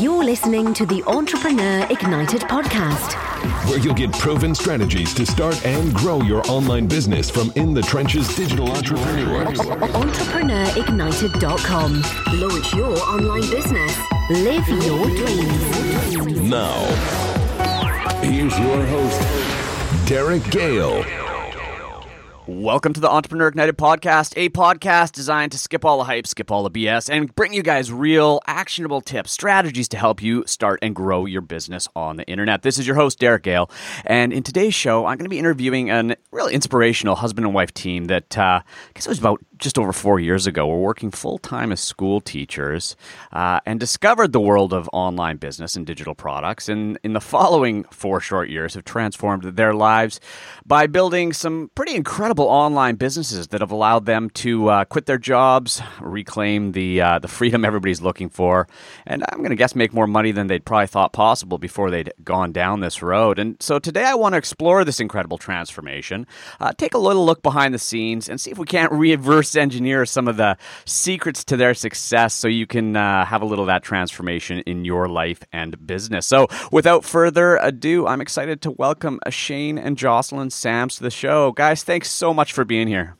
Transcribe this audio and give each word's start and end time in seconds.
You're 0.00 0.24
listening 0.24 0.72
to 0.74 0.84
the 0.86 1.02
Entrepreneur 1.06 1.86
Ignited 1.88 2.40
podcast, 2.42 3.14
where 3.68 3.78
you'll 3.78 3.94
get 3.94 4.12
proven 4.12 4.52
strategies 4.54 5.14
to 5.14 5.24
start 5.24 5.64
and 5.64 5.94
grow 5.94 6.20
your 6.22 6.42
online 6.50 6.88
business 6.88 7.30
from 7.30 7.52
in 7.54 7.72
the 7.74 7.82
trenches 7.82 8.34
digital 8.34 8.72
entrepreneurs. 8.72 9.56
EntrepreneurIgnited.com. 9.58 12.02
Launch 12.40 12.74
your 12.74 12.98
online 12.98 13.48
business. 13.50 13.96
Live 14.30 14.66
your 14.68 15.06
dreams. 15.14 16.40
Now, 16.40 16.84
here's 18.20 18.58
your 18.58 18.84
host, 18.86 19.20
Derek 20.08 20.42
Gehl. 20.44 21.23
Welcome 22.46 22.92
to 22.92 23.00
the 23.00 23.08
Entrepreneur 23.08 23.48
Ignited 23.48 23.78
podcast, 23.78 24.34
a 24.36 24.50
podcast 24.50 25.12
designed 25.12 25.52
to 25.52 25.58
skip 25.58 25.82
all 25.82 25.96
the 25.96 26.04
hype, 26.04 26.26
skip 26.26 26.50
all 26.50 26.62
the 26.62 26.70
BS, 26.70 27.08
and 27.08 27.34
bring 27.34 27.54
you 27.54 27.62
guys 27.62 27.90
real, 27.90 28.42
actionable 28.46 29.00
tips, 29.00 29.32
strategies 29.32 29.88
to 29.88 29.96
help 29.96 30.22
you 30.22 30.44
start 30.46 30.78
and 30.82 30.94
grow 30.94 31.24
your 31.24 31.40
business 31.40 31.88
on 31.96 32.18
the 32.18 32.26
internet. 32.26 32.60
This 32.60 32.78
is 32.78 32.86
your 32.86 32.96
host, 32.96 33.18
Derek 33.18 33.44
Gehl, 33.44 33.70
and 34.04 34.30
in 34.30 34.42
today's 34.42 34.74
show, 34.74 35.06
I'm 35.06 35.16
going 35.16 35.24
to 35.24 35.30
be 35.30 35.38
interviewing 35.38 35.90
a 35.90 36.16
really 36.32 36.52
inspirational 36.52 37.14
husband 37.14 37.46
and 37.46 37.54
wife 37.54 37.72
team 37.72 38.06
that 38.06 38.36
uh, 38.36 38.60
I 38.62 38.90
guess 38.92 39.06
it 39.06 39.08
was 39.08 39.20
about 39.20 39.40
just 39.56 39.78
over 39.78 39.94
four 39.94 40.20
years 40.20 40.46
ago. 40.46 40.66
We're 40.66 40.76
working 40.76 41.10
full 41.10 41.38
time 41.38 41.72
as 41.72 41.80
school 41.80 42.20
teachers 42.20 42.94
uh, 43.32 43.60
and 43.64 43.80
discovered 43.80 44.34
the 44.34 44.40
world 44.40 44.74
of 44.74 44.90
online 44.92 45.38
business 45.38 45.76
and 45.76 45.86
digital 45.86 46.14
products. 46.14 46.68
And 46.68 46.98
in 47.02 47.14
the 47.14 47.20
following 47.20 47.84
four 47.84 48.20
short 48.20 48.50
years, 48.50 48.74
have 48.74 48.84
transformed 48.84 49.44
their 49.56 49.72
lives 49.72 50.20
by 50.66 50.86
building 50.86 51.32
some 51.32 51.70
pretty 51.74 51.94
incredible 51.94 52.33
online 52.42 52.96
businesses 52.96 53.48
that 53.48 53.60
have 53.60 53.70
allowed 53.70 54.06
them 54.06 54.30
to 54.30 54.68
uh, 54.68 54.84
quit 54.84 55.06
their 55.06 55.18
jobs, 55.18 55.82
reclaim 56.00 56.72
the 56.72 57.00
uh, 57.00 57.18
the 57.18 57.28
freedom 57.28 57.64
everybody's 57.64 58.00
looking 58.00 58.28
for, 58.28 58.68
and 59.06 59.24
I'm 59.28 59.38
going 59.38 59.50
to 59.50 59.56
guess 59.56 59.74
make 59.74 59.92
more 59.92 60.06
money 60.06 60.32
than 60.32 60.46
they'd 60.46 60.64
probably 60.64 60.86
thought 60.86 61.12
possible 61.12 61.58
before 61.58 61.90
they'd 61.90 62.12
gone 62.22 62.52
down 62.52 62.80
this 62.80 63.02
road. 63.02 63.38
And 63.38 63.60
so 63.60 63.78
today, 63.78 64.04
I 64.04 64.14
want 64.14 64.34
to 64.34 64.38
explore 64.38 64.84
this 64.84 65.00
incredible 65.00 65.38
transformation, 65.38 66.26
uh, 66.60 66.72
take 66.76 66.94
a 66.94 66.98
little 66.98 67.26
look 67.26 67.42
behind 67.42 67.74
the 67.74 67.78
scenes, 67.78 68.28
and 68.28 68.40
see 68.40 68.50
if 68.50 68.58
we 68.58 68.66
can't 68.66 68.92
reverse 68.92 69.56
engineer 69.56 70.06
some 70.06 70.28
of 70.28 70.36
the 70.36 70.56
secrets 70.84 71.44
to 71.44 71.56
their 71.56 71.74
success 71.74 72.34
so 72.34 72.48
you 72.48 72.66
can 72.66 72.96
uh, 72.96 73.24
have 73.24 73.42
a 73.42 73.44
little 73.44 73.64
of 73.64 73.66
that 73.66 73.82
transformation 73.82 74.60
in 74.60 74.84
your 74.84 75.08
life 75.08 75.42
and 75.52 75.86
business. 75.86 76.26
So, 76.26 76.46
without 76.70 77.04
further 77.04 77.56
ado, 77.56 78.06
I'm 78.06 78.20
excited 78.20 78.62
to 78.62 78.70
welcome 78.70 79.18
Shane 79.30 79.78
and 79.78 79.96
Jocelyn 79.96 80.50
Sams 80.50 80.96
to 80.96 81.02
the 81.02 81.10
show. 81.10 81.52
Guys, 81.52 81.82
thanks 81.82 82.10
so 82.10 82.23
much 82.32 82.52
for 82.52 82.64
being 82.64 82.88
here. 82.88 83.16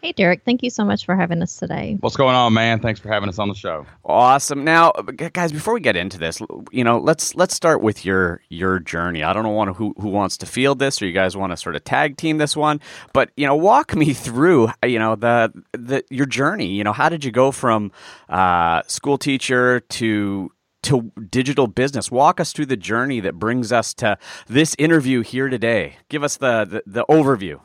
Hey, 0.00 0.12
Derek. 0.12 0.42
Thank 0.44 0.62
you 0.62 0.70
so 0.70 0.84
much 0.84 1.04
for 1.04 1.16
having 1.16 1.42
us 1.42 1.56
today. 1.56 1.96
What's 1.98 2.14
going 2.14 2.36
on, 2.36 2.52
man? 2.52 2.78
Thanks 2.78 3.00
for 3.00 3.08
having 3.08 3.28
us 3.28 3.40
on 3.40 3.48
the 3.48 3.54
show. 3.54 3.84
Awesome. 4.04 4.62
Now, 4.62 4.92
guys, 5.32 5.50
before 5.50 5.74
we 5.74 5.80
get 5.80 5.96
into 5.96 6.18
this, 6.18 6.40
you 6.70 6.84
know, 6.84 6.98
let's 6.98 7.34
let's 7.34 7.52
start 7.52 7.82
with 7.82 8.04
your 8.04 8.40
your 8.48 8.78
journey. 8.78 9.24
I 9.24 9.32
don't 9.32 9.42
know 9.42 9.72
who 9.72 9.94
who 9.98 10.08
wants 10.08 10.36
to 10.38 10.46
field 10.46 10.78
this, 10.78 11.02
or 11.02 11.06
you 11.06 11.12
guys 11.12 11.36
want 11.36 11.50
to 11.50 11.56
sort 11.56 11.74
of 11.74 11.82
tag 11.82 12.16
team 12.16 12.38
this 12.38 12.56
one, 12.56 12.80
but 13.12 13.30
you 13.36 13.44
know, 13.44 13.56
walk 13.56 13.96
me 13.96 14.12
through, 14.12 14.70
you 14.86 15.00
know, 15.00 15.16
the 15.16 15.52
the 15.72 16.04
your 16.10 16.26
journey. 16.26 16.68
You 16.68 16.84
know, 16.84 16.92
how 16.92 17.08
did 17.08 17.24
you 17.24 17.32
go 17.32 17.50
from 17.50 17.90
uh, 18.28 18.82
school 18.86 19.18
teacher 19.18 19.80
to 19.80 20.52
to 20.84 21.10
digital 21.28 21.66
business. 21.66 22.08
Walk 22.08 22.38
us 22.38 22.52
through 22.52 22.66
the 22.66 22.76
journey 22.76 23.18
that 23.18 23.34
brings 23.34 23.72
us 23.72 23.92
to 23.94 24.16
this 24.46 24.76
interview 24.78 25.22
here 25.22 25.48
today. 25.48 25.96
Give 26.08 26.22
us 26.22 26.36
the 26.36 26.64
the, 26.64 26.82
the 26.86 27.04
overview. 27.06 27.60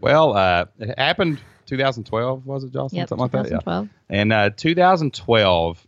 Well, 0.00 0.36
uh, 0.36 0.66
it 0.78 0.98
happened 0.98 1.40
2012, 1.66 2.46
was 2.46 2.64
it, 2.64 2.72
Jocelyn? 2.72 3.00
Yep, 3.00 3.08
Something 3.08 3.22
like 3.32 3.48
that. 3.48 3.62
Yeah. 3.66 3.84
And 4.08 4.32
uh, 4.32 4.50
2012, 4.56 5.86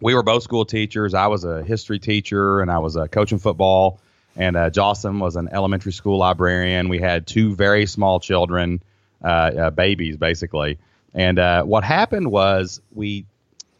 we 0.00 0.14
were 0.14 0.22
both 0.22 0.42
school 0.42 0.64
teachers. 0.64 1.14
I 1.14 1.28
was 1.28 1.44
a 1.44 1.62
history 1.62 1.98
teacher, 1.98 2.60
and 2.60 2.70
I 2.70 2.78
was 2.78 2.96
uh, 2.96 3.06
coaching 3.06 3.38
football. 3.38 4.00
And 4.36 4.56
uh, 4.56 4.70
Jocelyn 4.70 5.18
was 5.18 5.36
an 5.36 5.48
elementary 5.52 5.92
school 5.92 6.18
librarian. 6.18 6.88
We 6.88 6.98
had 6.98 7.26
two 7.26 7.54
very 7.54 7.86
small 7.86 8.20
children, 8.20 8.82
uh, 9.22 9.26
uh, 9.26 9.70
babies, 9.70 10.16
basically. 10.16 10.78
And 11.14 11.38
uh, 11.38 11.64
what 11.64 11.82
happened 11.82 12.30
was 12.30 12.80
we, 12.92 13.26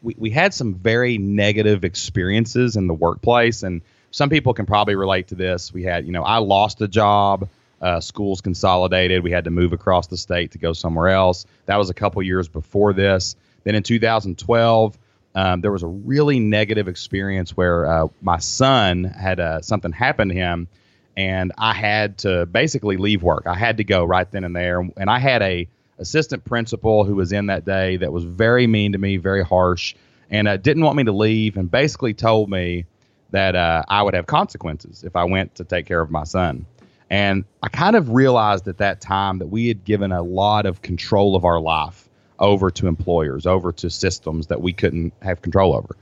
we 0.01 0.15
we 0.17 0.29
had 0.29 0.53
some 0.53 0.75
very 0.75 1.17
negative 1.17 1.85
experiences 1.85 2.75
in 2.75 2.87
the 2.87 2.93
workplace, 2.93 3.63
and 3.63 3.81
some 4.11 4.29
people 4.29 4.53
can 4.53 4.65
probably 4.65 4.95
relate 4.95 5.29
to 5.29 5.35
this. 5.35 5.73
We 5.73 5.83
had, 5.83 6.05
you 6.05 6.11
know, 6.11 6.23
I 6.23 6.39
lost 6.39 6.81
a 6.81 6.87
job 6.87 7.47
uh, 7.81 7.99
schools 7.99 8.41
consolidated. 8.41 9.23
We 9.23 9.31
had 9.31 9.45
to 9.45 9.51
move 9.51 9.73
across 9.73 10.07
the 10.07 10.17
state 10.17 10.51
to 10.51 10.57
go 10.57 10.73
somewhere 10.73 11.09
else. 11.09 11.45
That 11.65 11.77
was 11.77 11.89
a 11.89 11.93
couple 11.93 12.21
years 12.21 12.47
before 12.47 12.93
this. 12.93 13.35
Then 13.63 13.75
in 13.75 13.83
2012, 13.83 14.97
um, 15.33 15.61
there 15.61 15.71
was 15.71 15.83
a 15.83 15.87
really 15.87 16.39
negative 16.39 16.87
experience 16.87 17.55
where 17.55 17.85
uh, 17.85 18.07
my 18.21 18.39
son 18.39 19.03
had 19.05 19.39
uh, 19.39 19.61
something 19.61 19.91
happen 19.91 20.29
to 20.29 20.35
him, 20.35 20.67
and 21.15 21.53
I 21.57 21.73
had 21.73 22.19
to 22.19 22.45
basically 22.45 22.97
leave 22.97 23.23
work. 23.23 23.47
I 23.47 23.55
had 23.55 23.77
to 23.77 23.83
go 23.83 24.03
right 24.03 24.29
then 24.29 24.43
and 24.43 24.55
there, 24.55 24.79
and 24.79 25.09
I 25.09 25.19
had 25.19 25.41
a 25.41 25.67
assistant 25.99 26.43
principal 26.43 27.03
who 27.05 27.15
was 27.15 27.31
in 27.31 27.47
that 27.47 27.63
day 27.63 27.97
that 27.97 28.11
was 28.11 28.23
very 28.23 28.67
mean 28.67 28.91
to 28.91 28.97
me, 28.97 29.17
very 29.17 29.43
harsh, 29.43 29.95
and 30.29 30.47
uh, 30.47 30.57
didn't 30.57 30.83
want 30.83 30.97
me 30.97 31.03
to 31.05 31.11
leave, 31.11 31.57
and 31.57 31.69
basically 31.71 32.13
told 32.13 32.49
me 32.49 32.85
that 33.31 33.55
uh, 33.55 33.83
I 33.87 34.03
would 34.03 34.13
have 34.13 34.25
consequences 34.25 35.03
if 35.03 35.15
I 35.15 35.23
went 35.23 35.55
to 35.55 35.63
take 35.63 35.85
care 35.85 36.01
of 36.01 36.11
my 36.11 36.25
son. 36.25 36.65
And 37.11 37.43
I 37.61 37.67
kind 37.67 37.97
of 37.97 38.11
realized 38.11 38.69
at 38.69 38.77
that 38.77 39.01
time 39.01 39.39
that 39.39 39.47
we 39.47 39.67
had 39.67 39.83
given 39.83 40.13
a 40.13 40.21
lot 40.21 40.65
of 40.65 40.81
control 40.81 41.35
of 41.35 41.43
our 41.43 41.59
life 41.59 42.07
over 42.39 42.71
to 42.71 42.87
employers, 42.87 43.45
over 43.45 43.73
to 43.73 43.89
systems 43.89 44.47
that 44.47 44.61
we 44.61 44.71
couldn't 44.71 45.11
have 45.21 45.41
control 45.41 45.75
over. 45.75 45.97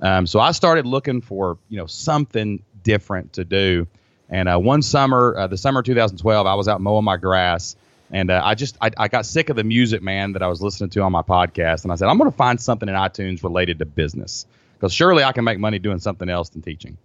Um, 0.00 0.24
so 0.24 0.38
I 0.38 0.52
started 0.52 0.86
looking 0.86 1.20
for 1.20 1.58
you 1.68 1.78
know 1.78 1.86
something 1.86 2.62
different 2.84 3.32
to 3.34 3.44
do. 3.44 3.88
And 4.30 4.48
uh, 4.48 4.56
one 4.56 4.82
summer, 4.82 5.34
uh, 5.36 5.46
the 5.48 5.58
summer 5.58 5.80
of 5.80 5.86
2012, 5.86 6.46
I 6.46 6.54
was 6.54 6.68
out 6.68 6.80
mowing 6.80 7.04
my 7.04 7.16
grass, 7.16 7.74
and 8.12 8.30
uh, 8.30 8.40
I 8.44 8.54
just 8.54 8.76
I, 8.80 8.92
I, 8.96 9.08
got 9.08 9.26
sick 9.26 9.50
of 9.50 9.56
the 9.56 9.64
music, 9.64 10.00
man, 10.00 10.32
that 10.34 10.44
I 10.44 10.46
was 10.46 10.62
listening 10.62 10.90
to 10.90 11.02
on 11.02 11.10
my 11.10 11.22
podcast. 11.22 11.82
And 11.82 11.92
I 11.92 11.96
said, 11.96 12.08
I'm 12.08 12.18
going 12.18 12.30
to 12.30 12.36
find 12.36 12.60
something 12.60 12.88
in 12.88 12.94
iTunes 12.94 13.42
related 13.42 13.80
to 13.80 13.84
business 13.84 14.46
because 14.74 14.92
surely 14.92 15.24
I 15.24 15.32
can 15.32 15.42
make 15.42 15.58
money 15.58 15.80
doing 15.80 15.98
something 15.98 16.28
else 16.28 16.50
than 16.50 16.62
teaching. 16.62 16.96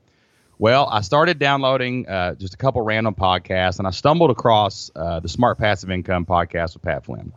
Well, 0.60 0.88
I 0.92 1.02
started 1.02 1.38
downloading 1.38 2.08
uh, 2.08 2.34
just 2.36 2.56
a 2.56 2.58
couple 2.58 2.82
random 2.82 3.14
podcasts, 3.14 3.78
and 3.78 3.88
I 3.88 3.92
stumbled 3.92 4.32
across 4.32 4.90
uh, 4.96 5.20
the 5.20 5.30
Smart 5.30 5.60
Passive 5.60 5.92
Income 5.92 6.26
podcast 6.26 6.74
with 6.74 6.82
Pat 6.82 7.06
Flynn. 7.06 7.32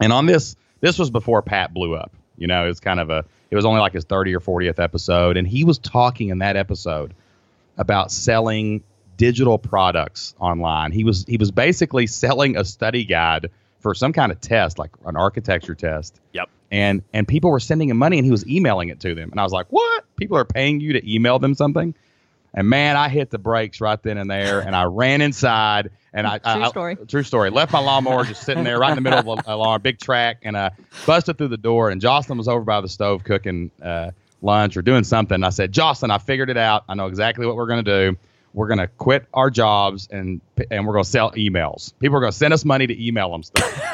And 0.00 0.12
on 0.12 0.26
this, 0.26 0.54
this 0.80 0.98
was 0.98 1.10
before 1.10 1.42
Pat 1.42 1.74
blew 1.74 1.96
up. 1.96 2.12
You 2.36 2.46
know, 2.46 2.64
it 2.64 2.68
was 2.68 2.80
kind 2.80 3.00
of 3.00 3.10
a, 3.10 3.24
it 3.50 3.56
was 3.56 3.64
only 3.64 3.80
like 3.80 3.92
his 3.92 4.04
30 4.04 4.36
or 4.36 4.40
40th 4.40 4.78
episode, 4.78 5.36
and 5.36 5.48
he 5.48 5.64
was 5.64 5.78
talking 5.78 6.28
in 6.28 6.38
that 6.38 6.56
episode 6.56 7.14
about 7.76 8.12
selling 8.12 8.84
digital 9.16 9.58
products 9.58 10.34
online. 10.38 10.92
He 10.92 11.02
was 11.02 11.24
he 11.26 11.36
was 11.36 11.50
basically 11.50 12.06
selling 12.06 12.56
a 12.56 12.64
study 12.64 13.04
guide 13.04 13.50
for 13.80 13.94
some 13.94 14.12
kind 14.12 14.30
of 14.30 14.40
test, 14.40 14.78
like 14.78 14.90
an 15.04 15.16
architecture 15.16 15.74
test. 15.74 16.20
Yep. 16.32 16.48
And 16.70 17.02
and 17.12 17.26
people 17.26 17.50
were 17.50 17.60
sending 17.60 17.90
him 17.90 17.96
money, 17.96 18.18
and 18.18 18.24
he 18.24 18.30
was 18.30 18.46
emailing 18.46 18.90
it 18.90 19.00
to 19.00 19.14
them. 19.14 19.30
And 19.30 19.40
I 19.40 19.42
was 19.42 19.52
like, 19.52 19.66
what? 19.70 20.04
People 20.16 20.36
are 20.36 20.44
paying 20.44 20.80
you 20.80 20.92
to 20.94 21.12
email 21.12 21.40
them 21.40 21.54
something? 21.54 21.94
And 22.54 22.68
man, 22.68 22.96
I 22.96 23.08
hit 23.08 23.30
the 23.30 23.38
brakes 23.38 23.80
right 23.80 24.00
then 24.00 24.16
and 24.16 24.30
there, 24.30 24.60
and 24.60 24.76
I 24.76 24.84
ran 24.84 25.20
inside. 25.20 25.90
And 26.12 26.26
I, 26.26 26.38
true 26.38 26.62
I, 26.62 26.68
story. 26.68 26.96
I, 27.00 27.04
true 27.04 27.24
story. 27.24 27.50
Left 27.50 27.72
my 27.72 27.80
lawnmower 27.80 28.24
just 28.24 28.44
sitting 28.44 28.62
there 28.62 28.78
right 28.78 28.90
in 28.90 28.94
the 28.94 29.00
middle 29.00 29.32
of 29.32 29.40
a 29.46 29.56
lawn, 29.56 29.80
big 29.82 29.98
track, 29.98 30.38
and 30.42 30.56
I 30.56 30.70
busted 31.04 31.36
through 31.36 31.48
the 31.48 31.56
door. 31.56 31.90
And 31.90 32.00
Jocelyn 32.00 32.38
was 32.38 32.46
over 32.46 32.60
by 32.60 32.80
the 32.80 32.88
stove 32.88 33.24
cooking 33.24 33.72
uh, 33.82 34.12
lunch 34.40 34.76
or 34.76 34.82
doing 34.82 35.02
something. 35.02 35.42
I 35.42 35.48
said, 35.48 35.72
Jocelyn, 35.72 36.12
I 36.12 36.18
figured 36.18 36.50
it 36.50 36.56
out. 36.56 36.84
I 36.88 36.94
know 36.94 37.06
exactly 37.06 37.44
what 37.44 37.56
we're 37.56 37.66
going 37.66 37.84
to 37.84 38.12
do. 38.12 38.18
We're 38.52 38.68
going 38.68 38.78
to 38.78 38.86
quit 38.86 39.26
our 39.34 39.50
jobs 39.50 40.06
and 40.12 40.40
and 40.70 40.86
we're 40.86 40.92
going 40.92 41.04
to 41.04 41.10
sell 41.10 41.32
emails. 41.32 41.92
People 41.98 42.18
are 42.18 42.20
going 42.20 42.30
to 42.30 42.38
send 42.38 42.54
us 42.54 42.64
money 42.64 42.86
to 42.86 43.04
email 43.04 43.32
them 43.32 43.42
stuff. 43.42 43.93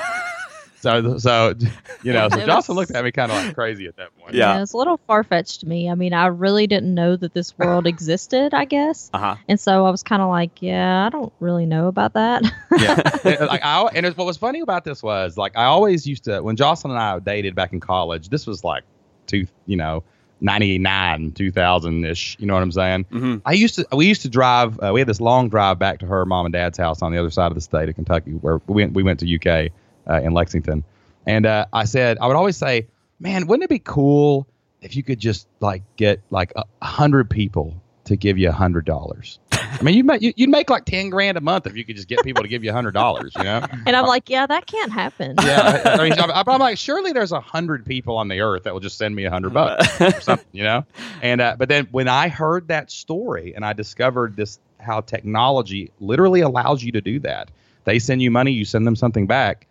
So, 0.80 1.18
so 1.18 1.54
you 2.02 2.12
know, 2.12 2.28
so 2.30 2.44
Jocelyn 2.46 2.76
looked 2.76 2.90
at 2.92 3.04
me 3.04 3.12
kind 3.12 3.30
of 3.30 3.36
like 3.44 3.54
crazy 3.54 3.86
at 3.86 3.96
that 3.96 4.16
point. 4.18 4.34
Yeah. 4.34 4.56
yeah 4.56 4.62
it's 4.62 4.72
a 4.72 4.76
little 4.76 4.96
far 5.06 5.22
fetched 5.24 5.60
to 5.60 5.66
me. 5.68 5.90
I 5.90 5.94
mean, 5.94 6.12
I 6.14 6.26
really 6.26 6.66
didn't 6.66 6.94
know 6.94 7.16
that 7.16 7.34
this 7.34 7.56
world 7.58 7.86
existed. 7.86 8.54
I 8.54 8.64
guess, 8.64 9.10
Uh-huh. 9.12 9.36
and 9.48 9.60
so 9.60 9.84
I 9.86 9.90
was 9.90 10.02
kind 10.02 10.22
of 10.22 10.28
like, 10.28 10.62
yeah, 10.62 11.06
I 11.06 11.10
don't 11.10 11.32
really 11.40 11.66
know 11.66 11.88
about 11.88 12.14
that. 12.14 12.42
yeah. 12.78 13.00
And, 13.40 13.46
like 13.48 13.60
I, 13.64 13.82
and 13.94 14.06
it, 14.06 14.16
what 14.16 14.26
was 14.26 14.38
funny 14.38 14.60
about 14.60 14.84
this 14.84 15.02
was 15.02 15.36
like 15.36 15.56
I 15.56 15.64
always 15.64 16.06
used 16.06 16.24
to 16.24 16.40
when 16.40 16.56
Jocelyn 16.56 16.92
and 16.92 17.00
I 17.00 17.18
dated 17.18 17.54
back 17.54 17.72
in 17.72 17.80
college. 17.80 18.28
This 18.30 18.46
was 18.46 18.64
like 18.64 18.84
two, 19.26 19.46
you 19.66 19.76
know, 19.76 20.02
ninety 20.40 20.78
nine, 20.78 21.32
two 21.32 21.52
thousand 21.52 22.04
ish. 22.06 22.36
You 22.40 22.46
know 22.46 22.54
what 22.54 22.62
I'm 22.62 22.72
saying? 22.72 23.04
Mhm. 23.12 23.42
I 23.44 23.52
used 23.52 23.74
to 23.74 23.86
we 23.94 24.06
used 24.06 24.22
to 24.22 24.30
drive. 24.30 24.80
Uh, 24.80 24.92
we 24.94 25.00
had 25.00 25.08
this 25.08 25.20
long 25.20 25.50
drive 25.50 25.78
back 25.78 25.98
to 25.98 26.06
her 26.06 26.24
mom 26.24 26.46
and 26.46 26.52
dad's 26.54 26.78
house 26.78 27.02
on 27.02 27.12
the 27.12 27.18
other 27.18 27.30
side 27.30 27.48
of 27.48 27.54
the 27.54 27.60
state 27.60 27.88
of 27.90 27.94
Kentucky, 27.94 28.32
where 28.32 28.60
we 28.66 28.82
went. 28.82 28.94
We 28.94 29.02
went 29.02 29.20
to 29.20 29.26
UK 29.66 29.70
uh, 30.10 30.20
in 30.20 30.32
Lexington, 30.32 30.84
and 31.26 31.46
uh, 31.46 31.66
I 31.72 31.84
said 31.84 32.18
I 32.20 32.26
would 32.26 32.36
always 32.36 32.56
say, 32.56 32.86
man, 33.18 33.46
wouldn't 33.46 33.64
it 33.64 33.70
be 33.70 33.78
cool 33.78 34.46
if 34.80 34.96
you 34.96 35.02
could 35.02 35.20
just 35.20 35.46
like 35.60 35.82
get 35.96 36.20
like 36.30 36.52
a 36.56 36.64
a 36.82 36.86
hundred 36.86 37.30
people 37.30 37.80
to 38.04 38.16
give 38.16 38.38
you 38.38 38.48
a 38.48 38.52
hundred 38.52 38.84
dollars? 38.84 39.38
I 39.52 39.82
mean, 39.82 39.94
you 39.94 40.02
might 40.02 40.20
you, 40.20 40.32
you'd 40.36 40.50
make 40.50 40.68
like 40.68 40.84
ten 40.84 41.10
grand 41.10 41.38
a 41.38 41.40
month 41.40 41.66
if 41.66 41.76
you 41.76 41.84
could 41.84 41.96
just 41.96 42.08
get 42.08 42.22
people 42.24 42.42
to 42.42 42.48
give 42.48 42.64
you 42.64 42.70
a 42.70 42.72
hundred 42.72 42.92
dollars. 42.92 43.32
You 43.36 43.44
know? 43.44 43.64
And 43.86 43.94
I'm 43.94 44.06
like, 44.06 44.28
yeah, 44.28 44.46
that 44.46 44.66
can't 44.66 44.92
happen. 44.92 45.36
Yeah. 45.42 45.82
I, 45.84 45.90
I 45.90 46.08
mean, 46.08 46.18
I'm, 46.18 46.30
I'm 46.30 46.60
like, 46.60 46.76
surely 46.76 47.12
there's 47.12 47.32
a 47.32 47.40
hundred 47.40 47.86
people 47.86 48.16
on 48.16 48.28
the 48.28 48.40
earth 48.40 48.64
that 48.64 48.72
will 48.72 48.80
just 48.80 48.98
send 48.98 49.14
me 49.14 49.24
a 49.24 49.30
hundred 49.30 49.54
bucks 49.54 50.00
or 50.00 50.10
something. 50.20 50.48
You 50.52 50.64
know? 50.64 50.84
And 51.22 51.40
uh, 51.40 51.56
but 51.58 51.68
then 51.68 51.86
when 51.92 52.08
I 52.08 52.28
heard 52.28 52.68
that 52.68 52.90
story 52.90 53.54
and 53.54 53.64
I 53.64 53.72
discovered 53.72 54.36
this, 54.36 54.58
how 54.78 55.02
technology 55.02 55.90
literally 56.00 56.40
allows 56.40 56.82
you 56.82 56.92
to 56.92 57.00
do 57.00 57.20
that. 57.20 57.50
They 57.84 57.98
send 57.98 58.22
you 58.22 58.30
money, 58.30 58.52
you 58.52 58.64
send 58.64 58.86
them 58.86 58.96
something 58.96 59.26
back. 59.26 59.66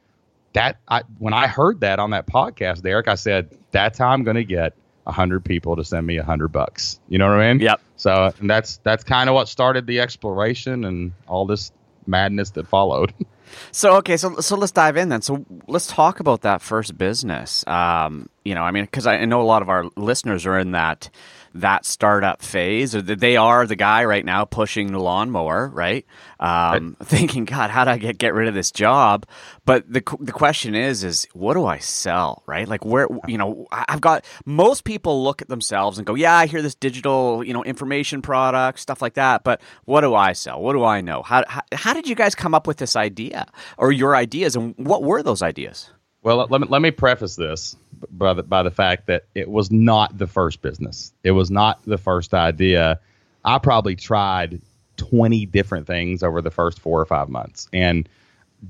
That 0.53 0.77
I 0.87 1.03
when 1.17 1.33
I 1.33 1.47
heard 1.47 1.81
that 1.81 1.99
on 1.99 2.11
that 2.11 2.27
podcast, 2.27 2.81
Derek, 2.81 3.07
I 3.07 3.15
said 3.15 3.55
that's 3.71 3.97
how 3.97 4.09
I'm 4.09 4.23
going 4.23 4.35
to 4.37 4.43
get 4.43 4.73
a 5.05 5.11
hundred 5.11 5.45
people 5.45 5.75
to 5.75 5.83
send 5.83 6.05
me 6.05 6.17
a 6.17 6.23
hundred 6.23 6.49
bucks. 6.49 6.99
You 7.07 7.17
know 7.17 7.27
what 7.27 7.39
I 7.39 7.53
mean? 7.53 7.61
Yep. 7.61 7.81
So 7.97 8.33
and 8.39 8.49
that's 8.49 8.77
that's 8.77 9.03
kind 9.03 9.29
of 9.29 9.35
what 9.35 9.47
started 9.47 9.85
the 9.87 9.99
exploration 9.99 10.85
and 10.85 11.13
all 11.27 11.45
this 11.45 11.71
madness 12.07 12.51
that 12.51 12.67
followed. 12.67 13.13
So 13.71 13.95
okay, 13.97 14.17
so 14.17 14.35
so 14.39 14.55
let's 14.55 14.71
dive 14.71 14.97
in 14.97 15.09
then. 15.09 15.21
So 15.21 15.45
let's 15.67 15.87
talk 15.87 16.19
about 16.19 16.41
that 16.41 16.61
first 16.61 16.97
business. 16.97 17.65
Um, 17.67 18.29
you 18.43 18.55
know, 18.55 18.63
I 18.63 18.71
mean, 18.71 18.85
because 18.85 19.05
I 19.07 19.25
know 19.25 19.41
a 19.41 19.43
lot 19.43 19.61
of 19.61 19.69
our 19.69 19.85
listeners 19.95 20.45
are 20.45 20.57
in 20.57 20.71
that 20.71 21.09
that 21.55 21.83
startup 21.85 22.41
phase. 22.41 22.95
Or 22.95 23.01
They 23.01 23.35
are 23.35 23.65
the 23.65 23.75
guy 23.75 24.05
right 24.05 24.23
now 24.23 24.45
pushing 24.45 24.91
the 24.91 24.99
lawnmower, 24.99 25.67
right? 25.69 26.05
Um, 26.39 26.95
Thinking, 27.03 27.45
God, 27.45 27.69
how 27.69 27.85
do 27.85 27.91
I 27.91 27.97
get 27.97 28.17
get 28.17 28.33
rid 28.33 28.47
of 28.47 28.53
this 28.53 28.71
job? 28.71 29.25
But 29.65 29.91
the 29.91 30.01
the 30.19 30.31
question 30.31 30.75
is, 30.75 31.03
is 31.03 31.27
what 31.33 31.55
do 31.55 31.65
I 31.65 31.79
sell, 31.79 32.43
right? 32.45 32.67
Like 32.67 32.85
where 32.85 33.07
you 33.27 33.37
know 33.37 33.67
I- 33.71 33.85
I've 33.89 34.01
got 34.01 34.25
most 34.45 34.83
people 34.83 35.23
look 35.23 35.41
at 35.41 35.47
themselves 35.47 35.97
and 35.97 36.07
go, 36.07 36.15
yeah, 36.15 36.35
I 36.35 36.45
hear 36.45 36.61
this 36.61 36.75
digital, 36.75 37.43
you 37.43 37.53
know, 37.53 37.63
information 37.63 38.21
product 38.21 38.79
stuff 38.79 39.01
like 39.01 39.15
that. 39.15 39.43
But 39.43 39.61
what 39.85 40.01
do 40.01 40.15
I 40.15 40.33
sell? 40.33 40.61
What 40.61 40.73
do 40.73 40.83
I 40.83 41.01
know? 41.01 41.23
How 41.23 41.43
how, 41.47 41.61
how 41.73 41.93
did 41.93 42.07
you 42.07 42.15
guys 42.15 42.35
come 42.35 42.53
up 42.55 42.67
with 42.67 42.77
this 42.77 42.95
idea 42.95 43.38
or 43.77 43.91
your 43.91 44.15
ideas, 44.15 44.55
and 44.55 44.73
what 44.77 45.03
were 45.03 45.23
those 45.23 45.41
ideas? 45.41 45.89
Well, 46.21 46.47
let 46.49 46.61
me, 46.61 46.67
let 46.69 46.81
me 46.81 46.91
preface 46.91 47.35
this 47.35 47.77
by 48.11 48.33
the, 48.33 48.43
by 48.43 48.63
the 48.63 48.71
fact 48.71 49.07
that 49.07 49.25
it 49.35 49.49
was 49.49 49.71
not 49.71 50.17
the 50.17 50.27
first 50.27 50.61
business. 50.61 51.13
It 51.23 51.31
was 51.31 51.49
not 51.49 51.81
the 51.85 51.97
first 51.97 52.33
idea. 52.33 52.99
I 53.45 53.57
probably 53.57 53.95
tried 53.95 54.61
20 54.97 55.45
different 55.45 55.87
things 55.87 56.21
over 56.21 56.41
the 56.41 56.51
first 56.51 56.79
four 56.79 56.99
or 56.99 57.05
five 57.05 57.29
months 57.29 57.69
and 57.71 58.07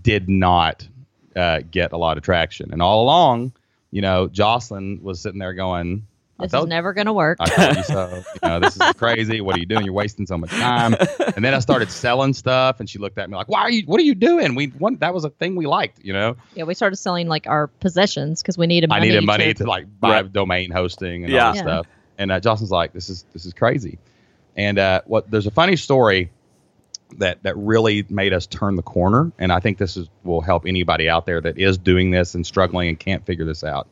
did 0.02 0.30
not 0.30 0.88
uh, 1.36 1.62
get 1.72 1.92
a 1.92 1.98
lot 1.98 2.18
of 2.18 2.24
traction. 2.24 2.72
And 2.72 2.82
all 2.82 3.04
along, 3.04 3.54
you 3.92 4.02
know, 4.02 4.28
Jocelyn 4.28 5.02
was 5.02 5.20
sitting 5.20 5.40
there 5.40 5.54
going, 5.54 6.06
This 6.40 6.54
is 6.54 6.66
never 6.68 6.94
going 6.94 7.08
to 7.08 7.14
work. 7.14 7.38
I 7.42 7.50
told 7.50 7.78
you 7.78 7.84
so. 7.84 8.24
You 8.42 8.50
know, 8.50 8.60
this 8.60 8.76
is 8.76 8.94
crazy. 8.96 9.42
What 9.42 9.56
are 9.56 9.60
you 9.60 9.66
doing? 9.66 9.84
You're 9.86 9.94
wasting 9.94 10.26
so 10.26 10.38
much 10.38 10.52
time. 10.52 10.96
And 11.36 11.46
then 11.46 11.54
I 11.54 11.60
started 11.60 11.90
selling 11.92 12.34
stuff, 12.34 12.80
and 12.80 12.90
she 12.90 12.98
looked 13.00 13.18
at 13.18 13.30
me 13.30 13.36
like, 13.36 13.48
"Why 13.48 13.62
are 13.62 13.72
you? 13.72 13.84
What 13.86 14.00
are 14.00 14.04
you 14.04 14.16
doing? 14.16 14.56
We 14.56 14.68
one 14.68 14.96
that 14.98 15.14
was 15.14 15.24
a 15.26 15.30
thing 15.30 15.56
we 15.56 15.68
liked, 15.68 16.04
you 16.04 16.12
know." 16.14 16.36
yeah, 16.54 16.64
we 16.64 16.74
started 16.74 16.96
selling 16.98 17.28
like 17.28 17.48
our 17.48 17.68
possessions 17.68 18.42
because 18.42 18.58
we 18.58 18.68
needed 18.68 18.90
money. 18.90 19.02
I 19.02 19.06
needed 19.06 19.26
money 19.26 19.54
to, 19.54 19.64
to 19.64 19.70
like 19.70 19.86
buy 20.00 20.22
Right. 20.22 20.34
domain 20.34 20.72
hosting 20.72 21.24
and 21.24 21.32
Yeah. 21.34 21.46
all 21.48 21.52
this 21.54 21.58
Yeah. 21.58 21.64
stuff. 21.64 21.88
And 22.18 22.32
uh, 22.32 22.40
Jocelyn's 22.40 22.72
like, 22.72 22.94
"This 22.94 23.10
is 23.10 23.26
this 23.34 23.46
is 23.46 23.54
crazy." 23.54 24.00
And 24.56 24.80
uh, 24.80 25.02
what 25.06 25.30
there's 25.32 25.48
a 25.48 25.52
funny 25.52 25.76
story 25.78 26.32
that 27.18 27.42
that 27.44 27.56
really 27.58 28.06
made 28.10 28.34
us 28.34 28.46
turn 28.48 28.76
the 28.76 28.82
corner, 28.84 29.32
and 29.40 29.52
I 29.52 29.60
think 29.60 29.78
this 29.78 29.96
is 29.98 30.10
will 30.24 30.42
help 30.42 30.66
anybody 30.66 31.08
out 31.10 31.26
there 31.26 31.40
that 31.42 31.58
is 31.58 31.78
doing 31.78 32.12
this 32.12 32.36
and 32.36 32.46
struggling 32.46 32.90
and 32.90 33.00
can't 33.00 33.26
figure 33.26 33.46
this 33.46 33.64
out. 33.64 33.88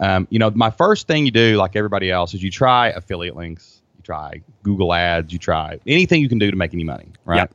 Um, 0.00 0.26
you 0.30 0.38
know, 0.38 0.50
my 0.50 0.70
first 0.70 1.06
thing 1.06 1.24
you 1.24 1.30
do, 1.30 1.56
like 1.56 1.76
everybody 1.76 2.10
else, 2.10 2.34
is 2.34 2.42
you 2.42 2.50
try 2.50 2.88
affiliate 2.88 3.36
links, 3.36 3.82
you 3.96 4.02
try 4.02 4.42
Google 4.62 4.92
Ads, 4.92 5.32
you 5.32 5.38
try 5.38 5.78
anything 5.86 6.20
you 6.20 6.28
can 6.28 6.38
do 6.38 6.50
to 6.50 6.56
make 6.56 6.74
any 6.74 6.84
money, 6.84 7.08
right? 7.24 7.36
Yep. 7.36 7.54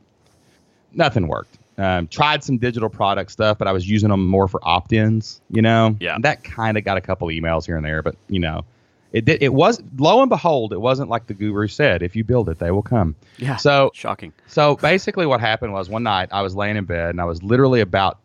Nothing 0.92 1.28
worked. 1.28 1.58
Um, 1.76 2.08
tried 2.08 2.42
some 2.42 2.58
digital 2.58 2.88
product 2.88 3.30
stuff, 3.30 3.56
but 3.58 3.68
I 3.68 3.72
was 3.72 3.88
using 3.88 4.08
them 4.08 4.26
more 4.26 4.48
for 4.48 4.60
opt-ins. 4.62 5.40
You 5.50 5.62
know, 5.62 5.96
Yeah. 6.00 6.16
And 6.16 6.24
that 6.24 6.42
kind 6.42 6.76
of 6.76 6.84
got 6.84 6.96
a 6.96 7.00
couple 7.00 7.28
emails 7.28 7.66
here 7.66 7.76
and 7.76 7.84
there, 7.84 8.02
but 8.02 8.16
you 8.28 8.40
know, 8.40 8.64
it 9.12 9.24
did. 9.24 9.42
It 9.42 9.54
was 9.54 9.80
lo 9.96 10.20
and 10.20 10.28
behold, 10.28 10.72
it 10.72 10.80
wasn't 10.80 11.08
like 11.08 11.26
the 11.26 11.34
guru 11.34 11.68
said. 11.68 12.02
If 12.02 12.16
you 12.16 12.24
build 12.24 12.48
it, 12.48 12.58
they 12.58 12.70
will 12.70 12.82
come. 12.82 13.14
Yeah. 13.38 13.56
So 13.56 13.90
shocking. 13.94 14.32
so 14.48 14.76
basically, 14.76 15.24
what 15.24 15.40
happened 15.40 15.72
was 15.72 15.88
one 15.88 16.02
night 16.02 16.28
I 16.32 16.42
was 16.42 16.54
laying 16.54 16.76
in 16.76 16.84
bed 16.84 17.10
and 17.10 17.20
I 17.20 17.24
was 17.24 17.42
literally 17.42 17.80
about 17.80 18.18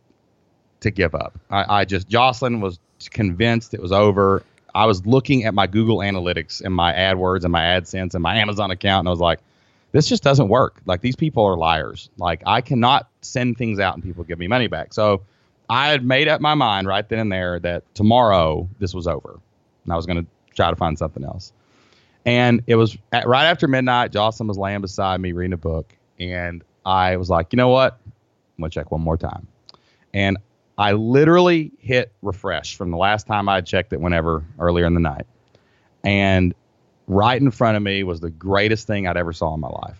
to 0.81 0.91
give 0.91 1.15
up. 1.15 1.39
I, 1.49 1.81
I 1.81 1.85
just 1.85 2.09
Jocelyn 2.09 2.59
was 2.59 2.79
convinced 3.09 3.73
it 3.73 3.81
was 3.81 3.91
over. 3.91 4.43
I 4.75 4.85
was 4.85 5.05
looking 5.05 5.45
at 5.45 5.53
my 5.53 5.67
Google 5.67 5.97
Analytics 5.97 6.61
and 6.61 6.73
my 6.73 6.93
AdWords 6.93 7.43
and 7.43 7.51
my 7.51 7.61
AdSense 7.61 8.13
and 8.13 8.23
my 8.23 8.37
Amazon 8.37 8.71
account, 8.71 9.01
and 9.01 9.07
I 9.07 9.11
was 9.11 9.19
like, 9.19 9.39
"This 9.91 10.07
just 10.07 10.23
doesn't 10.23 10.49
work. 10.49 10.81
Like 10.85 11.01
these 11.01 11.15
people 11.15 11.43
are 11.43 11.55
liars. 11.55 12.09
Like 12.17 12.41
I 12.45 12.61
cannot 12.61 13.07
send 13.21 13.57
things 13.57 13.79
out 13.79 13.93
and 13.93 14.03
people 14.03 14.23
give 14.23 14.39
me 14.39 14.47
money 14.47 14.67
back." 14.67 14.93
So 14.93 15.21
I 15.69 15.89
had 15.89 16.03
made 16.05 16.27
up 16.27 16.41
my 16.41 16.55
mind 16.55 16.87
right 16.87 17.07
then 17.07 17.19
and 17.19 17.31
there 17.31 17.59
that 17.59 17.83
tomorrow 17.95 18.67
this 18.79 18.93
was 18.93 19.07
over, 19.07 19.39
and 19.83 19.93
I 19.93 19.95
was 19.95 20.05
going 20.05 20.23
to 20.23 20.55
try 20.55 20.69
to 20.69 20.75
find 20.75 20.97
something 20.97 21.23
else. 21.23 21.51
And 22.25 22.61
it 22.67 22.75
was 22.75 22.97
at, 23.11 23.27
right 23.27 23.45
after 23.45 23.67
midnight. 23.67 24.11
Jocelyn 24.11 24.47
was 24.47 24.57
laying 24.57 24.81
beside 24.81 25.19
me 25.19 25.31
reading 25.33 25.53
a 25.53 25.57
book, 25.57 25.93
and 26.19 26.63
I 26.85 27.17
was 27.17 27.29
like, 27.29 27.51
you 27.51 27.57
know 27.57 27.69
what? 27.69 27.99
I'm 28.05 28.61
gonna 28.61 28.69
check 28.69 28.91
one 28.91 29.01
more 29.01 29.17
time. 29.17 29.47
And 30.13 30.37
I 30.77 30.93
literally 30.93 31.71
hit 31.77 32.11
refresh 32.21 32.75
from 32.75 32.91
the 32.91 32.97
last 32.97 33.27
time 33.27 33.47
I 33.47 33.61
checked 33.61 33.93
it, 33.93 34.01
whenever 34.01 34.43
earlier 34.59 34.85
in 34.85 34.93
the 34.93 34.99
night. 34.99 35.25
And 36.03 36.53
right 37.07 37.39
in 37.39 37.51
front 37.51 37.77
of 37.77 37.83
me 37.83 38.03
was 38.03 38.19
the 38.19 38.31
greatest 38.31 38.87
thing 38.87 39.07
I'd 39.07 39.17
ever 39.17 39.33
saw 39.33 39.53
in 39.53 39.59
my 39.59 39.69
life. 39.69 39.99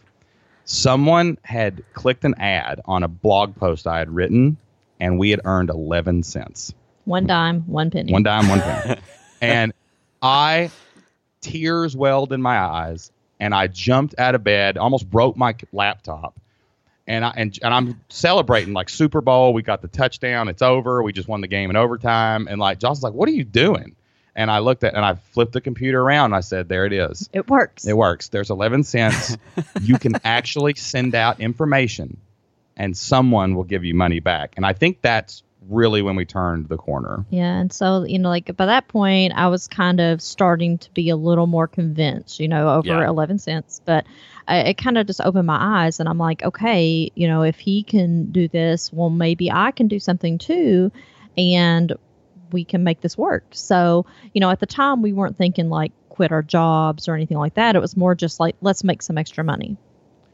Someone 0.65 1.37
had 1.43 1.83
clicked 1.93 2.23
an 2.23 2.35
ad 2.35 2.81
on 2.85 3.03
a 3.03 3.07
blog 3.07 3.55
post 3.55 3.85
I 3.85 3.99
had 3.99 4.09
written, 4.09 4.57
and 4.99 5.19
we 5.19 5.29
had 5.29 5.41
earned 5.45 5.69
11 5.69 6.23
cents. 6.23 6.73
one 7.05 7.27
dime, 7.27 7.61
one 7.67 7.91
penny. 7.91 8.13
One 8.13 8.23
dime, 8.23 8.47
one 8.47 8.61
penny. 8.61 9.01
and 9.41 9.73
I 10.21 10.71
tears 11.41 11.95
welled 11.95 12.31
in 12.31 12.41
my 12.41 12.57
eyes, 12.57 13.11
and 13.39 13.53
I 13.53 13.67
jumped 13.67 14.15
out 14.17 14.35
of 14.35 14.43
bed, 14.43 14.77
almost 14.77 15.09
broke 15.09 15.35
my 15.35 15.53
laptop, 15.73 16.39
and 17.07 17.25
I 17.25 17.33
and, 17.35 17.57
and 17.61 17.73
I'm 17.73 18.01
celebrating 18.09 18.73
like 18.73 18.89
Super 18.89 19.21
Bowl. 19.21 19.53
We 19.53 19.61
got 19.61 19.81
the 19.81 19.88
touchdown. 19.88 20.47
It's 20.47 20.61
over. 20.61 21.03
We 21.03 21.13
just 21.13 21.27
won 21.27 21.41
the 21.41 21.47
game 21.47 21.69
in 21.69 21.75
overtime. 21.75 22.47
And 22.47 22.59
like 22.59 22.79
Josh 22.79 22.91
was 22.91 23.03
like, 23.03 23.13
"What 23.13 23.27
are 23.29 23.33
you 23.33 23.44
doing?" 23.44 23.95
And 24.35 24.50
I 24.50 24.59
looked 24.59 24.83
at 24.83 24.95
and 24.95 25.05
I 25.05 25.15
flipped 25.15 25.53
the 25.53 25.61
computer 25.61 26.01
around. 26.01 26.25
And 26.25 26.35
I 26.35 26.39
said, 26.41 26.69
"There 26.69 26.85
it 26.85 26.94
is. 26.94 27.29
It 27.33 27.50
works. 27.50 27.85
It 27.85 27.95
works. 27.97 28.29
There's 28.29 28.50
11 28.50 28.83
cents. 28.83 29.38
you 29.81 29.97
can 29.97 30.15
actually 30.23 30.75
send 30.75 31.13
out 31.13 31.39
information, 31.39 32.17
and 32.77 32.95
someone 32.95 33.56
will 33.56 33.65
give 33.65 33.83
you 33.83 33.94
money 33.94 34.19
back." 34.19 34.53
And 34.56 34.65
I 34.65 34.73
think 34.73 35.01
that's 35.01 35.44
really 35.69 36.01
when 36.01 36.15
we 36.15 36.25
turned 36.25 36.69
the 36.69 36.77
corner. 36.77 37.25
Yeah, 37.30 37.60
and 37.60 37.71
so 37.71 38.04
you 38.04 38.19
know, 38.19 38.30
like 38.30 38.56
by 38.56 38.65
that 38.65 38.88
point, 38.88 39.33
I 39.36 39.48
was 39.48 39.68
kind 39.68 40.00
of 40.00 40.21
starting 40.21 40.77
to 40.80 40.92
be 40.92 41.10
a 41.10 41.15
little 41.15 41.48
more 41.48 41.68
convinced, 41.68 42.39
you 42.39 42.48
know, 42.48 42.69
over 42.75 42.88
Yeah. 42.88 43.07
eleven 43.07 43.39
cents. 43.39 43.81
But 43.85 44.06
I, 44.47 44.57
it 44.59 44.78
kind 44.78 44.97
of 44.97 45.07
just 45.07 45.21
opened 45.21 45.47
my 45.47 45.57
eyes, 45.85 45.99
and 45.99 46.09
I'm 46.09 46.18
like, 46.18 46.44
okay, 46.44 47.11
you 47.16 47.28
know, 47.28 47.44
if 47.44 47.57
he 47.59 47.83
can 47.83 48.31
do 48.31 48.47
this, 48.47 48.92
well, 48.92 49.09
maybe 49.09 49.52
I 49.52 49.71
can 49.71 49.87
do 49.87 49.99
something 49.99 50.37
too, 50.37 50.92
and 51.37 51.94
we 52.52 52.64
can 52.66 52.83
make 52.83 53.02
this 53.02 53.18
work. 53.18 53.45
So, 53.52 54.06
you 54.33 54.42
know, 54.42 54.52
at 54.52 54.59
the 54.59 54.66
time, 54.68 55.02
we 55.02 55.14
weren't 55.14 55.37
thinking 55.37 55.69
like 55.69 55.92
quit 56.09 56.31
our 56.31 56.44
jobs 56.44 57.07
or 57.07 57.16
anything 57.16 57.37
like 57.37 57.56
that. 57.56 57.76
It 57.76 57.80
was 57.80 57.97
more 57.97 58.14
just 58.14 58.40
like 58.40 58.56
let's 58.61 58.83
make 58.83 59.02
some 59.02 59.18
extra 59.18 59.44
money. 59.44 59.78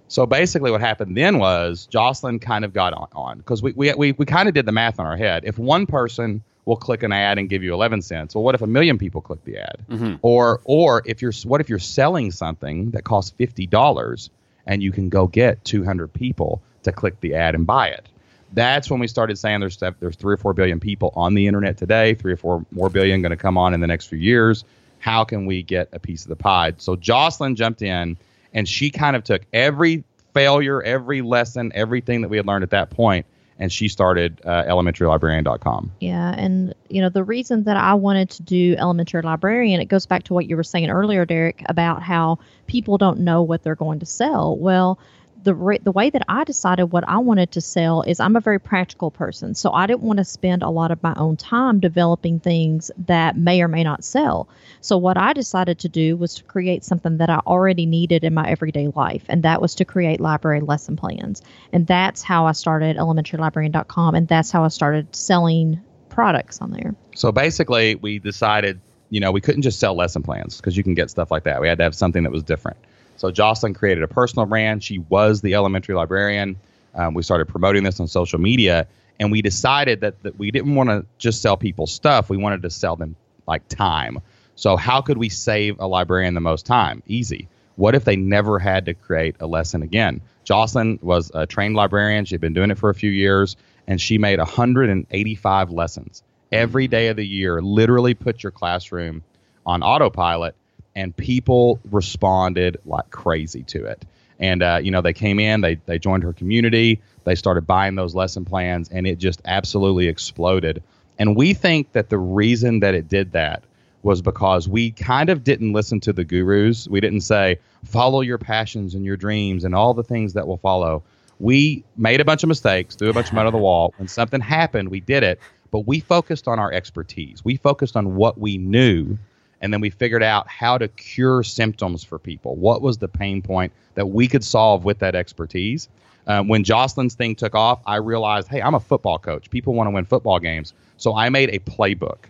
So 0.10 0.25
basically, 0.25 0.72
what 0.72 0.82
happened 0.82 1.16
then 1.16 1.38
was 1.39 1.86
Jocelyn 1.86 2.39
kind 2.39 2.66
of 2.66 2.74
got 2.74 2.94
on 3.13 3.38
because 3.38 3.62
we, 3.63 3.72
we, 3.74 3.94
we, 3.94 4.12
we 4.13 4.25
kind 4.25 4.50
of 4.50 4.54
did 4.56 4.66
the 4.66 4.72
math 4.72 5.00
on 5.00 5.06
our 5.06 5.16
head. 5.16 5.44
If 5.46 5.58
one 5.58 5.86
person 5.86 6.44
will 6.66 6.75
click 6.75 7.04
an 7.04 7.12
ad 7.12 7.38
and 7.38 7.48
give 7.48 7.63
you 7.63 7.74
11 7.74 8.01
cents, 8.01 8.36
well, 8.36 8.44
what 8.44 8.54
if 8.56 8.62
a 8.62 8.68
million 8.68 8.98
people 8.98 9.22
click 9.22 9.44
the 9.46 9.58
ad? 9.58 9.78
Mhm. 9.89 10.20
Or 10.22 10.62
or 10.66 11.01
if 11.06 11.22
you're 11.22 11.32
what 11.46 11.62
if 11.62 11.70
you're 11.70 11.80
selling 11.80 12.32
something 12.32 12.92
that 12.92 13.04
costs 13.06 13.32
fifty 13.32 13.66
dollars 13.68 14.30
and 14.68 14.84
you 14.84 14.92
can 14.92 15.10
go 15.10 15.28
get 15.28 15.63
200 15.63 16.12
people 16.12 16.62
to 16.84 16.92
click 16.92 17.20
the 17.22 17.36
ad 17.36 17.56
and 17.56 17.66
buy 17.66 17.88
it? 17.89 18.10
That's 18.54 18.89
when 18.89 19.00
we 19.00 19.08
started 19.08 19.38
saying 19.38 19.60
there's 19.60 19.78
there's 19.78 20.16
three 20.16 20.34
or 20.34 20.38
four 20.38 20.54
billion 20.54 20.80
people 20.80 21.13
on 21.16 21.36
the 21.36 21.46
internet 21.46 21.78
today, 21.78 22.16
three 22.16 22.34
or 22.34 22.38
four 22.38 22.66
more 22.72 22.89
billion 22.89 23.22
going 23.22 23.30
to 23.30 23.38
come 23.38 23.60
on 23.60 23.75
in 23.75 23.80
the 23.80 23.88
next 23.88 24.08
few 24.08 24.18
years. 24.18 24.63
How 24.98 25.24
can 25.24 25.46
we 25.46 25.62
get 25.62 25.88
a 25.94 26.00
piece 26.00 26.24
of 26.24 26.30
the 26.30 26.36
pie? 26.36 26.74
So 26.78 26.96
Jocelyn 26.96 27.56
jumped 27.56 27.84
in 27.84 28.18
and 28.53 28.68
she 28.68 28.89
kind 28.89 29.15
of 29.15 29.24
took 29.24 29.41
every 29.53 30.03
failure, 30.34 30.82
every 30.82 31.22
lesson, 31.22 31.72
everything 31.75 32.22
that 32.22 32.29
we 32.29 32.38
had 32.38 32.46
learned 32.46 32.63
at 32.63 32.70
that 32.70 32.89
point, 32.89 33.25
and 33.58 33.72
she 33.72 33.88
started 33.88 34.41
uh, 34.46 34.63
elementarylibrarian.com. 34.63 35.91
Yeah, 36.00 36.34
and 36.38 36.74
you 36.89 37.01
know 37.01 37.10
the 37.10 37.24
reason 37.24 37.63
that 37.63 37.77
I 37.77 37.94
wanted 37.94 38.29
to 38.32 38.44
do 38.44 38.75
elementary 38.77 39.22
librarian, 39.22 39.82
it 39.82 39.86
goes 39.86 40.06
back 40.06 40.24
to 40.24 40.34
what 40.34 40.48
you 40.48 40.56
were 40.56 40.63
saying 40.63 40.89
earlier, 40.89 41.25
Derek, 41.25 41.63
about 41.65 42.01
how 42.01 42.39
people 42.68 42.98
don't 42.98 43.20
know 43.20 43.41
what 43.41 43.63
they're 43.63 43.75
going 43.75 44.00
to 44.00 44.06
sell. 44.06 44.58
Well, 44.58 45.00
the 45.43 45.53
re- 45.53 45.79
the 45.81 45.91
way 45.91 46.10
that 46.10 46.24
I 46.27 46.43
decided 46.43 46.86
what 46.86 47.08
I 47.08 47.17
wanted 47.19 47.51
to 47.51 47.62
sell 47.62 48.01
is 48.03 48.19
I'm 48.19 48.36
a 48.36 48.41
very 48.41 48.60
practical 48.60 49.12
person, 49.12 49.55
so 49.55 49.72
I 49.72 49.88
didn't 49.88 50.03
want 50.03 50.17
to 50.17 50.25
spend 50.25 50.63
a 50.63 50.69
lot 50.69 50.91
of 50.91 51.01
my 51.01 51.13
own 51.15 51.38
time 51.38 51.79
developing 51.79 52.39
things 52.39 52.91
that 53.05 53.38
may 53.38 53.62
or 53.62 53.67
may 53.67 53.84
not 53.84 54.03
sell. 54.03 54.50
So 54.81 54.98
what 54.98 55.17
I 55.17 55.34
decided 55.34 55.79
to 55.79 55.89
do 55.89 56.17
was 56.17 56.36
to 56.36 56.43
create 56.43 56.84
something 56.84 57.17
that 57.17 57.29
I 57.29 57.38
already 57.48 57.86
needed 57.86 58.24
in 58.24 58.34
my 58.34 58.50
everyday 58.50 58.88
life, 58.88 59.24
and 59.29 59.43
that 59.43 59.62
was 59.62 59.75
to 59.75 59.86
create 59.86 60.19
library 60.19 60.62
lesson 60.62 60.96
plans. 60.96 61.41
And 61.72 61.88
that's 61.88 62.22
how 62.22 62.46
I 62.46 62.51
started 62.51 62.98
elementarylibrarian.com, 62.98 64.15
and 64.15 64.27
that's 64.27 64.51
how 64.51 64.63
I 64.63 64.69
started 64.69 65.15
selling 65.15 65.81
products 66.10 66.62
on 66.62 66.72
there. 66.72 66.96
So 67.15 67.31
basically, 67.31 67.96
we 67.96 68.19
decided, 68.19 68.81
you 69.10 69.19
know, 69.19 69.31
we 69.31 69.41
couldn't 69.41 69.62
just 69.62 69.79
sell 69.79 69.96
lesson 69.96 70.24
plans 70.24 70.58
because 70.58 70.75
you 70.75 70.84
can 70.84 70.96
get 70.96 71.10
stuff 71.10 71.31
like 71.31 71.43
that. 71.43 71.62
We 71.62 71.67
had 71.67 71.77
to 71.77 71.84
have 71.84 71.96
something 71.96 72.24
that 72.24 72.31
was 72.31 72.43
different. 72.43 72.77
So 73.20 73.32
Jocelyn 73.32 73.74
created 73.74 74.02
a 74.02 74.08
personal 74.08 74.46
brand. 74.46 74.82
She 74.82 75.00
was 75.00 75.42
the 75.42 75.54
elementary 75.54 75.94
librarian. 75.94 76.56
Um, 76.96 77.14
we 77.14 77.22
started 77.22 77.50
promoting 77.50 77.84
this 77.84 78.00
on 78.00 78.08
social 78.08 78.40
media, 78.40 78.88
and 79.20 79.30
we 79.30 79.42
decided 79.42 80.00
that, 80.02 80.24
that 80.24 80.40
we 80.40 80.52
didn't 80.52 80.74
want 80.74 80.90
to 80.90 81.06
just 81.18 81.42
sell 81.42 81.58
people 81.58 81.86
stuff. 81.86 82.30
We 82.30 82.38
wanted 82.38 82.62
to 82.62 82.70
sell 82.70 82.96
them 82.96 83.18
like 83.46 83.68
time. 83.68 84.20
So 84.56 84.78
how 84.78 85.02
could 85.02 85.18
we 85.18 85.28
save 85.28 85.80
a 85.80 85.86
librarian 85.86 86.34
the 86.34 86.40
most 86.40 86.66
time? 86.66 87.04
Easy. 87.08 87.50
What 87.76 87.94
if 87.94 88.06
they 88.06 88.16
never 88.16 88.58
had 88.58 88.86
to 88.86 88.94
create 88.94 89.36
a 89.42 89.48
lesson 89.48 89.84
again? 89.84 90.22
Jocelyn 90.46 90.98
was 91.02 91.30
a 91.34 91.46
trained 91.46 91.76
librarian. 91.76 92.24
She'd 92.24 92.40
been 92.40 92.54
doing 92.54 92.72
it 92.72 92.78
for 92.78 92.90
a 92.90 92.96
few 92.96 93.12
years, 93.12 93.58
and 93.86 94.00
she 94.00 94.18
made 94.18 94.40
185 94.40 95.72
lessons 95.72 96.24
every 96.54 96.88
day 96.88 97.10
of 97.10 97.18
the 97.18 97.28
year. 97.28 97.62
Literally 97.62 98.14
put 98.14 98.44
your 98.44 98.52
classroom 98.54 99.24
on 99.66 99.84
autopilot, 99.84 100.56
and 100.96 101.15
people 101.15 101.79
responded 101.91 102.77
like 102.86 103.10
crazy 103.12 103.63
to 103.63 103.86
it. 103.86 104.05
And 104.39 104.63
uh, 104.63 104.79
you 104.81 104.91
know, 104.91 105.01
they 105.01 105.13
came 105.13 105.39
in, 105.39 105.62
they 105.62 105.75
they 105.86 106.00
joined 106.00 106.24
her 106.24 106.34
community, 106.34 107.01
they 107.25 107.36
started 107.36 107.67
buying 107.67 107.96
those 107.96 108.15
lesson 108.15 108.46
plans, 108.46 108.89
and 108.89 109.05
it 109.05 109.17
just 109.17 109.41
absolutely 109.46 110.08
exploded. 110.08 110.81
And 111.17 111.36
we 111.36 111.53
think 111.53 111.91
that 111.91 112.10
the 112.10 112.17
reason 112.17 112.79
that 112.79 112.93
it 112.93 113.10
did 113.10 113.34
that 113.34 113.63
was 114.01 114.22
because 114.22 114.67
we 114.67 114.91
kind 114.91 115.29
of 115.29 115.43
didn't 115.43 115.74
listen 115.74 116.00
to 116.00 116.13
the 116.13 116.24
gurus. 116.24 116.88
We 116.88 117.01
didn't 117.01 117.22
say, 117.22 117.60
follow 117.84 118.22
your 118.22 118.38
passions 118.38 118.96
and 118.96 119.03
your 119.05 119.17
dreams 119.17 119.65
and 119.65 119.75
all 119.75 119.93
the 119.93 120.03
things 120.03 120.34
that 120.34 120.48
will 120.48 120.58
follow. 120.58 121.03
We 121.39 121.84
made 121.98 122.22
a 122.22 122.25
bunch 122.25 122.43
of 122.43 122.50
mistakes, 122.50 122.96
threw 122.96 123.10
a 123.10 123.13
bunch 123.13 123.27
of 123.27 123.34
mud 123.34 123.46
on 123.46 123.53
the 123.53 123.60
wall. 123.60 123.93
When 123.98 124.08
something 124.08 124.41
happened, 124.41 124.89
we 124.89 125.01
did 125.01 125.24
it, 125.24 125.39
but 125.72 125.86
we 125.86 126.00
focused 126.00 126.48
on 126.48 126.60
our 126.60 126.72
expertise. 126.72 127.43
We 127.43 127.58
focused 127.58 127.96
on 127.96 128.15
what 128.15 128.38
we 128.38 128.58
knew, 128.58 129.17
and 129.62 129.74
then 129.74 129.82
we 129.82 129.89
figured 129.89 130.24
out 130.24 130.48
how 130.48 130.78
to 130.78 130.88
cure 130.88 131.44
symptoms 131.44 132.04
for 132.04 132.20
people. 132.20 132.56
What 132.56 132.82
was 132.82 132.98
the 132.98 133.08
pain 133.08 133.42
point 133.42 133.74
that 133.96 134.08
we 134.08 134.28
could 134.28 134.44
solve 134.44 134.86
with 134.86 135.00
that 135.00 135.16
expertise? 135.16 135.89
Um, 136.28 136.48
when 136.48 136.63
Jocelyn's 136.63 137.16
thing 137.16 137.36
took 137.36 137.56
off, 137.56 137.82
I 137.86 137.96
realized, 137.96 138.48
hey, 138.48 138.62
I'm 138.62 138.75
a 138.75 138.80
football 138.80 139.18
coach. 139.18 139.50
People 139.50 139.74
want 139.74 139.88
to 139.88 139.92
win 139.92 140.06
football 140.06 140.39
games. 140.39 140.74
So 140.98 141.16
I 141.16 141.30
made 141.30 141.50
a 141.50 141.60
playbook 141.60 142.25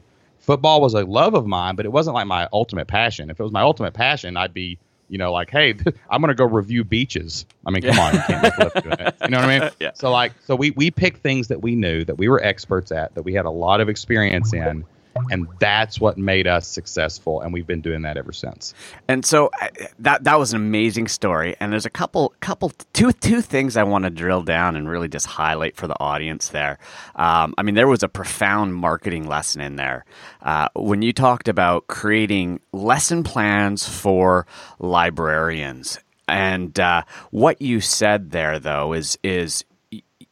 football 0.49 0.81
was 0.81 0.95
a 0.95 1.05
love 1.05 1.35
of 1.35 1.45
mine, 1.45 1.75
but 1.75 1.85
it 1.85 1.89
wasn't 1.89 2.15
like 2.15 2.25
my 2.25 2.49
ultimate 2.51 2.87
passion. 2.87 3.29
If 3.29 3.39
it 3.39 3.43
was 3.43 3.51
my 3.51 3.61
ultimate 3.61 3.93
passion, 3.93 4.35
I'd 4.35 4.51
be, 4.51 4.79
you 5.07 5.19
know, 5.19 5.31
like, 5.31 5.51
hey, 5.51 5.75
I'm 6.09 6.21
going 6.21 6.29
to 6.29 6.33
go 6.33 6.45
review 6.45 6.83
beaches. 6.83 7.45
I 7.67 7.69
mean, 7.69 7.83
come 7.83 7.99
on, 7.99 8.15
you 8.15 8.21
can't 8.21 8.83
doing 8.83 8.95
it. 8.99 9.15
You 9.21 9.29
know 9.29 9.41
what 9.41 9.49
I 9.49 9.59
mean? 9.59 9.69
Yeah. 9.79 9.91
So 9.93 10.09
like, 10.09 10.33
so 10.47 10.55
we 10.55 10.71
we 10.71 10.89
picked 10.89 11.21
things 11.21 11.49
that 11.49 11.61
we 11.61 11.75
knew 11.75 12.03
that 12.03 12.17
we 12.17 12.27
were 12.27 12.43
experts 12.43 12.91
at, 12.91 13.13
that 13.13 13.21
we 13.21 13.33
had 13.33 13.45
a 13.45 13.51
lot 13.51 13.79
of 13.79 13.89
experience 13.89 14.51
in, 14.51 14.83
and 15.31 15.47
that's 15.59 15.99
what 15.99 16.17
made 16.17 16.47
us 16.47 16.67
successful, 16.67 17.41
and 17.41 17.53
we've 17.53 17.67
been 17.67 17.81
doing 17.81 18.01
that 18.03 18.17
ever 18.17 18.31
since. 18.31 18.73
And 19.07 19.25
so 19.25 19.51
that 19.99 20.23
that 20.23 20.39
was 20.39 20.53
an 20.53 20.57
amazing 20.57 21.07
story. 21.07 21.55
And 21.59 21.71
there's 21.71 21.85
a 21.85 21.89
couple 21.89 22.33
couple 22.39 22.71
two 22.93 23.11
two 23.11 23.41
things 23.41 23.77
I 23.77 23.83
want 23.83 24.03
to 24.05 24.09
drill 24.09 24.43
down 24.43 24.75
and 24.75 24.89
really 24.89 25.07
just 25.07 25.25
highlight 25.25 25.75
for 25.75 25.87
the 25.87 25.99
audience 25.99 26.49
there. 26.49 26.79
Um, 27.15 27.53
I 27.57 27.63
mean, 27.63 27.75
there 27.75 27.87
was 27.87 28.03
a 28.03 28.09
profound 28.09 28.75
marketing 28.75 29.27
lesson 29.27 29.61
in 29.61 29.75
there 29.75 30.05
uh, 30.41 30.69
when 30.75 31.01
you 31.01 31.13
talked 31.13 31.47
about 31.47 31.87
creating 31.87 32.59
lesson 32.71 33.23
plans 33.23 33.87
for 33.87 34.45
librarians. 34.79 35.99
And 36.27 36.79
uh, 36.79 37.03
what 37.31 37.61
you 37.61 37.81
said 37.81 38.31
there, 38.31 38.59
though, 38.59 38.93
is 38.93 39.17
is 39.23 39.65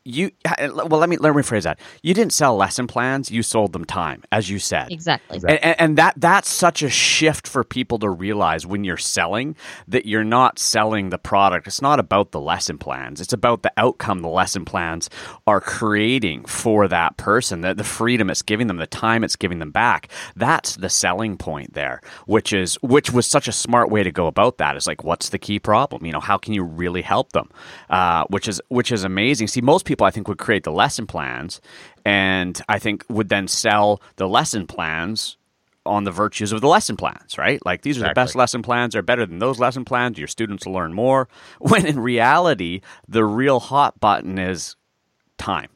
you 0.07 0.31
well 0.45 0.99
let 0.99 1.09
me 1.09 1.17
let 1.17 1.35
me 1.35 1.41
rephrase 1.41 1.63
that 1.63 1.79
you 2.01 2.13
didn't 2.13 2.33
sell 2.33 2.55
lesson 2.55 2.87
plans 2.87 3.29
you 3.29 3.43
sold 3.43 3.73
them 3.73 3.85
time 3.85 4.23
as 4.31 4.49
you 4.49 4.59
said 4.59 4.91
Exactly. 4.91 5.39
and, 5.47 5.63
and, 5.63 5.75
and 5.81 5.97
that 5.97 6.13
that's 6.17 6.49
such 6.49 6.81
a 6.81 6.89
shift 6.89 7.47
for 7.47 7.63
people 7.63 7.99
to 7.99 8.09
realize 8.09 8.65
when 8.65 8.83
you're 8.83 8.97
selling 8.97 9.55
that 9.87 10.05
you're 10.05 10.23
not 10.23 10.59
selling 10.59 11.09
the 11.09 11.17
product. 11.17 11.67
It's 11.67 11.81
not 11.81 11.99
about 11.99 12.31
the 12.31 12.39
lesson 12.39 12.77
plans. 12.77 13.21
It's 13.21 13.33
about 13.33 13.63
the 13.63 13.71
outcome 13.77 14.21
the 14.21 14.29
lesson 14.29 14.65
plans 14.65 15.09
are 15.45 15.61
creating 15.61 16.45
for 16.45 16.87
that 16.87 17.17
person, 17.17 17.61
the, 17.61 17.73
the 17.73 17.83
freedom 17.83 18.29
it's 18.29 18.41
giving 18.41 18.67
them, 18.67 18.77
the 18.77 18.87
time 18.87 19.23
it's 19.23 19.35
giving 19.35 19.59
them 19.59 19.71
back. 19.71 20.09
That's 20.35 20.75
the 20.75 20.89
selling 20.89 21.37
point 21.37 21.73
there, 21.73 22.01
which 22.25 22.53
is 22.53 22.75
which 22.81 23.11
was 23.11 23.25
such 23.27 23.47
a 23.47 23.51
smart 23.51 23.89
way 23.89 24.03
to 24.03 24.11
go 24.11 24.27
about 24.27 24.57
that. 24.57 24.75
Is 24.75 24.87
like, 24.87 25.03
what's 25.03 25.29
the 25.29 25.39
key 25.39 25.59
problem? 25.59 26.05
You 26.05 26.11
know, 26.11 26.19
how 26.19 26.37
can 26.37 26.53
you 26.53 26.63
really 26.63 27.01
help 27.01 27.31
them? 27.33 27.49
Uh, 27.89 28.25
which 28.29 28.47
is 28.47 28.61
which 28.69 28.91
is 28.91 29.03
amazing. 29.03 29.47
See, 29.47 29.61
most 29.61 29.85
people 29.85 29.96
I 30.05 30.11
think 30.11 30.27
would 30.27 30.37
create 30.37 30.63
the 30.63 30.71
lesson 30.71 31.07
plans, 31.07 31.61
and 32.05 32.59
I 32.69 32.79
think 32.79 33.05
would 33.09 33.29
then 33.29 33.47
sell 33.47 34.01
the 34.17 34.27
lesson 34.27 34.67
plans 34.67 35.37
on 35.87 36.03
the 36.03 36.11
virtues 36.11 36.51
of 36.51 36.61
the 36.61 36.67
lesson 36.67 36.97
plans, 36.97 37.37
right? 37.37 37.65
Like 37.65 37.81
these 37.81 37.97
are 37.97 38.07
the 38.07 38.13
best 38.13 38.35
lesson 38.35 38.61
plans, 38.61 38.93
they're 38.93 39.01
better 39.01 39.25
than 39.25 39.39
those 39.39 39.59
lesson 39.59 39.85
plans. 39.85 40.17
Your 40.17 40.27
students 40.27 40.65
will 40.65 40.73
learn 40.73 40.93
more. 40.93 41.27
When 41.59 41.85
in 41.85 41.99
reality, 41.99 42.81
the 43.07 43.23
real 43.25 43.59
hot 43.59 43.99
button 43.99 44.37
is 44.37 44.75
time. 45.37 45.69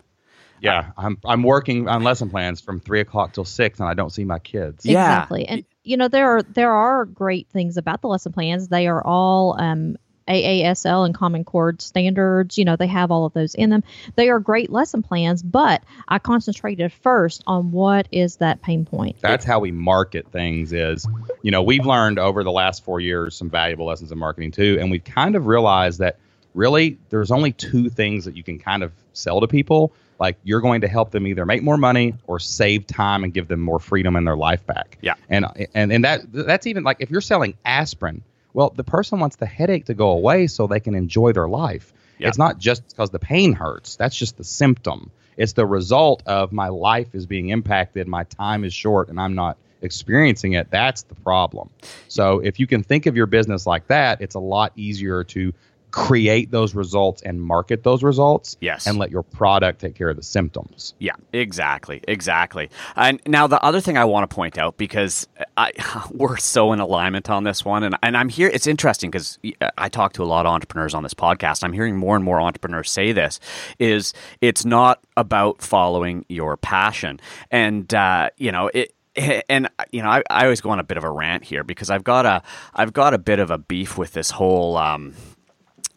Yeah, 0.62 0.92
I'm 0.96 1.18
I'm 1.25 1.42
working 1.42 1.88
on 1.88 2.04
lesson 2.04 2.30
plans 2.30 2.62
from 2.62 2.80
three 2.80 3.00
o'clock 3.00 3.34
till 3.34 3.46
six, 3.46 3.80
and 3.80 3.90
I 3.90 3.96
don't 3.96 4.12
see 4.12 4.25
my 4.25 4.38
kids. 4.38 4.86
Yeah. 4.86 5.01
Exactly. 5.01 5.48
And 5.48 5.66
you 5.84 5.98
know 5.98 6.08
there 6.08 6.38
are 6.38 6.44
there 6.44 6.72
are 6.72 7.06
great 7.06 7.50
things 7.50 7.78
about 7.78 8.01
the 8.01 8.08
lesson 8.08 8.32
plans. 8.32 8.68
They 8.68 8.88
are 8.88 9.04
all 9.04 9.60
um, 9.60 9.98
AASL 10.28 11.06
and 11.06 11.16
Common 11.16 11.44
Core 11.44 11.75
standards. 11.80 12.58
You 12.58 12.66
know 12.66 12.75
they 12.75 12.88
have 12.88 13.12
all 13.12 13.25
of 13.25 13.34
those 13.34 13.56
in 13.56 13.70
them. 13.70 13.84
They 14.16 14.30
are 14.30 14.40
great 14.40 14.70
lesson 14.70 15.04
plans, 15.04 15.42
but 15.44 15.84
I 16.08 16.20
concentrated 16.20 16.92
first 16.92 17.44
on 17.48 17.72
what 17.72 18.08
is 18.12 18.38
that 18.38 18.62
pain 18.62 18.86
point. 18.86 19.18
That's 19.22 19.46
how 19.46 19.60
we 19.60 19.72
market 19.72 20.32
things 20.32 20.74
is, 20.74 21.08
you 21.42 21.51
know, 21.51 21.62
we've 21.62 21.86
learned 21.86 22.20
over 22.20 22.44
the 22.44 22.51
last 22.51 22.84
four 22.84 23.00
years 23.00 23.36
some 23.36 23.50
valuable 23.50 23.86
lessons 23.86 24.12
in 24.12 24.18
marketing 24.18 24.51
too. 24.51 24.78
And 24.80 24.92
we've 24.92 25.04
kind 25.04 25.36
of 25.36 25.48
realized 25.48 26.00
that 26.00 26.18
really 26.54 26.98
there's 27.10 27.32
only 27.32 27.51
two 27.51 27.90
things 27.90 28.25
that 28.25 28.36
you 28.36 28.44
can 28.44 28.60
kind 28.60 28.84
of 28.84 28.92
sell 29.13 29.42
to 29.42 29.48
people. 29.48 29.94
Like 30.20 30.38
you're 30.44 30.62
going 30.62 30.82
to 30.82 30.88
help 30.88 31.12
them 31.12 31.25
either 31.25 31.46
make 31.46 31.63
more 31.63 31.78
money 31.78 32.13
or 32.28 32.40
save 32.40 32.86
time 32.86 33.24
and 33.24 33.34
give 33.34 33.48
them 33.48 33.60
more 33.60 33.80
freedom 33.80 34.16
in 34.16 34.24
their 34.24 34.36
life 34.36 34.66
back. 34.66 34.98
Yeah. 35.01 35.16
And 35.30 35.46
and 35.74 35.92
and 35.92 36.04
that 36.04 36.32
that's 36.32 36.68
even 36.68 36.84
like 36.84 36.98
if 37.00 37.10
you're 37.10 37.22
selling 37.22 37.56
aspirin, 37.66 38.24
well, 38.53 38.72
the 38.75 38.84
person 38.84 39.20
wants 39.20 39.36
the 39.36 39.46
headache 39.46 39.86
to 39.86 39.93
go 39.93 40.10
away 40.10 40.48
so 40.48 40.67
they 40.67 40.79
can 40.79 40.96
enjoy 40.96 41.34
their 41.34 41.48
life. 41.48 41.93
Yeah. 42.17 42.27
It's 42.27 42.38
not 42.38 42.60
just 42.60 42.88
because 42.88 43.10
the 43.10 43.20
pain 43.20 43.53
hurts. 43.53 43.96
That's 43.96 44.15
just 44.15 44.38
the 44.38 44.43
symptom. 44.43 45.12
It's 45.38 45.53
the 45.53 45.65
result 45.65 46.24
of 46.25 46.51
my 46.51 46.67
life 46.67 47.15
is 47.15 47.25
being 47.25 47.50
impacted, 47.50 48.08
my 48.08 48.25
time 48.25 48.63
is 48.63 48.74
short, 48.74 49.10
and 49.10 49.20
I'm 49.20 49.34
not 49.34 49.58
experiencing 49.81 50.53
it. 50.53 50.70
That's 50.70 51.03
the 51.03 51.15
problem. 51.15 51.70
So 52.08 52.39
if 52.39 52.60
you 52.60 52.67
can 52.67 52.84
think 52.84 53.08
of 53.08 53.15
your 53.15 53.25
business 53.25 53.65
like 53.65 53.88
that, 53.88 54.22
it's 54.22 54.36
a 54.36 54.39
lot 54.39 54.74
easier 54.75 55.24
to 55.25 55.53
create 55.91 56.51
those 56.51 56.74
results 56.74 57.21
and 57.21 57.41
market 57.41 57.83
those 57.83 58.03
results. 58.03 58.57
Yes. 58.62 58.88
And 58.88 58.98
let 58.98 59.12
your 59.12 59.24
product 59.24 59.81
take 59.81 59.95
care 59.95 60.10
of 60.10 60.15
the 60.15 60.24
symptoms. 60.24 60.93
Yeah, 61.00 61.15
exactly, 61.33 62.01
exactly. 62.07 62.69
And 62.95 63.21
now 63.25 63.48
the 63.48 63.62
other 63.63 63.81
thing 63.81 63.98
I 63.98 64.05
want 64.05 64.29
to 64.29 64.33
point 64.33 64.57
out 64.57 64.77
because 64.77 65.27
I 65.57 65.71
we're 66.12 66.38
so 66.38 66.74
in 66.74 66.79
alignment 66.79 67.29
on 67.29 67.43
this 67.43 67.63
one, 67.63 67.83
and 67.83 67.95
and 68.01 68.17
I'm 68.17 68.29
here. 68.29 68.50
It's 68.50 68.67
interesting 68.67 69.12
because 69.12 69.38
I 69.77 69.89
talk 69.89 70.13
to 70.13 70.24
a 70.24 70.25
lot 70.25 70.45
of 70.45 70.51
entrepreneurs 70.51 70.93
on 70.93 71.03
this 71.03 71.13
podcast. 71.13 71.63
I'm 71.63 71.74
hearing 71.74 71.98
more 71.98 72.15
and 72.15 72.24
more 72.24 72.41
entrepreneurs 72.41 72.89
say 72.89 73.12
this: 73.12 73.39
is 73.79 74.13
it's 74.39 74.65
not 74.65 75.00
about 75.17 75.62
following 75.62 76.25
your 76.29 76.57
passion, 76.57 77.19
and 77.51 77.93
uh, 77.93 78.29
you 78.38 78.51
know 78.51 78.69
it 78.74 78.93
and 79.50 79.69
you 79.91 80.01
know 80.01 80.10
I, 80.10 80.24
I 80.29 80.43
always 80.43 80.62
go 80.62 80.69
on 80.69 80.79
a 80.79 80.83
bit 80.83 80.98
of 80.98 81.03
a 81.03 81.12
rant 81.12 81.43
here 81.43 81.63
because 81.63 81.89
I've 81.89 82.03
got 82.03 82.25
a 82.25 82.41
I've 82.74 82.93
got 82.93 83.13
a 83.13 83.17
bit 83.17 83.39
of 83.39 83.51
a 83.51 83.57
beef 83.57 83.98
with 83.98 84.13
this 84.13 84.31
whole 84.31 84.77
um 84.77 85.13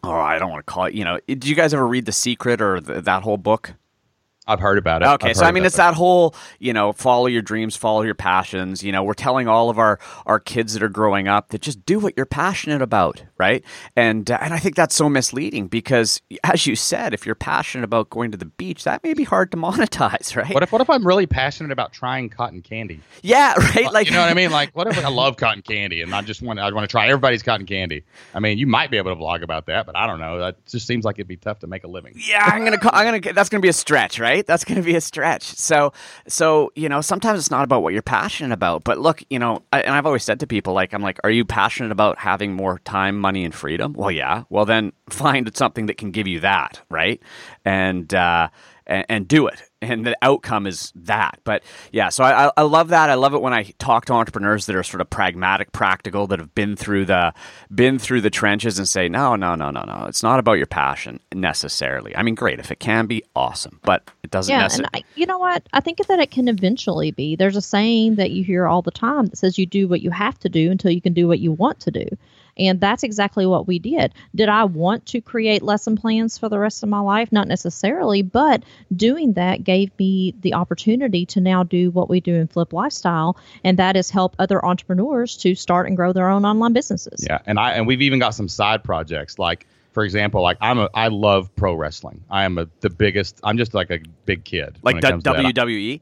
oh 0.05 0.19
I 0.19 0.39
don't 0.39 0.51
want 0.51 0.65
to 0.65 0.71
call 0.71 0.85
it 0.85 0.93
you 0.93 1.03
know 1.03 1.19
did 1.27 1.45
you 1.45 1.55
guys 1.55 1.73
ever 1.73 1.87
read 1.87 2.05
The 2.05 2.11
Secret 2.11 2.61
or 2.61 2.79
th- 2.79 3.03
that 3.03 3.23
whole 3.23 3.37
book 3.37 3.73
I've 4.47 4.59
heard 4.59 4.77
about 4.77 5.01
it. 5.01 5.07
Okay, 5.07 5.29
I've 5.29 5.37
so 5.37 5.45
I 5.45 5.51
mean, 5.51 5.63
about 5.63 5.67
it's 5.67 5.77
that 5.77 5.93
whole 5.95 6.35
you 6.59 6.73
know, 6.73 6.93
follow 6.93 7.27
your 7.27 7.41
dreams, 7.41 7.75
follow 7.75 8.01
your 8.03 8.15
passions. 8.15 8.83
You 8.83 8.91
know, 8.91 9.03
we're 9.03 9.13
telling 9.13 9.47
all 9.47 9.69
of 9.69 9.79
our 9.79 9.99
our 10.25 10.39
kids 10.39 10.73
that 10.73 10.83
are 10.83 10.89
growing 10.89 11.27
up 11.27 11.49
that 11.49 11.61
just 11.61 11.85
do 11.85 11.99
what 11.99 12.13
you're 12.15 12.25
passionate 12.25 12.81
about, 12.81 13.23
right? 13.37 13.63
And 13.95 14.29
uh, 14.29 14.37
and 14.41 14.53
I 14.53 14.59
think 14.59 14.75
that's 14.75 14.95
so 14.95 15.09
misleading 15.09 15.67
because, 15.67 16.21
as 16.43 16.67
you 16.67 16.75
said, 16.75 17.13
if 17.13 17.25
you're 17.25 17.35
passionate 17.35 17.83
about 17.83 18.09
going 18.09 18.31
to 18.31 18.37
the 18.37 18.45
beach, 18.45 18.83
that 18.83 19.03
may 19.03 19.13
be 19.13 19.23
hard 19.23 19.51
to 19.51 19.57
monetize, 19.65 20.35
right? 20.35 20.53
What 20.53 20.63
if 20.63 20.71
what 20.71 20.81
if 20.81 20.89
I'm 20.89 21.05
really 21.05 21.27
passionate 21.27 21.71
about 21.71 21.93
trying 21.93 22.29
cotton 22.29 22.61
candy? 22.61 23.01
yeah, 23.21 23.53
right. 23.75 23.91
Like 23.91 24.07
you 24.07 24.13
know 24.13 24.21
what 24.21 24.29
I 24.29 24.33
mean? 24.33 24.51
Like, 24.51 24.75
what 24.75 24.87
if 24.87 25.03
I 25.03 25.09
love 25.09 25.37
cotton 25.37 25.61
candy 25.61 26.01
and 26.01 26.13
I 26.13 26.21
just 26.21 26.41
want 26.41 26.59
I 26.59 26.71
want 26.71 26.83
to 26.83 26.91
try 26.91 27.07
everybody's 27.07 27.43
cotton 27.43 27.65
candy? 27.65 28.03
I 28.33 28.39
mean, 28.39 28.57
you 28.57 28.67
might 28.67 28.91
be 28.91 28.97
able 28.97 29.15
to 29.15 29.21
vlog 29.21 29.43
about 29.43 29.67
that, 29.67 29.85
but 29.85 29.95
I 29.95 30.07
don't 30.07 30.19
know. 30.19 30.39
That 30.39 30.65
just 30.65 30.87
seems 30.87 31.05
like 31.05 31.15
it'd 31.17 31.27
be 31.27 31.37
tough 31.37 31.59
to 31.59 31.67
make 31.67 31.83
a 31.83 31.87
living. 31.87 32.13
Yeah, 32.15 32.43
I'm 32.43 32.63
gonna. 32.63 32.77
I'm 32.91 33.21
gonna. 33.21 33.33
That's 33.33 33.49
gonna 33.49 33.61
be 33.61 33.69
a 33.69 33.73
stretch, 33.73 34.19
right? 34.19 34.34
That's 34.41 34.63
gonna 34.63 34.81
be 34.81 34.95
a 34.95 35.01
stretch. 35.01 35.43
So, 35.43 35.93
so 36.27 36.71
you 36.75 36.89
know, 36.89 37.01
sometimes 37.01 37.39
it's 37.39 37.51
not 37.51 37.63
about 37.63 37.83
what 37.83 37.93
you're 37.93 38.01
passionate 38.01 38.53
about. 38.53 38.83
But 38.83 38.99
look, 38.99 39.23
you 39.29 39.39
know, 39.39 39.63
I, 39.71 39.81
and 39.81 39.93
I've 39.93 40.05
always 40.05 40.23
said 40.23 40.39
to 40.41 40.47
people, 40.47 40.73
like, 40.73 40.93
I'm 40.93 41.01
like, 41.01 41.19
are 41.23 41.31
you 41.31 41.45
passionate 41.45 41.91
about 41.91 42.17
having 42.19 42.53
more 42.53 42.79
time, 42.79 43.19
money, 43.19 43.45
and 43.45 43.53
freedom? 43.53 43.93
Well, 43.93 44.11
yeah. 44.11 44.43
Well, 44.49 44.65
then 44.65 44.93
find 45.09 45.55
something 45.55 45.85
that 45.87 45.97
can 45.97 46.11
give 46.11 46.27
you 46.27 46.39
that, 46.41 46.81
right? 46.89 47.21
And 47.63 48.13
uh, 48.13 48.49
and, 48.87 49.05
and 49.09 49.27
do 49.27 49.47
it. 49.47 49.61
And 49.81 50.05
the 50.05 50.17
outcome 50.21 50.65
is 50.65 50.91
that. 50.95 51.39
But 51.43 51.63
yeah, 51.91 52.09
so 52.09 52.23
I, 52.23 52.51
I 52.57 52.63
love 52.63 52.89
that. 52.89 53.09
I 53.09 53.15
love 53.15 53.33
it 53.35 53.41
when 53.41 53.53
I 53.53 53.63
talk 53.77 54.05
to 54.05 54.13
entrepreneurs 54.13 54.65
that 54.65 54.75
are 54.75 54.83
sort 54.83 55.01
of 55.01 55.09
pragmatic, 55.09 55.71
practical, 55.71 56.25
that 56.27 56.39
have 56.39 56.55
been 56.55 56.75
through 56.75 57.05
the 57.05 57.33
been 57.73 57.99
through 57.99 58.21
the 58.21 58.31
trenches 58.31 58.79
and 58.79 58.87
say, 58.87 59.07
no, 59.07 59.35
no, 59.35 59.53
no, 59.53 59.69
no, 59.69 59.83
no. 59.83 60.05
It's 60.07 60.23
not 60.23 60.39
about 60.39 60.53
your 60.53 60.65
passion 60.65 61.19
necessarily. 61.33 62.15
I 62.15 62.23
mean, 62.23 62.35
great 62.35 62.59
if 62.59 62.71
it 62.71 62.79
can 62.79 63.05
be, 63.05 63.23
awesome, 63.35 63.79
but 63.83 64.09
it 64.23 64.31
doesn't. 64.31 64.51
Yeah, 64.51 64.61
necessarily. 64.61 64.89
and 64.93 65.03
I, 65.03 65.19
you 65.19 65.27
know 65.27 65.37
what? 65.37 65.63
I 65.73 65.81
think 65.81 66.05
that 66.07 66.19
it 66.19 66.31
can 66.31 66.47
eventually 66.47 67.11
be. 67.11 67.35
There's 67.35 67.57
a 67.57 67.61
saying 67.61 68.15
that 68.15 68.31
you 68.31 68.43
hear 68.43 68.67
all 68.67 68.81
the 68.81 68.91
time 68.91 69.27
that 69.27 69.37
says 69.37 69.57
you 69.57 69.65
do 69.65 69.87
what 69.87 70.01
you 70.01 70.09
have 70.09 70.39
to 70.39 70.49
do 70.49 70.71
until 70.71 70.91
you 70.91 71.01
can 71.01 71.13
do 71.13 71.27
what 71.27 71.39
you 71.39 71.51
want 71.51 71.79
to 71.81 71.91
do. 71.91 72.07
And 72.57 72.79
that's 72.79 73.03
exactly 73.03 73.45
what 73.45 73.67
we 73.67 73.79
did. 73.79 74.13
Did 74.33 74.49
I 74.49 74.63
want 74.63 75.05
to 75.07 75.21
create 75.21 75.61
lesson 75.61 75.97
plans 75.97 76.37
for 76.37 76.49
the 76.49 76.59
rest 76.59 76.83
of 76.83 76.89
my 76.89 76.99
life? 76.99 77.31
Not 77.31 77.47
necessarily, 77.47 78.21
but 78.21 78.63
doing 78.95 79.33
that 79.33 79.63
gave 79.63 79.91
me 79.99 80.33
the 80.41 80.53
opportunity 80.53 81.25
to 81.27 81.41
now 81.41 81.63
do 81.63 81.91
what 81.91 82.09
we 82.09 82.21
do 82.21 82.35
in 82.35 82.47
Flipped 82.47 82.73
Lifestyle, 82.73 83.37
and 83.63 83.77
that 83.79 83.95
is 83.95 84.09
help 84.09 84.35
other 84.39 84.63
entrepreneurs 84.65 85.37
to 85.37 85.55
start 85.55 85.87
and 85.87 85.97
grow 85.97 86.13
their 86.13 86.29
own 86.29 86.45
online 86.45 86.73
businesses. 86.73 87.25
Yeah, 87.27 87.39
and 87.45 87.59
I 87.59 87.73
and 87.73 87.87
we've 87.87 88.01
even 88.01 88.19
got 88.19 88.31
some 88.31 88.49
side 88.49 88.83
projects 88.83 89.39
like. 89.39 89.67
For 89.91 90.03
example, 90.03 90.41
like 90.41 90.57
I'm 90.59 90.77
a, 90.77 90.89
I 90.93 91.07
love 91.07 91.55
pro 91.55 91.73
wrestling. 91.73 92.21
I 92.29 92.43
am 92.43 92.57
a, 92.57 92.67
the 92.81 92.89
biggest. 92.89 93.39
I'm 93.45 93.57
just 93.57 93.73
like 93.73 93.91
a 93.91 93.99
big 94.25 94.43
kid. 94.43 94.77
like 94.83 94.95
when 94.95 94.97
it 94.97 95.09
comes 95.09 95.23
to 95.23 95.31
that. 95.31 95.55
WWE. 95.55 96.01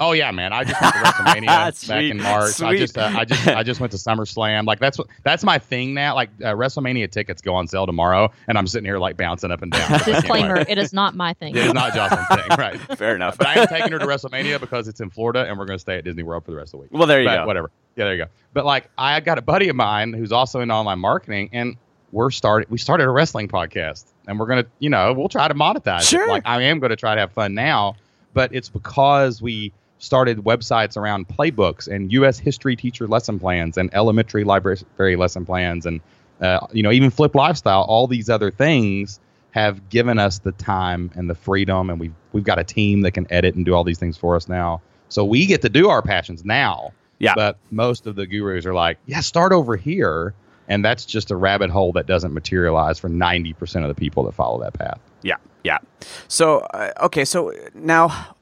Oh 0.00 0.10
yeah, 0.10 0.32
man! 0.32 0.52
I 0.52 0.64
just 0.64 0.80
went 0.80 0.92
to 0.92 1.00
WrestleMania 1.00 1.46
back 1.88 2.02
in 2.02 2.16
March. 2.20 2.60
I 2.60 2.76
just, 2.76 2.98
uh, 2.98 3.12
I 3.14 3.24
just, 3.24 3.46
I 3.46 3.62
just 3.62 3.78
went 3.78 3.92
to 3.92 3.96
SummerSlam. 3.96 4.66
Like 4.66 4.80
that's 4.80 4.98
what, 4.98 5.06
that's 5.22 5.44
my 5.44 5.58
thing 5.58 5.94
now. 5.94 6.16
Like 6.16 6.30
uh, 6.42 6.46
WrestleMania 6.54 7.08
tickets 7.10 7.40
go 7.40 7.54
on 7.54 7.68
sale 7.68 7.86
tomorrow, 7.86 8.32
and 8.48 8.58
I'm 8.58 8.66
sitting 8.66 8.86
here 8.86 8.98
like 8.98 9.16
bouncing 9.16 9.52
up 9.52 9.62
and 9.62 9.70
down. 9.70 10.00
Disclaimer. 10.04 10.64
It 10.68 10.78
is 10.78 10.92
not 10.92 11.14
my 11.14 11.32
thing. 11.34 11.54
It 11.54 11.64
is 11.66 11.72
not 11.72 11.94
Jocelyn's 11.94 12.26
thing, 12.42 12.58
right? 12.58 12.80
Fair 12.98 13.14
enough. 13.14 13.38
But 13.38 13.46
I 13.46 13.60
am 13.60 13.66
taking 13.68 13.92
her 13.92 14.00
to 14.00 14.06
WrestleMania 14.06 14.58
because 14.58 14.88
it's 14.88 15.00
in 15.00 15.10
Florida, 15.10 15.46
and 15.48 15.56
we're 15.56 15.66
going 15.66 15.78
to 15.78 15.82
stay 15.82 15.98
at 15.98 16.04
Disney 16.04 16.24
World 16.24 16.44
for 16.44 16.50
the 16.50 16.56
rest 16.56 16.74
of 16.74 16.78
the 16.80 16.82
week. 16.82 16.90
Well, 16.92 17.06
there 17.06 17.20
you 17.20 17.28
But 17.28 17.42
go. 17.42 17.46
Whatever. 17.46 17.70
Yeah, 17.94 18.04
there 18.06 18.14
you 18.16 18.24
go. 18.24 18.30
But 18.52 18.64
like, 18.64 18.90
I 18.98 19.20
got 19.20 19.38
a 19.38 19.42
buddy 19.42 19.68
of 19.68 19.76
mine 19.76 20.12
who's 20.12 20.32
also 20.32 20.58
in 20.60 20.72
online 20.72 20.98
marketing, 20.98 21.50
and 21.52 21.76
we're 22.10 22.32
started. 22.32 22.68
We 22.68 22.78
started 22.78 23.04
a 23.04 23.10
wrestling 23.10 23.46
podcast, 23.46 24.06
and 24.26 24.40
we're 24.40 24.46
gonna, 24.46 24.66
you 24.80 24.90
know, 24.90 25.12
we'll 25.12 25.28
try 25.28 25.46
to 25.46 25.54
monetize. 25.54 26.00
it. 26.00 26.06
Sure. 26.06 26.26
Like, 26.28 26.42
I 26.46 26.62
am 26.62 26.80
going 26.80 26.90
to 26.90 26.96
try 26.96 27.14
to 27.14 27.20
have 27.20 27.30
fun 27.30 27.54
now, 27.54 27.94
but 28.32 28.52
it's 28.52 28.68
because 28.68 29.40
we 29.40 29.72
started 29.98 30.38
websites 30.38 30.96
around 30.96 31.28
playbooks 31.28 31.88
and 31.88 32.12
U.S. 32.12 32.38
history 32.38 32.76
teacher 32.76 33.06
lesson 33.06 33.38
plans 33.38 33.76
and 33.76 33.90
elementary 33.94 34.44
library 34.44 35.16
lesson 35.16 35.44
plans, 35.44 35.86
and 35.86 36.00
uh, 36.40 36.66
you 36.72 36.82
know, 36.82 36.90
even 36.90 37.10
Flipped 37.10 37.34
Lifestyle. 37.34 37.82
All 37.82 38.06
these 38.06 38.28
other 38.28 38.50
things 38.50 39.20
have 39.52 39.88
given 39.88 40.18
us 40.18 40.40
the 40.40 40.52
time 40.52 41.10
and 41.14 41.30
the 41.30 41.34
freedom, 41.34 41.90
and 41.90 42.00
we've 42.00 42.14
we've 42.32 42.44
got 42.44 42.58
a 42.58 42.64
team 42.64 43.02
that 43.02 43.12
can 43.12 43.26
edit 43.30 43.54
and 43.54 43.64
do 43.64 43.74
all 43.74 43.84
these 43.84 43.98
things 43.98 44.16
for 44.16 44.36
us 44.36 44.48
now. 44.48 44.82
So 45.08 45.24
we 45.24 45.46
get 45.46 45.62
to 45.62 45.68
do 45.68 45.88
our 45.88 46.02
passions 46.02 46.44
now. 46.44 46.92
Yeah. 47.18 47.34
But 47.36 47.58
most 47.70 48.06
of 48.06 48.16
the 48.16 48.26
gurus 48.26 48.66
are 48.66 48.74
like, 48.74 48.98
yeah, 49.06 49.20
start 49.20 49.52
over 49.52 49.76
here. 49.76 50.34
And 50.66 50.84
that's 50.84 51.04
just 51.04 51.30
a 51.30 51.36
rabbit 51.36 51.70
hole 51.70 51.92
that 51.92 52.06
doesn't 52.06 52.32
materialize 52.32 52.98
for 52.98 53.08
90% 53.08 53.82
of 53.82 53.88
the 53.88 53.94
people 53.94 54.24
that 54.24 54.32
follow 54.32 54.60
that 54.60 54.74
path. 54.74 54.98
Yeah, 55.22 55.36
yeah. 55.62 55.78
So 56.26 56.60
uh, 56.60 56.92
okay, 57.02 57.24
so 57.24 57.52
now 57.74 58.34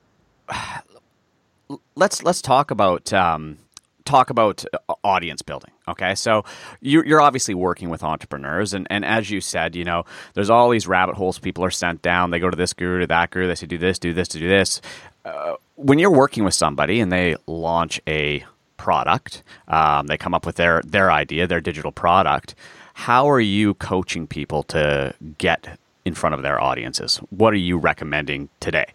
let's 1.95 2.23
let's 2.23 2.43
talk 2.43 2.71
about 2.71 3.13
um, 3.13 3.59
talk 4.05 4.31
about 4.31 4.65
uh, 4.73 4.95
audience 5.05 5.43
building. 5.43 5.71
Okay, 5.89 6.15
so 6.15 6.45
you're, 6.81 7.05
you're 7.05 7.21
obviously 7.21 7.55
working 7.55 7.91
with 7.91 8.03
entrepreneurs, 8.05 8.73
and, 8.73 8.87
and 8.91 9.05
as 9.05 9.31
you 9.31 9.41
said, 9.41 9.75
you 9.75 9.85
know, 9.85 10.05
there's 10.35 10.51
all 10.51 10.71
these 10.71 10.87
rabbit 10.87 11.17
holes 11.17 11.39
people 11.39 11.65
are 11.65 11.71
sent 11.71 12.03
down. 12.03 12.31
They 12.31 12.39
go 12.39 12.51
to 12.51 12.57
this 12.57 12.73
guru, 12.73 13.01
to 13.01 13.07
that 13.09 13.31
guru. 13.31 13.49
They 13.49 13.57
say 13.57 13.67
do 13.67 13.79
this, 13.79 13.99
do 13.99 14.13
this, 14.13 14.29
do 14.29 14.49
this. 14.49 14.81
Uh, 15.25 15.57
when 15.77 15.99
you're 15.99 16.13
working 16.13 16.45
with 16.45 16.55
somebody 16.55 17.01
and 17.01 17.11
they 17.11 17.37
launch 17.47 18.01
a 18.07 18.45
product, 18.77 19.43
um, 19.69 20.07
they 20.07 20.17
come 20.17 20.35
up 20.35 20.47
with 20.47 20.57
their 20.57 20.83
their 20.83 21.11
idea, 21.11 21.47
their 21.47 21.61
digital 21.61 21.93
product. 21.93 22.55
How 22.95 23.29
are 23.31 23.41
you 23.41 23.75
coaching 23.75 24.27
people 24.27 24.63
to 24.65 25.15
get 25.39 25.79
in 26.05 26.15
front 26.15 26.35
of 26.35 26.43
their 26.43 26.61
audiences? 26.61 27.17
What 27.31 27.53
are 27.55 27.59
you 27.59 27.79
recommending 27.79 28.49
today? 28.61 28.87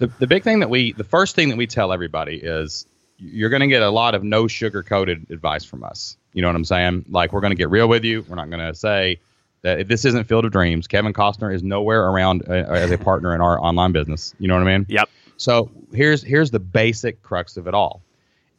The, 0.00 0.06
the 0.18 0.26
big 0.26 0.42
thing 0.42 0.60
that 0.60 0.70
we, 0.70 0.92
the 0.92 1.04
first 1.04 1.36
thing 1.36 1.50
that 1.50 1.56
we 1.56 1.66
tell 1.66 1.92
everybody 1.92 2.36
is 2.36 2.86
you're 3.18 3.50
going 3.50 3.60
to 3.60 3.66
get 3.66 3.82
a 3.82 3.90
lot 3.90 4.14
of 4.14 4.24
no 4.24 4.48
sugar 4.48 4.82
coated 4.82 5.30
advice 5.30 5.62
from 5.64 5.84
us. 5.84 6.16
You 6.32 6.42
know 6.42 6.48
what 6.48 6.56
I'm 6.56 6.64
saying? 6.64 7.04
Like, 7.10 7.32
we're 7.32 7.42
going 7.42 7.52
to 7.52 7.56
get 7.56 7.68
real 7.68 7.86
with 7.86 8.02
you. 8.02 8.24
We're 8.26 8.36
not 8.36 8.48
going 8.48 8.66
to 8.66 8.74
say 8.74 9.20
that 9.60 9.78
if 9.78 9.88
this 9.88 10.06
isn't 10.06 10.24
Field 10.24 10.46
of 10.46 10.52
Dreams, 10.52 10.86
Kevin 10.86 11.12
Costner 11.12 11.54
is 11.54 11.62
nowhere 11.62 12.06
around 12.06 12.42
uh, 12.48 12.52
as 12.52 12.90
a 12.90 12.98
partner 12.98 13.34
in 13.34 13.42
our 13.42 13.60
online 13.60 13.92
business. 13.92 14.34
You 14.38 14.48
know 14.48 14.54
what 14.54 14.66
I 14.66 14.78
mean? 14.78 14.86
Yep. 14.88 15.10
So 15.36 15.70
here's 15.92 16.22
here's 16.22 16.50
the 16.50 16.60
basic 16.60 17.22
crux 17.22 17.56
of 17.56 17.66
it 17.66 17.74
all. 17.74 18.02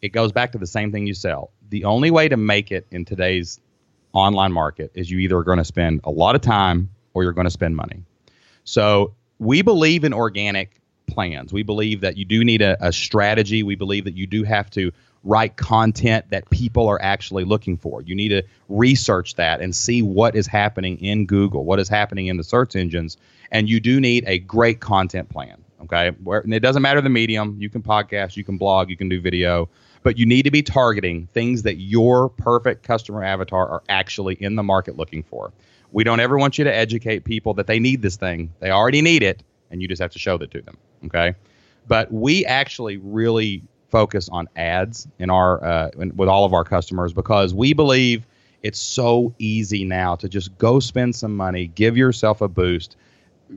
It 0.02 0.10
goes 0.10 0.32
back 0.32 0.52
to 0.52 0.58
the 0.58 0.68
same 0.68 0.92
thing 0.92 1.08
you 1.08 1.14
sell. 1.14 1.52
The 1.70 1.86
only 1.86 2.12
way 2.12 2.28
to 2.28 2.38
make 2.38 2.72
it 2.72 2.88
in 2.92 3.06
today's 3.06 3.60
online 4.14 4.52
market 4.52 4.92
is 4.94 5.10
you 5.10 5.20
either 5.20 5.38
are 5.38 5.44
going 5.44 5.60
to 5.60 5.66
spend 5.66 6.02
a 6.04 6.12
lot 6.12 6.36
of 6.36 6.42
time 6.42 6.90
or 7.14 7.24
you're 7.24 7.34
going 7.34 7.46
to 7.46 7.52
spend 7.52 7.76
money. 7.76 8.04
So 8.64 9.14
we 9.40 9.62
believe 9.62 10.04
in 10.04 10.14
organic 10.14 10.81
plans. 11.12 11.54
We 11.54 11.64
believe 11.64 12.02
that 12.02 12.18
you 12.18 12.26
do 12.26 12.44
need 12.44 12.62
a, 12.62 12.78
a 12.86 12.92
strategy. 12.92 13.64
We 13.64 13.76
believe 13.76 14.06
that 14.06 14.16
you 14.16 14.26
do 14.26 14.44
have 14.44 14.70
to 14.72 14.92
write 15.24 15.56
content 15.58 16.26
that 16.30 16.50
people 16.50 16.88
are 16.88 17.02
actually 17.02 17.44
looking 17.44 17.78
for. 17.78 18.02
You 18.02 18.16
need 18.16 18.30
to 18.30 18.44
research 18.70 19.36
that 19.36 19.62
and 19.62 19.76
see 19.76 20.02
what 20.02 20.36
is 20.36 20.48
happening 20.48 20.98
in 20.98 21.26
Google, 21.26 21.64
what 21.64 21.80
is 21.80 21.88
happening 21.88 22.28
in 22.28 22.38
the 22.38 22.44
search 22.44 22.76
engines, 22.76 23.18
and 23.52 23.70
you 23.70 23.80
do 23.80 24.00
need 24.00 24.24
a 24.28 24.40
great 24.40 24.80
content 24.80 25.30
plan. 25.30 25.64
Okay, 25.84 26.12
Where, 26.24 26.42
and 26.42 26.54
it 26.54 26.60
doesn't 26.60 26.82
matter 26.82 27.02
the 27.02 27.10
medium. 27.10 27.58
You 27.60 27.70
can 27.70 27.82
podcast, 27.82 28.38
you 28.38 28.44
can 28.44 28.58
blog, 28.58 28.90
you 28.90 28.98
can 28.98 29.10
do 29.10 29.20
video, 29.20 29.68
but 30.04 30.18
you 30.18 30.26
need 30.26 30.44
to 30.44 30.52
be 30.52 30.62
targeting 30.62 31.28
things 31.34 31.64
that 31.64 31.78
your 31.78 32.30
perfect 32.30 32.84
customer 32.84 33.24
avatar 33.24 33.68
are 33.68 33.84
actually 33.90 34.36
in 34.36 34.56
the 34.56 34.64
market 34.64 34.96
looking 34.96 35.24
for. 35.24 35.52
We 35.92 36.04
don't 36.04 36.20
ever 36.20 36.38
want 36.38 36.58
you 36.58 36.64
to 36.64 36.74
educate 36.74 37.26
people 37.26 37.56
that 37.56 37.68
they 37.68 37.80
need 37.80 38.02
this 38.02 38.16
thing. 38.16 38.54
They 38.60 38.70
already 38.70 39.02
need 39.02 39.24
it, 39.24 39.44
and 39.72 39.82
you 39.82 39.88
just 39.88 40.02
have 40.02 40.12
to 40.12 40.20
show 40.20 40.38
that 40.38 40.52
to 40.52 40.62
them. 40.62 40.78
Okay, 41.06 41.34
but 41.88 42.12
we 42.12 42.46
actually 42.46 42.98
really 42.98 43.64
focus 43.90 44.30
on 44.30 44.48
ads 44.56 45.08
in 45.20 45.30
our 45.30 45.64
uh, 45.64 45.90
in, 45.98 46.16
with 46.16 46.30
all 46.30 46.46
of 46.46 46.54
our 46.54 46.64
customers 46.64 47.14
because 47.14 47.54
we 47.54 47.74
believe 47.74 48.26
it's 48.64 48.80
so 48.80 49.34
easy 49.40 49.84
now 49.84 50.16
to 50.16 50.30
just 50.30 50.58
go 50.58 50.80
spend 50.80 51.16
some 51.16 51.36
money, 51.36 51.68
give 51.68 51.98
yourself 51.98 52.42
a 52.42 52.48
boost, 52.48 52.96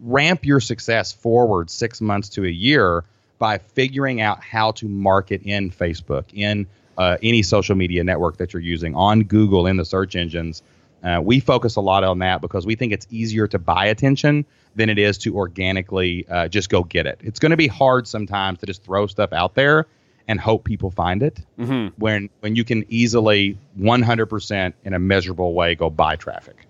ramp 0.03 0.45
your 0.45 0.61
success 0.61 1.13
forward 1.13 1.71
six 1.71 2.01
months 2.01 2.29
to 2.31 2.45
a 2.45 2.49
year 2.49 3.05
by 3.39 3.59
figuring 3.59 4.21
out 4.21 4.43
how 4.43 4.73
to 4.73 4.89
market 4.89 5.43
in 5.43 5.71
Facebook, 5.71 6.25
in 6.33 6.67
uh, 6.97 7.19
any 7.23 7.43
social 7.43 7.75
media 7.75 8.03
network 8.03 8.39
that 8.39 8.53
you're 8.53 8.63
using, 8.63 8.95
on 8.95 9.25
Google, 9.25 9.67
in 9.67 9.77
the 9.77 9.85
search 9.85 10.17
engines. 10.17 10.63
Uh, 11.05 11.21
we 11.23 11.39
focus 11.39 11.77
a 11.77 11.81
lot 11.81 12.03
on 12.03 12.19
that 12.21 12.41
because 12.41 12.65
we 12.65 12.75
think 12.75 12.93
it's 12.93 13.07
easier 13.11 13.47
to 13.47 13.59
buy 13.59 13.87
attention 13.87 14.45
than 14.75 14.89
it 14.89 14.99
is 14.99 15.19
to 15.19 15.37
organically 15.37 16.27
uh, 16.29 16.49
just 16.49 16.71
go 16.71 16.83
get 16.83 17.07
it. 17.07 17.21
It's 17.23 17.39
going 17.39 17.51
to 17.51 17.57
be 17.57 17.67
hard 17.69 18.09
sometimes 18.09 18.59
to 18.61 18.67
just 18.67 18.83
throw 18.83 19.07
stuff 19.07 19.33
out 19.33 19.55
there 19.55 19.87
and 20.27 20.41
hope 20.41 20.65
people 20.65 20.91
find 20.91 21.23
it 21.23 21.45
Mm-hmm. 21.59 21.95
when 22.01 22.31
when 22.41 22.57
you 22.57 22.65
can 22.65 22.85
easily 22.89 23.59
100% 23.79 24.73
in 24.85 24.95
a 24.95 24.99
measurable 24.99 25.53
way 25.55 25.75
go 25.75 25.91
buy 25.91 26.17
traffic. 26.17 26.67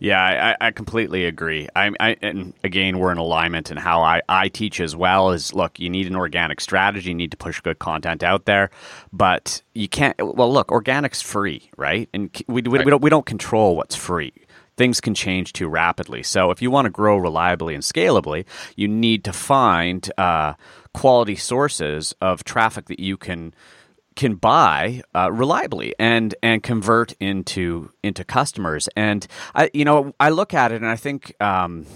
Yeah, 0.00 0.54
I, 0.60 0.68
I 0.68 0.70
completely 0.70 1.24
agree. 1.26 1.68
I, 1.74 1.90
I 2.00 2.16
and 2.22 2.54
again, 2.64 2.98
we're 2.98 3.12
in 3.12 3.18
alignment 3.18 3.70
in 3.70 3.76
how 3.76 4.02
I, 4.02 4.22
I 4.28 4.48
teach 4.48 4.80
as 4.80 4.94
well. 4.96 5.30
Is 5.30 5.54
look, 5.54 5.78
you 5.78 5.90
need 5.90 6.06
an 6.06 6.16
organic 6.16 6.60
strategy. 6.60 7.08
You 7.10 7.14
need 7.14 7.30
to 7.30 7.36
push 7.36 7.60
good 7.60 7.78
content 7.78 8.22
out 8.22 8.44
there, 8.44 8.70
but 9.12 9.62
you 9.74 9.88
can't. 9.88 10.16
Well, 10.18 10.52
look, 10.52 10.70
organic's 10.72 11.22
free, 11.22 11.70
right? 11.76 12.08
And 12.12 12.30
we, 12.46 12.62
we, 12.62 12.78
we 12.78 12.90
don't 12.90 13.02
we 13.02 13.10
don't 13.10 13.26
control 13.26 13.76
what's 13.76 13.96
free. 13.96 14.32
things 14.76 15.00
can 15.00 15.14
change 15.14 15.52
too 15.52 15.68
rapidly. 15.68 16.22
So 16.22 16.50
if 16.50 16.62
you 16.62 16.70
want 16.70 16.86
to 16.86 16.90
grow 16.90 17.16
reliably 17.16 17.74
and 17.74 17.82
scalably, 17.82 18.44
you 18.76 18.88
need 18.88 19.24
to 19.24 19.32
find 19.32 20.10
uh, 20.18 20.54
quality 20.94 21.36
sources 21.36 22.14
of 22.20 22.44
traffic 22.44 22.86
that 22.86 23.00
you 23.00 23.16
can 23.16 23.54
can 24.16 24.34
buy 24.34 25.02
uh, 25.14 25.30
reliably 25.32 25.94
and 25.98 26.34
and 26.42 26.62
convert 26.62 27.12
into 27.20 27.90
into 28.02 28.24
customers. 28.24 28.88
And 28.96 29.26
I, 29.54 29.70
you 29.72 29.84
know, 29.84 30.14
I 30.20 30.30
look 30.30 30.54
at 30.54 30.72
it 30.72 30.76
and 30.76 30.86
I 30.86 30.96
think 30.96 31.34
um, 31.40 31.86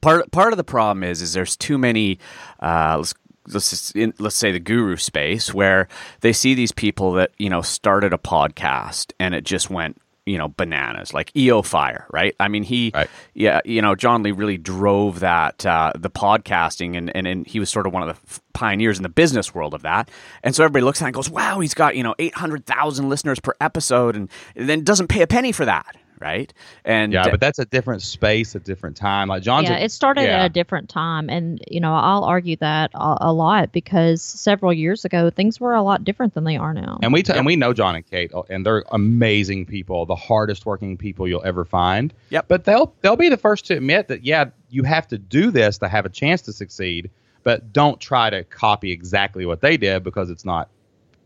part 0.00 0.30
part 0.32 0.52
of 0.52 0.56
the 0.56 0.64
problem 0.64 1.04
is 1.04 1.22
is 1.22 1.32
there's 1.32 1.56
too 1.56 1.78
many. 1.78 2.18
Uh, 2.60 2.96
let's 2.98 3.14
let's 3.48 3.90
in, 3.92 4.14
let's 4.18 4.36
say 4.36 4.52
the 4.52 4.60
guru 4.60 4.96
space 4.96 5.52
where 5.52 5.88
they 6.20 6.32
see 6.32 6.54
these 6.54 6.72
people 6.72 7.12
that 7.12 7.32
you 7.38 7.50
know 7.50 7.62
started 7.62 8.12
a 8.12 8.18
podcast 8.18 9.12
and 9.20 9.34
it 9.34 9.44
just 9.44 9.70
went 9.70 10.00
you 10.26 10.38
know 10.38 10.48
bananas 10.48 11.12
like 11.12 11.30
eo 11.36 11.60
fire 11.62 12.06
right? 12.10 12.34
I 12.40 12.48
mean 12.48 12.62
he 12.62 12.90
Right. 12.94 13.10
yeah 13.34 13.60
you 13.64 13.82
know 13.82 13.94
john 13.94 14.22
lee 14.22 14.30
really 14.32 14.56
drove 14.56 15.20
that 15.20 15.66
uh, 15.66 15.92
the 15.94 16.08
podcasting 16.10 16.96
and, 16.96 17.14
and 17.14 17.26
and 17.26 17.46
he 17.46 17.60
was 17.60 17.68
sort 17.70 17.86
of 17.86 17.92
one 17.92 18.02
of 18.02 18.08
the 18.08 18.20
f- 18.26 18.40
pioneers 18.54 18.96
in 18.98 19.02
the 19.02 19.08
business 19.08 19.52
world 19.54 19.74
of 19.74 19.82
that. 19.82 20.08
And 20.44 20.54
so 20.54 20.62
everybody 20.64 20.84
looks 20.84 21.02
at 21.02 21.06
it 21.06 21.08
and 21.08 21.14
goes 21.14 21.28
wow 21.30 21.60
he's 21.60 21.74
got 21.74 21.96
you 21.96 22.02
know 22.02 22.14
800000 22.18 23.08
listeners 23.08 23.40
per 23.40 23.52
episode 23.60 24.16
and 24.16 24.28
then 24.56 24.82
doesn't 24.84 25.08
pay 25.08 25.22
a 25.22 25.26
penny 25.26 25.52
for 25.52 25.64
that 25.64 25.96
right 26.20 26.52
and 26.84 27.12
Yeah, 27.12 27.30
but 27.30 27.40
that's 27.40 27.58
a 27.58 27.64
different 27.64 28.02
space, 28.02 28.54
a 28.54 28.60
different 28.60 28.96
time. 28.96 29.28
Like 29.28 29.42
John's, 29.42 29.68
yeah, 29.68 29.78
a- 29.78 29.84
it 29.84 29.92
started 29.92 30.22
yeah. 30.22 30.40
at 30.40 30.46
a 30.46 30.48
different 30.48 30.88
time, 30.88 31.28
and 31.28 31.62
you 31.68 31.80
know 31.80 31.94
I'll 31.94 32.24
argue 32.24 32.56
that 32.56 32.90
a, 32.94 33.16
a 33.20 33.32
lot 33.32 33.72
because 33.72 34.22
several 34.22 34.72
years 34.72 35.04
ago 35.04 35.30
things 35.30 35.60
were 35.60 35.74
a 35.74 35.82
lot 35.82 36.04
different 36.04 36.34
than 36.34 36.44
they 36.44 36.56
are 36.56 36.74
now. 36.74 36.98
And 37.02 37.12
we 37.12 37.22
t- 37.22 37.32
and 37.32 37.46
we 37.46 37.56
know 37.56 37.72
John 37.72 37.96
and 37.96 38.08
Kate, 38.08 38.32
and 38.48 38.64
they're 38.64 38.84
amazing 38.90 39.66
people, 39.66 40.06
the 40.06 40.16
hardest 40.16 40.66
working 40.66 40.96
people 40.96 41.26
you'll 41.28 41.44
ever 41.44 41.64
find. 41.64 42.12
Yep. 42.30 42.46
But 42.48 42.64
they'll 42.64 42.94
they'll 43.00 43.16
be 43.16 43.28
the 43.28 43.36
first 43.36 43.66
to 43.66 43.76
admit 43.76 44.08
that 44.08 44.24
yeah, 44.24 44.46
you 44.70 44.82
have 44.84 45.06
to 45.08 45.18
do 45.18 45.50
this 45.50 45.78
to 45.78 45.88
have 45.88 46.06
a 46.06 46.10
chance 46.10 46.42
to 46.42 46.52
succeed, 46.52 47.10
but 47.42 47.72
don't 47.72 48.00
try 48.00 48.30
to 48.30 48.44
copy 48.44 48.92
exactly 48.92 49.46
what 49.46 49.60
they 49.60 49.76
did 49.76 50.04
because 50.04 50.30
it's 50.30 50.44
not. 50.44 50.68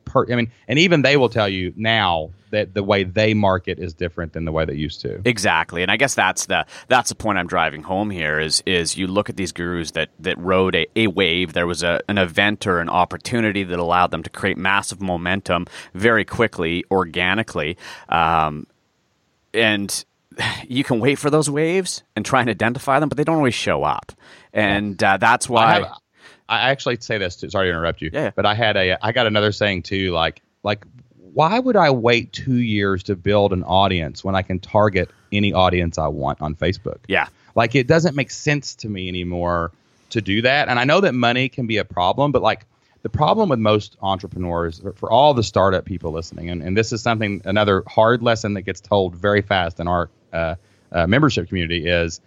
Per- 0.08 0.30
I 0.30 0.36
mean, 0.36 0.50
and 0.66 0.78
even 0.78 1.02
they 1.02 1.16
will 1.16 1.28
tell 1.28 1.48
you 1.48 1.72
now 1.76 2.30
that 2.50 2.74
the 2.74 2.82
way 2.82 3.04
they 3.04 3.34
market 3.34 3.78
is 3.78 3.94
different 3.94 4.32
than 4.32 4.44
the 4.44 4.52
way 4.52 4.64
they 4.64 4.74
used 4.74 5.00
to. 5.02 5.20
Exactly, 5.24 5.82
and 5.82 5.90
I 5.90 5.96
guess 5.96 6.14
that's 6.14 6.46
the 6.46 6.66
that's 6.88 7.10
the 7.10 7.14
point 7.14 7.38
I'm 7.38 7.46
driving 7.46 7.82
home 7.82 8.10
here. 8.10 8.38
Is 8.40 8.62
is 8.66 8.96
you 8.96 9.06
look 9.06 9.28
at 9.28 9.36
these 9.36 9.52
gurus 9.52 9.92
that 9.92 10.10
that 10.20 10.38
rode 10.38 10.74
a, 10.74 10.86
a 10.96 11.06
wave. 11.08 11.52
There 11.52 11.66
was 11.66 11.82
a, 11.82 12.00
an 12.08 12.18
event 12.18 12.66
or 12.66 12.80
an 12.80 12.88
opportunity 12.88 13.64
that 13.64 13.78
allowed 13.78 14.10
them 14.10 14.22
to 14.22 14.30
create 14.30 14.56
massive 14.56 15.00
momentum 15.00 15.66
very 15.94 16.24
quickly, 16.24 16.84
organically, 16.90 17.76
um, 18.08 18.66
and 19.52 20.04
you 20.68 20.84
can 20.84 21.00
wait 21.00 21.18
for 21.18 21.30
those 21.30 21.50
waves 21.50 22.02
and 22.16 22.24
try 22.24 22.40
and 22.40 22.50
identify 22.50 23.00
them, 23.00 23.08
but 23.08 23.16
they 23.16 23.24
don't 23.24 23.36
always 23.36 23.54
show 23.54 23.84
up, 23.84 24.12
and 24.52 25.02
uh, 25.02 25.16
that's 25.16 25.48
why. 25.48 25.90
I 26.48 26.70
actually 26.70 26.98
say 27.00 27.18
this 27.18 27.36
too. 27.36 27.50
Sorry 27.50 27.66
to 27.66 27.70
interrupt 27.70 28.00
you. 28.00 28.10
Yeah, 28.12 28.24
yeah. 28.24 28.30
But 28.34 28.46
I 28.46 28.54
had 28.54 28.76
a 28.76 29.04
I 29.04 29.12
got 29.12 29.26
another 29.26 29.52
saying 29.52 29.82
too. 29.82 30.12
Like 30.12 30.42
like 30.62 30.84
why 31.32 31.58
would 31.58 31.76
I 31.76 31.90
wait 31.90 32.32
two 32.32 32.56
years 32.56 33.04
to 33.04 33.16
build 33.16 33.52
an 33.52 33.62
audience 33.64 34.24
when 34.24 34.34
I 34.34 34.42
can 34.42 34.58
target 34.58 35.10
any 35.30 35.52
audience 35.52 35.98
I 35.98 36.08
want 36.08 36.40
on 36.40 36.54
Facebook? 36.54 36.98
yeah, 37.06 37.28
Like 37.54 37.74
it 37.74 37.86
doesn't 37.86 38.16
make 38.16 38.30
sense 38.30 38.74
to 38.76 38.88
me 38.88 39.08
anymore 39.08 39.72
to 40.10 40.20
do 40.20 40.42
that. 40.42 40.68
And 40.68 40.78
I 40.78 40.84
know 40.84 41.00
that 41.00 41.14
money 41.14 41.48
can 41.48 41.66
be 41.66 41.76
a 41.76 41.84
problem, 41.84 42.32
but 42.32 42.42
like 42.42 42.64
the 43.02 43.08
problem 43.08 43.50
with 43.50 43.58
most 43.58 43.96
entrepreneurs, 44.02 44.82
for 44.96 45.10
all 45.10 45.34
the 45.34 45.42
startup 45.42 45.84
people 45.84 46.10
listening, 46.10 46.50
and, 46.50 46.62
and 46.62 46.76
this 46.76 46.92
is 46.92 47.02
something 47.02 47.42
another 47.44 47.84
hard 47.86 48.22
lesson 48.22 48.54
that 48.54 48.62
gets 48.62 48.80
told 48.80 49.14
very 49.14 49.42
fast 49.42 49.78
in 49.78 49.86
our 49.86 50.10
uh, 50.32 50.56
uh, 50.90 51.06
membership 51.06 51.48
community 51.48 51.86
is 51.86 52.20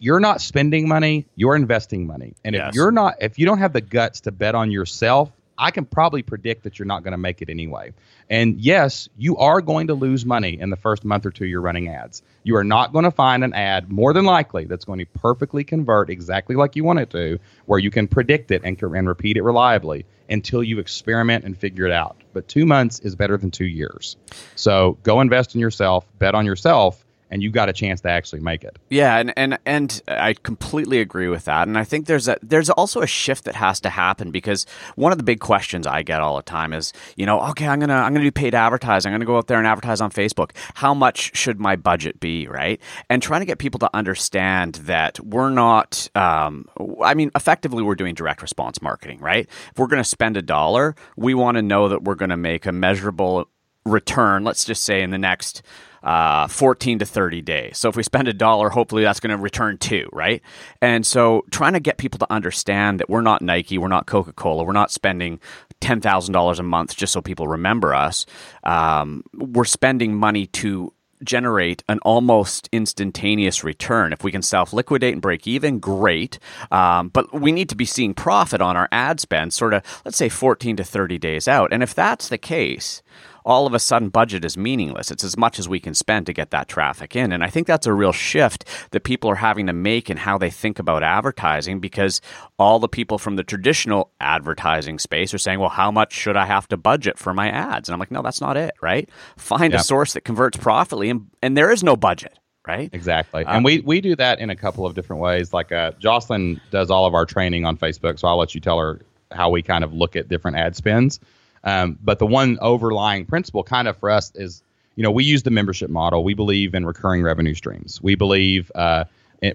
you're 0.00 0.18
not 0.20 0.40
spending 0.40 0.88
money, 0.88 1.26
you're 1.36 1.54
investing 1.54 2.06
money. 2.06 2.34
And 2.44 2.56
Yes. 2.56 2.70
if 2.70 2.74
you're 2.74 2.90
not, 2.90 3.14
if 3.20 3.38
you 3.38 3.46
don't 3.46 3.58
have 3.58 3.72
the 3.72 3.80
guts 3.80 4.22
to 4.22 4.32
bet 4.32 4.54
on 4.56 4.70
yourself, 4.72 5.30
I 5.56 5.70
can 5.70 5.84
probably 5.84 6.22
predict 6.22 6.64
that 6.64 6.78
you're 6.78 6.86
not 6.86 7.04
going 7.04 7.12
to 7.12 7.18
make 7.18 7.42
it 7.42 7.50
anyway. 7.50 7.92
And 8.30 8.58
yes, 8.58 9.10
you 9.18 9.36
are 9.36 9.60
going 9.60 9.88
to 9.88 9.94
lose 9.94 10.24
money 10.24 10.58
in 10.58 10.70
the 10.70 10.76
first 10.76 11.04
month 11.04 11.26
or 11.26 11.30
two 11.30 11.44
you're 11.44 11.60
running 11.60 11.88
ads. 11.88 12.22
You 12.44 12.56
are 12.56 12.64
not 12.64 12.94
going 12.94 13.04
to 13.04 13.10
find 13.10 13.44
an 13.44 13.52
ad, 13.52 13.92
more 13.92 14.14
than 14.14 14.24
likely, 14.24 14.64
that's 14.64 14.86
going 14.86 15.00
to 15.00 15.06
perfectly 15.20 15.62
convert 15.62 16.08
exactly 16.08 16.56
like 16.56 16.76
you 16.76 16.84
want 16.84 17.00
it 17.00 17.10
to, 17.10 17.38
where 17.66 17.78
you 17.78 17.90
can 17.90 18.08
predict 18.08 18.50
it 18.50 18.62
and, 18.64 18.82
and 18.82 19.06
repeat 19.06 19.36
it 19.36 19.42
reliably 19.42 20.06
until 20.30 20.62
you 20.62 20.78
experiment 20.78 21.44
and 21.44 21.58
figure 21.58 21.84
it 21.84 21.92
out. 21.92 22.16
But 22.32 22.48
two 22.48 22.64
months 22.64 23.00
is 23.00 23.14
better 23.14 23.36
than 23.36 23.50
two 23.50 23.66
years. 23.66 24.16
So 24.54 24.96
go 25.02 25.20
invest 25.20 25.54
in 25.54 25.60
yourself, 25.60 26.06
bet 26.18 26.34
on 26.34 26.46
yourself, 26.46 27.04
and 27.30 27.42
you 27.42 27.50
got 27.50 27.68
a 27.68 27.72
chance 27.72 28.00
to 28.00 28.08
actually 28.08 28.40
make 28.40 28.64
it. 28.64 28.76
Yeah, 28.88 29.16
and, 29.16 29.32
and 29.36 29.58
and 29.64 30.02
I 30.08 30.34
completely 30.34 31.00
agree 31.00 31.28
with 31.28 31.44
that. 31.44 31.68
And 31.68 31.78
I 31.78 31.84
think 31.84 32.06
there's 32.06 32.28
a 32.28 32.36
there's 32.42 32.68
also 32.68 33.00
a 33.00 33.06
shift 33.06 33.44
that 33.44 33.54
has 33.54 33.80
to 33.80 33.90
happen 33.90 34.30
because 34.30 34.66
one 34.96 35.12
of 35.12 35.18
the 35.18 35.24
big 35.24 35.40
questions 35.40 35.86
I 35.86 36.02
get 36.02 36.20
all 36.20 36.36
the 36.36 36.42
time 36.42 36.72
is, 36.72 36.92
you 37.16 37.26
know, 37.26 37.40
okay, 37.50 37.68
I'm 37.68 37.78
gonna 37.78 37.94
I'm 37.94 38.12
gonna 38.12 38.24
do 38.24 38.32
paid 38.32 38.54
advertising. 38.54 39.12
I'm 39.12 39.14
gonna 39.14 39.26
go 39.26 39.36
out 39.36 39.46
there 39.46 39.58
and 39.58 39.66
advertise 39.66 40.00
on 40.00 40.10
Facebook. 40.10 40.50
How 40.74 40.92
much 40.92 41.36
should 41.36 41.60
my 41.60 41.76
budget 41.76 42.20
be, 42.20 42.48
right? 42.48 42.80
And 43.08 43.22
trying 43.22 43.40
to 43.40 43.46
get 43.46 43.58
people 43.58 43.78
to 43.80 43.90
understand 43.94 44.74
that 44.74 45.20
we're 45.20 45.50
not. 45.50 46.08
Um, 46.14 46.66
I 47.02 47.14
mean, 47.14 47.30
effectively, 47.34 47.82
we're 47.82 47.94
doing 47.94 48.14
direct 48.14 48.42
response 48.42 48.82
marketing, 48.82 49.20
right? 49.20 49.48
If 49.70 49.78
we're 49.78 49.86
gonna 49.86 50.04
spend 50.04 50.36
a 50.36 50.42
dollar, 50.42 50.96
we 51.16 51.34
want 51.34 51.56
to 51.56 51.62
know 51.62 51.88
that 51.88 52.02
we're 52.02 52.16
gonna 52.16 52.36
make 52.36 52.66
a 52.66 52.72
measurable 52.72 53.48
return. 53.84 54.44
Let's 54.44 54.64
just 54.64 54.84
say 54.84 55.02
in 55.02 55.10
the 55.10 55.18
next 55.18 55.62
uh, 56.02 56.46
14 56.48 57.00
to 57.00 57.06
30 57.06 57.42
days. 57.42 57.78
So 57.78 57.88
if 57.88 57.96
we 57.96 58.02
spend 58.02 58.28
a 58.28 58.32
dollar, 58.32 58.70
hopefully 58.70 59.02
that's 59.02 59.20
going 59.20 59.36
to 59.36 59.42
return 59.42 59.78
two, 59.78 60.08
right? 60.12 60.42
And 60.80 61.06
so 61.06 61.44
trying 61.50 61.74
to 61.74 61.80
get 61.80 61.98
people 61.98 62.18
to 62.18 62.32
understand 62.32 63.00
that 63.00 63.10
we're 63.10 63.20
not 63.20 63.42
Nike, 63.42 63.78
we're 63.78 63.88
not 63.88 64.06
Coca 64.06 64.32
Cola, 64.32 64.64
we're 64.64 64.72
not 64.72 64.90
spending 64.90 65.40
$10,000 65.80 66.58
a 66.58 66.62
month 66.62 66.96
just 66.96 67.12
so 67.12 67.20
people 67.20 67.48
remember 67.48 67.94
us. 67.94 68.26
Um, 68.64 69.24
we're 69.34 69.64
spending 69.64 70.14
money 70.14 70.46
to 70.46 70.92
generate 71.22 71.82
an 71.88 71.98
almost 72.00 72.68
instantaneous 72.72 73.62
return. 73.62 74.12
If 74.12 74.24
we 74.24 74.32
can 74.32 74.42
self 74.42 74.72
liquidate 74.72 75.12
and 75.12 75.22
break 75.22 75.46
even, 75.46 75.78
great. 75.78 76.38
Um, 76.70 77.08
but 77.08 77.32
we 77.38 77.52
need 77.52 77.68
to 77.70 77.76
be 77.76 77.84
seeing 77.84 78.14
profit 78.14 78.60
on 78.60 78.76
our 78.76 78.88
ad 78.92 79.20
spend, 79.20 79.52
sort 79.52 79.74
of, 79.74 79.82
let's 80.04 80.16
say 80.16 80.28
14 80.28 80.76
to 80.76 80.84
30 80.84 81.18
days 81.18 81.48
out. 81.48 81.72
And 81.72 81.82
if 81.82 81.94
that's 81.94 82.28
the 82.28 82.38
case, 82.38 83.02
all 83.44 83.66
of 83.66 83.74
a 83.74 83.78
sudden 83.78 84.08
budget 84.08 84.44
is 84.44 84.56
meaningless. 84.56 85.10
It's 85.10 85.24
as 85.24 85.36
much 85.36 85.58
as 85.58 85.68
we 85.68 85.80
can 85.80 85.94
spend 85.94 86.26
to 86.26 86.32
get 86.32 86.50
that 86.50 86.68
traffic 86.68 87.16
in. 87.16 87.32
And 87.32 87.42
I 87.42 87.48
think 87.48 87.66
that's 87.66 87.86
a 87.86 87.92
real 87.92 88.12
shift 88.12 88.64
that 88.90 89.04
people 89.04 89.30
are 89.30 89.36
having 89.36 89.66
to 89.66 89.72
make 89.72 90.10
in 90.10 90.16
how 90.16 90.38
they 90.38 90.50
think 90.50 90.78
about 90.78 91.02
advertising 91.02 91.80
because 91.80 92.20
all 92.58 92.78
the 92.78 92.88
people 92.88 93.18
from 93.18 93.36
the 93.36 93.44
traditional 93.44 94.10
advertising 94.20 94.98
space 94.98 95.32
are 95.34 95.38
saying, 95.38 95.58
well, 95.60 95.68
how 95.68 95.90
much 95.90 96.12
should 96.12 96.36
I 96.36 96.46
have 96.46 96.68
to 96.68 96.76
budget 96.76 97.18
for 97.18 97.32
my 97.32 97.48
ads? 97.48 97.88
And 97.88 97.94
I'm 97.94 98.00
like, 98.00 98.10
no, 98.10 98.22
that's 98.22 98.40
not 98.40 98.56
it, 98.56 98.74
right? 98.80 99.08
Find 99.36 99.74
a 99.74 99.80
source 99.80 100.14
that 100.14 100.22
converts 100.22 100.56
profitably 100.58 101.10
and, 101.10 101.30
and 101.42 101.56
there 101.56 101.70
is 101.70 101.82
no 101.82 101.96
budget, 101.96 102.38
right? 102.66 102.90
Exactly. 102.92 103.44
Um, 103.44 103.56
and 103.56 103.64
we, 103.64 103.80
we 103.80 104.00
do 104.00 104.16
that 104.16 104.40
in 104.40 104.50
a 104.50 104.56
couple 104.56 104.86
of 104.86 104.94
different 104.94 105.22
ways. 105.22 105.52
Like 105.52 105.72
uh, 105.72 105.92
Jocelyn 105.98 106.60
does 106.70 106.90
all 106.90 107.06
of 107.06 107.14
our 107.14 107.26
training 107.26 107.64
on 107.64 107.76
Facebook, 107.76 108.18
so 108.18 108.28
I'll 108.28 108.38
let 108.38 108.54
you 108.54 108.60
tell 108.60 108.78
her 108.78 109.00
how 109.32 109.50
we 109.50 109.62
kind 109.62 109.84
of 109.84 109.92
look 109.92 110.16
at 110.16 110.28
different 110.28 110.56
ad 110.56 110.76
spends. 110.76 111.20
Um, 111.64 111.98
but 112.02 112.18
the 112.18 112.26
one 112.26 112.58
overlying 112.60 113.26
principle 113.26 113.62
kind 113.62 113.86
of 113.88 113.96
for 113.96 114.10
us 114.10 114.32
is, 114.34 114.62
you 114.96 115.02
know, 115.02 115.10
we 115.10 115.24
use 115.24 115.42
the 115.42 115.50
membership 115.50 115.90
model. 115.90 116.24
We 116.24 116.34
believe 116.34 116.74
in 116.74 116.86
recurring 116.86 117.22
revenue 117.22 117.54
streams. 117.54 118.02
We 118.02 118.14
believe 118.14 118.72
uh, 118.74 119.04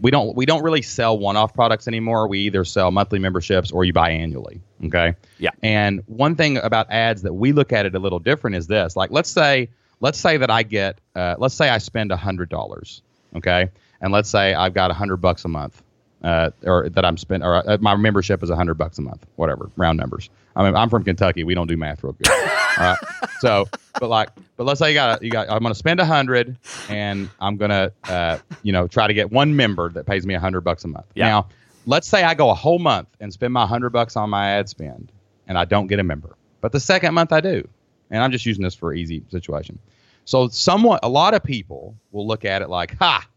we 0.01 0.11
don't 0.11 0.35
we 0.35 0.45
don't 0.45 0.63
really 0.63 0.81
sell 0.81 1.17
one-off 1.17 1.53
products 1.53 1.87
anymore. 1.87 2.27
We 2.27 2.39
either 2.39 2.63
sell 2.65 2.91
monthly 2.91 3.19
memberships 3.19 3.71
or 3.71 3.85
you 3.85 3.93
buy 3.93 4.11
annually. 4.11 4.61
Okay. 4.85 5.15
Yeah. 5.37 5.51
And 5.61 6.03
one 6.07 6.35
thing 6.35 6.57
about 6.57 6.91
ads 6.91 7.21
that 7.23 7.33
we 7.33 7.51
look 7.51 7.71
at 7.71 7.85
it 7.85 7.95
a 7.95 7.99
little 7.99 8.19
different 8.19 8.55
is 8.55 8.67
this. 8.67 8.95
Like, 8.95 9.11
let's 9.11 9.29
say 9.29 9.69
let's 9.99 10.19
say 10.19 10.37
that 10.37 10.49
I 10.49 10.63
get 10.63 10.99
uh, 11.15 11.35
let's 11.37 11.55
say 11.55 11.69
I 11.69 11.77
spend 11.77 12.11
a 12.11 12.17
hundred 12.17 12.49
dollars. 12.49 13.01
Okay. 13.35 13.69
And 14.01 14.11
let's 14.11 14.29
say 14.29 14.53
I've 14.53 14.73
got 14.73 14.91
a 14.91 14.93
hundred 14.93 15.17
bucks 15.17 15.45
a 15.45 15.47
month. 15.49 15.81
Uh, 16.25 16.49
or 16.63 16.89
that 16.89 17.05
I'm 17.05 17.17
spending, 17.17 17.47
or 17.47 17.57
uh, 17.69 17.77
my 17.79 17.95
membership 17.95 18.41
is 18.41 18.49
a 18.49 18.55
hundred 18.55 18.79
bucks 18.79 18.97
a 18.97 19.01
month, 19.03 19.27
whatever, 19.35 19.69
round 19.75 19.99
numbers. 19.99 20.31
I 20.55 20.63
mean, 20.63 20.75
I'm 20.75 20.89
from 20.89 21.03
Kentucky. 21.03 21.43
We 21.43 21.53
don't 21.53 21.67
do 21.67 21.77
math 21.77 22.03
real 22.03 22.13
good. 22.13 22.29
All 22.29 22.37
right. 22.79 22.97
So, 23.41 23.67
but 23.99 24.09
like, 24.09 24.29
but 24.55 24.63
let's 24.63 24.79
say 24.79 24.89
you 24.89 24.95
got, 24.95 25.21
you 25.21 25.29
got, 25.29 25.49
I'm 25.49 25.59
going 25.59 25.73
to 25.73 25.77
spend 25.77 25.99
a 25.99 26.05
hundred 26.05 26.57
and 26.89 27.29
I'm 27.39 27.57
going 27.57 27.69
to, 27.69 27.91
uh, 28.05 28.39
you 28.63 28.71
know, 28.71 28.87
try 28.87 29.05
to 29.05 29.13
get 29.13 29.29
one 29.29 29.55
member 29.55 29.89
that 29.89 30.07
pays 30.07 30.25
me 30.25 30.33
a 30.33 30.39
hundred 30.39 30.61
bucks 30.61 30.83
a 30.83 30.87
month. 30.87 31.05
Yeah. 31.13 31.27
Now, 31.27 31.49
let's 31.85 32.07
say 32.07 32.23
I 32.23 32.33
go 32.33 32.49
a 32.49 32.55
whole 32.55 32.79
month 32.79 33.09
and 33.19 33.31
spend 33.31 33.53
my 33.53 33.67
hundred 33.67 33.91
bucks 33.91 34.15
on 34.15 34.31
my 34.31 34.51
ad 34.51 34.69
spend 34.69 35.11
and 35.47 35.59
I 35.59 35.65
don't 35.65 35.87
get 35.87 35.99
a 35.99 36.03
member, 36.03 36.37
but 36.61 36.71
the 36.71 36.79
second 36.79 37.13
month 37.13 37.33
I 37.33 37.41
do. 37.41 37.67
And 38.09 38.23
I'm 38.23 38.31
just 38.31 38.45
using 38.45 38.63
this 38.63 38.73
for 38.73 38.93
easy 38.93 39.21
situation. 39.29 39.77
So 40.23 40.47
somewhat, 40.47 41.01
a 41.03 41.09
lot 41.09 41.33
of 41.35 41.43
people 41.43 41.95
will 42.13 42.25
look 42.25 42.45
at 42.45 42.63
it 42.63 42.69
like, 42.69 42.97
ha, 42.97 43.27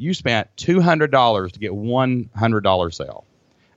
you 0.00 0.14
spent 0.14 0.48
two 0.56 0.80
hundred 0.80 1.10
dollars 1.10 1.52
to 1.52 1.58
get 1.60 1.74
one 1.74 2.28
hundred 2.34 2.62
dollar 2.62 2.90
sale, 2.90 3.24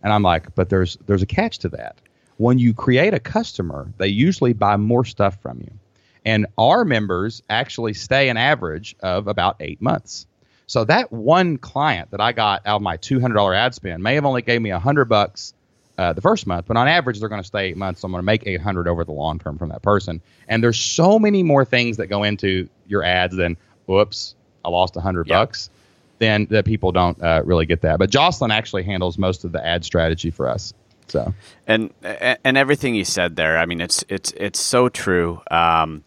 and 0.02 0.14
I'm 0.14 0.24
like, 0.24 0.56
but 0.56 0.70
there's 0.70 0.98
there's 1.06 1.22
a 1.22 1.28
catch 1.28 1.60
to 1.60 1.70
that. 1.70 1.98
When 2.38 2.58
you 2.60 2.74
create 2.74 3.14
a 3.14 3.20
customer, 3.20 3.88
they 3.98 4.08
usually 4.08 4.54
buy 4.54 4.78
more 4.78 5.06
stuff 5.06 5.40
from 5.42 5.60
you, 5.60 5.72
and 6.26 6.48
our 6.58 6.86
members 6.86 7.44
actually 7.50 7.94
stay 7.94 8.30
an 8.30 8.38
average 8.38 8.96
of 9.02 9.28
about 9.28 9.58
eight 9.60 9.82
months. 9.82 10.26
So 10.66 10.86
that 10.86 11.12
one 11.12 11.58
client 11.58 12.10
that 12.12 12.22
I 12.22 12.32
got 12.32 12.66
out 12.66 12.78
of 12.78 12.82
my 12.82 12.98
$200 12.98 13.56
ad 13.56 13.76
spend 13.76 14.02
may 14.02 14.16
have 14.16 14.26
only 14.26 14.42
gave 14.42 14.62
me 14.62 14.72
100 14.72 15.06
bucks 15.06 15.54
uh, 15.98 16.14
the 16.14 16.22
first 16.22 16.48
month, 16.48 16.66
but 16.68 16.78
on 16.78 16.88
average 16.88 17.20
they're 17.20 17.30
going 17.30 17.42
to 17.42 17.46
stay 17.48 17.68
eight 17.68 17.78
months. 17.78 18.02
So 18.02 18.06
I'm 18.08 18.12
going 18.14 18.22
to 18.22 18.26
make 18.26 18.48
800 18.48 18.88
over 18.88 19.04
the 19.04 19.12
long 19.12 19.38
term 19.40 19.58
from 19.58 19.70
that 19.70 19.82
person. 19.82 20.22
And 20.48 20.64
there's 20.64 20.80
so 20.80 21.20
many 21.20 21.44
more 21.44 21.66
things 21.66 21.98
that 21.98 22.08
go 22.08 22.24
into 22.24 22.68
your 22.88 23.04
ads 23.04 23.36
than, 23.36 23.58
whoops, 23.86 24.36
I 24.66 24.70
lost 24.70 24.96
100 24.96 25.28
Yeah. 25.28 25.40
bucks. 25.40 25.70
Then 26.24 26.48
that 26.52 26.64
people 26.64 26.94
don't 26.94 27.22
uh, 27.22 27.42
really 27.44 27.66
get 27.66 27.82
that. 27.82 28.00
But 28.00 28.10
Jocelyn 28.10 28.50
actually 28.50 28.84
handles 28.84 29.18
most 29.18 29.44
of 29.44 29.52
the 29.52 29.66
ad 29.66 29.84
strategy 29.84 30.32
for 30.32 30.48
us. 30.48 30.74
So 31.10 31.34
and 31.68 31.94
and 32.02 32.58
everything 32.58 32.96
you 32.96 33.04
said 33.04 33.36
there 33.36 33.58
i 33.58 33.66
mean 33.66 33.82
it's 33.82 34.06
it's 34.08 34.32
it's 34.38 34.60
so 34.60 34.88
true 34.88 35.42
um, 35.52 36.04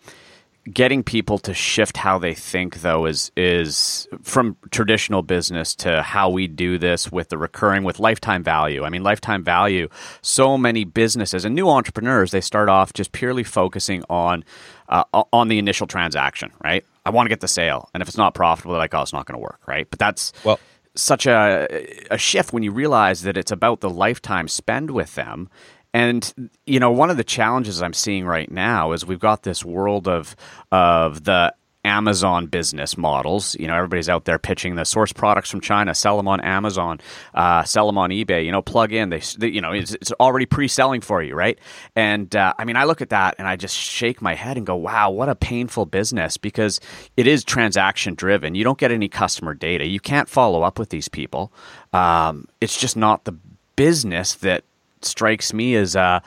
getting 0.73 1.05
people 1.05 1.39
to 1.39 1.53
shift 1.53 1.99
how 1.99 2.19
they 2.19 2.35
think 2.35 2.81
though 2.81 3.05
is 3.05 3.31
is 3.37 4.09
from 4.23 4.57
traditional 4.71 5.23
business 5.23 5.75
to 5.77 6.03
how 6.03 6.31
we 6.31 6.49
do 6.49 6.79
this 6.79 7.13
with 7.13 7.29
the 7.29 7.39
recurring 7.39 7.85
with 7.85 8.01
lifetime 8.01 8.43
value 8.43 8.85
i 8.85 8.89
mean 8.89 9.03
lifetime 9.03 9.45
value 9.45 9.87
so 10.23 10.57
many 10.57 10.83
businesses 10.83 11.45
and 11.45 11.55
new 11.55 11.69
entrepreneurs 11.69 12.31
they 12.31 12.41
start 12.41 12.69
off 12.69 12.93
just 12.95 13.13
purely 13.13 13.45
focusing 13.45 14.03
on 14.09 14.43
uh, 14.89 15.05
on 15.33 15.49
the 15.49 15.59
initial 15.59 15.87
transaction 15.87 16.51
right 16.65 16.85
i 17.07 17.11
want 17.11 17.25
to 17.27 17.31
get 17.31 17.41
the 17.41 17.49
sale 17.49 17.89
and 17.95 18.03
if 18.03 18.09
it's 18.09 18.19
not 18.19 18.35
profitable 18.35 18.73
they're 18.75 18.81
like 18.81 18.95
oh 18.95 19.01
it's 19.03 19.13
not 19.15 19.25
going 19.27 19.39
to 19.39 19.43
work 19.43 19.61
right 19.67 19.89
but 19.89 19.99
that's 19.99 20.33
Well- 20.45 20.61
such 20.95 21.27
a 21.27 21.67
a 22.11 22.19
shift 22.19 22.53
when 22.53 22.63
you 22.63 22.73
realize 22.73 23.23
that 23.23 23.37
it's 23.37 23.53
about 23.53 23.81
the 23.81 23.91
lifetime 23.91 24.49
spend 24.49 24.91
with 24.91 25.15
them. 25.15 25.49
And 25.93 26.51
you 26.65 26.81
know, 26.81 26.91
one 26.91 27.11
of 27.11 27.19
the 27.19 27.25
challenges 27.25 27.83
I'm 27.83 27.93
seeing 27.93 28.25
right 28.27 28.51
now 28.51 28.93
is 28.93 29.05
we've 29.05 29.21
got 29.21 29.43
this 29.43 29.63
world 29.63 30.09
of 30.09 30.35
of 30.73 31.25
the 31.25 31.55
Amazon 31.87 32.47
business 32.47 32.99
models. 32.99 33.57
You 33.59 33.67
know, 33.69 33.75
everybody's 33.75 34.09
out 34.09 34.25
there 34.25 34.39
pitching 34.39 34.75
the 34.75 34.85
source 34.85 35.13
products 35.13 35.51
from 35.51 35.61
China, 35.61 35.95
sell 35.95 36.17
them 36.17 36.29
on 36.29 36.41
Amazon, 36.41 37.01
uh, 37.35 37.63
sell 37.63 37.87
them 37.87 37.97
on 37.97 38.11
eBay. 38.11 38.45
You 38.45 38.53
know, 38.53 38.61
plug 38.61 38.93
in. 38.93 39.11
They, 39.11 39.21
they 39.39 39.49
you 39.49 39.61
know, 39.61 39.73
it's, 39.73 39.95
it's 39.95 40.13
already 40.13 40.47
pre-selling 40.47 41.01
for 41.01 41.23
you, 41.23 41.35
right? 41.35 41.59
And 41.95 42.35
uh, 42.35 42.53
I 42.59 42.65
mean, 42.65 42.77
I 42.77 42.85
look 42.85 43.01
at 43.01 43.11
that 43.11 43.37
and 43.39 43.47
I 43.49 43.57
just 43.57 43.77
shake 43.77 44.21
my 44.21 44.35
head 44.35 44.57
and 44.57 44.67
go, 44.67 44.77
"Wow, 44.77 45.11
what 45.11 45.29
a 45.29 45.35
painful 45.35 45.87
business!" 45.87 46.37
Because 46.37 46.81
it 47.17 47.27
is 47.27 47.45
transaction 47.45 48.15
driven. 48.15 48.55
You 48.55 48.65
don't 48.65 48.79
get 48.79 48.91
any 48.91 49.09
customer 49.09 49.55
data. 49.55 49.87
You 49.87 50.01
can't 50.01 50.29
follow 50.29 50.63
up 50.63 50.79
with 50.79 50.91
these 50.91 51.09
people. 51.09 51.53
Um, 51.93 52.49
it's 52.61 52.79
just 52.79 52.97
not 52.97 53.25
the 53.25 53.37
business 53.77 54.35
that 54.37 54.65
strikes 55.03 55.53
me 55.53 55.77
as 55.77 55.95
uh, 55.95 56.21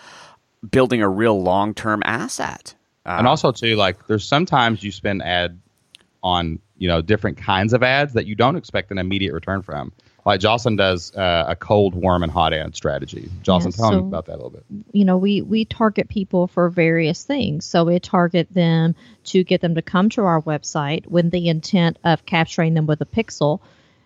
building 0.69 1.02
a 1.02 1.10
real 1.10 1.41
long-term 1.41 2.02
asset. 2.06 2.76
Uh, 3.05 3.15
and 3.17 3.27
also 3.27 3.51
too 3.51 3.75
like 3.75 4.07
there's 4.07 4.25
sometimes 4.27 4.83
you 4.83 4.91
spend 4.91 5.21
ad 5.23 5.59
on 6.21 6.59
you 6.77 6.88
know 6.88 7.01
different 7.01 7.38
kinds 7.38 7.73
of 7.73 7.81
ads 7.81 8.13
that 8.13 8.25
you 8.25 8.35
don't 8.35 8.55
expect 8.57 8.91
an 8.91 8.97
immediate 8.97 9.33
return 9.33 9.62
from. 9.62 9.91
Like 10.25 10.41
jocelyn 10.41 10.75
does 10.75 11.15
uh, 11.15 11.45
a 11.47 11.55
cold 11.55 11.95
warm 11.95 12.23
and 12.23 12.31
hot 12.31 12.53
ad 12.53 12.75
strategy. 12.75 13.29
Jocelyn 13.41 13.71
Yeah, 13.71 13.77
tell 13.77 13.91
so- 13.91 14.01
me 14.01 14.07
about 14.07 14.25
that 14.25 14.33
a 14.33 14.35
little 14.35 14.49
bit. 14.51 14.65
you 14.91 15.05
know 15.05 15.17
we 15.17 15.41
we 15.41 15.65
target 15.65 16.09
people 16.09 16.47
for 16.47 16.69
various 16.69 17.23
things. 17.23 17.65
So 17.65 17.85
we 17.85 17.99
target 17.99 18.53
them 18.53 18.95
to 19.25 19.43
get 19.43 19.62
them 19.62 19.75
to 19.75 19.81
come 19.81 20.09
to 20.09 20.21
our 20.23 20.41
website 20.41 21.07
with 21.07 21.31
the 21.31 21.47
intent 21.47 21.97
of 22.03 22.25
capturing 22.25 22.73
them 22.73 22.85
with 22.85 22.99
a 23.01 23.05
pixel. 23.05 23.59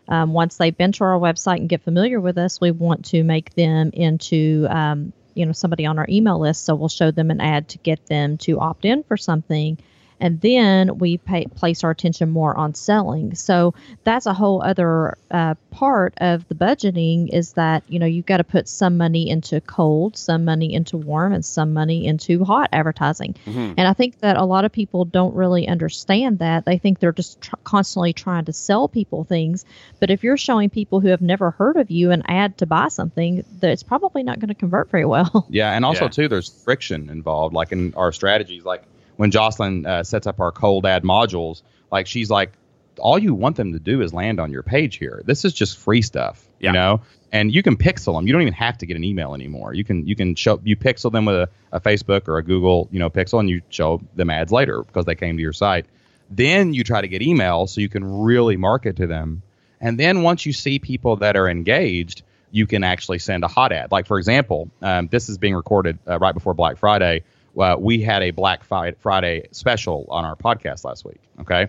Um, 0.08 0.34
once 0.34 0.58
they've 0.58 0.78
been 0.78 0.92
to 0.94 1.04
our 1.06 1.18
website 1.18 1.58
and 1.58 1.70
get 1.70 1.82
familiar 1.82 2.20
with 2.20 2.38
us 2.38 2.60
we 2.60 2.72
want 2.72 3.06
to 3.06 3.24
make 3.24 3.54
them 3.56 3.90
into 3.94 4.68
um, 4.70 5.14
you 5.36 5.46
know 5.46 5.52
somebody 5.52 5.86
on 5.86 6.00
our 6.00 6.08
email 6.10 6.40
list 6.40 6.66
so 6.66 6.76
we'll 6.76 6.90
show 6.90 7.12
them 7.12 7.32
an 7.32 7.42
ad 7.42 7.68
to 7.70 7.78
get 7.80 8.06
them 8.08 8.38
to 8.38 8.60
opt 8.60 8.86
in 8.86 9.04
for 9.04 9.18
something 9.18 9.78
and 10.20 10.40
then 10.42 10.98
we 10.98 11.18
pay, 11.18 11.46
place 11.46 11.84
our 11.84 11.92
attention 11.92 12.30
more 12.30 12.56
on 12.56 12.74
selling. 12.74 13.36
So 13.36 13.74
that's 14.04 14.26
a 14.26 14.34
whole 14.34 14.62
other 14.64 15.18
uh, 15.32 15.56
part 15.72 16.14
of 16.18 16.48
the 16.48 16.56
budgeting 16.56 17.30
is 17.34 17.54
that 17.54 17.84
you 17.88 18.00
know 18.00 18.06
you've 18.06 18.26
got 18.26 18.38
to 18.38 18.44
put 18.44 18.68
some 18.68 18.98
money 18.98 19.30
into 19.30 19.62
cold, 19.62 20.18
some 20.18 20.46
money 20.46 20.74
into 20.74 20.98
warm, 20.98 21.34
and 21.34 21.44
some 21.44 21.74
money 21.74 22.06
into 22.06 22.44
hot 22.44 22.70
advertising. 22.72 23.36
And 23.46 23.82
I 23.82 23.94
think 23.94 24.20
that 24.20 24.38
a 24.38 24.44
lot 24.46 24.66
of 24.66 24.72
people 24.72 25.06
don't 25.06 25.34
really 25.36 25.68
understand 25.68 26.40
that. 26.40 26.66
They 26.66 26.78
think 26.78 27.00
they're 27.00 27.12
just 27.12 27.42
tr- 27.42 27.56
constantly 27.64 28.14
trying 28.14 28.46
to 28.46 28.54
sell 28.54 28.88
people 28.88 29.24
things. 29.24 29.66
But 30.00 30.10
if 30.12 30.24
you're 30.24 30.38
showing 30.38 30.70
people 30.70 31.00
who 31.00 31.08
have 31.10 31.22
never 31.22 31.52
heard 31.52 31.78
of 31.78 31.90
you 31.92 32.12
an 32.12 32.24
ad 32.28 32.58
to 32.60 32.66
buy 32.66 32.88
something, 32.90 33.44
that 33.60 33.70
it's 33.72 33.84
probably 33.84 34.24
not 34.24 34.40
going 34.40 34.50
to 34.50 34.56
convert 34.56 34.90
very 34.92 35.06
well. 35.06 35.46
yeah 35.50 35.72
and 35.74 35.86
also 35.86 36.06
Yeah. 36.06 36.10
too 36.10 36.28
there's 36.28 36.50
friction 36.64 37.10
involved 37.10 37.54
like 37.54 37.72
in 37.72 37.94
our 37.96 38.12
strategies 38.12 38.64
like 38.64 38.84
when 39.18 39.32
jocelyn 39.32 39.86
uh, 39.86 40.04
sets 40.04 40.28
up 40.28 40.40
our 40.40 40.52
cold 40.52 40.86
ad 40.86 41.04
modules 41.04 41.62
like 41.92 42.08
she's 42.08 42.30
like 42.30 42.52
all 43.00 43.18
you 43.18 43.34
want 43.34 43.56
them 43.56 43.74
to 43.74 43.80
do 43.80 44.02
is 44.02 44.14
land 44.14 44.40
on 44.40 44.52
your 44.52 44.62
page 44.62 44.98
here. 44.98 45.24
This 45.26 45.46
is 45.46 45.52
just 45.52 45.80
free 45.80 46.04
stuff 46.04 46.46
Yeah. 46.60 46.70
you 46.70 46.74
know? 46.74 47.02
And 47.32 47.52
you 47.52 47.64
can 47.64 47.76
pixel 47.76 48.16
them 48.16 48.28
you 48.28 48.34
don't 48.34 48.44
even 48.44 48.54
have 48.54 48.78
to 48.78 48.86
get 48.86 48.96
an 48.96 49.04
email 49.04 49.34
anymore. 49.34 49.74
You 49.74 49.84
can 49.84 50.06
you 50.06 50.16
can 50.16 50.36
show 50.36 50.60
you 50.64 50.76
pixel 50.78 51.12
them 51.12 51.26
with 51.26 51.36
a, 51.36 51.50
a 51.72 51.80
facebook 51.82 52.28
or 52.28 52.38
a 52.38 52.44
google 52.44 52.88
you 52.92 53.00
know 53.00 53.10
pixel 53.10 53.40
and 53.40 53.50
you 53.50 53.62
show 53.70 54.00
them 54.16 54.30
ads 54.30 54.52
later 54.52 54.84
because 54.84 55.06
they 55.06 55.16
came 55.16 55.38
to 55.38 55.42
your 55.42 55.54
site. 55.54 55.88
Then 56.30 56.76
you 56.76 56.84
try 56.84 57.02
to 57.02 57.08
get 57.08 57.24
emails 57.24 57.70
so 57.70 57.82
you 57.82 57.90
can 57.90 58.04
really 58.22 58.58
market 58.58 58.98
to 58.98 59.08
them. 59.08 59.42
And 59.82 60.00
then 60.00 60.22
once 60.22 60.46
you 60.46 60.54
see 60.54 60.78
people 60.78 61.16
that 61.18 61.36
are 61.36 61.50
engaged 61.50 62.22
you 62.52 62.68
can 62.68 62.84
actually 62.84 63.18
send 63.18 63.44
a 63.44 63.48
hot 63.48 63.72
ad. 63.72 63.92
Like 63.92 64.06
for 64.06 64.20
example 64.20 64.70
um, 64.84 65.08
this 65.08 65.30
is 65.30 65.40
being 65.40 65.56
recorded 65.56 65.98
uh, 66.08 66.20
right 66.20 66.36
before 66.36 66.54
black 66.54 66.78
friday 66.78 67.24
uh, 67.58 67.76
we 67.78 68.02
had 68.02 68.24
a 68.24 68.32
black 68.32 68.64
friday 68.64 69.48
special 69.52 70.06
on 70.10 70.26
our 70.26 70.36
podcast 70.36 70.84
last 70.84 71.06
week 71.06 71.20
okay 71.40 71.68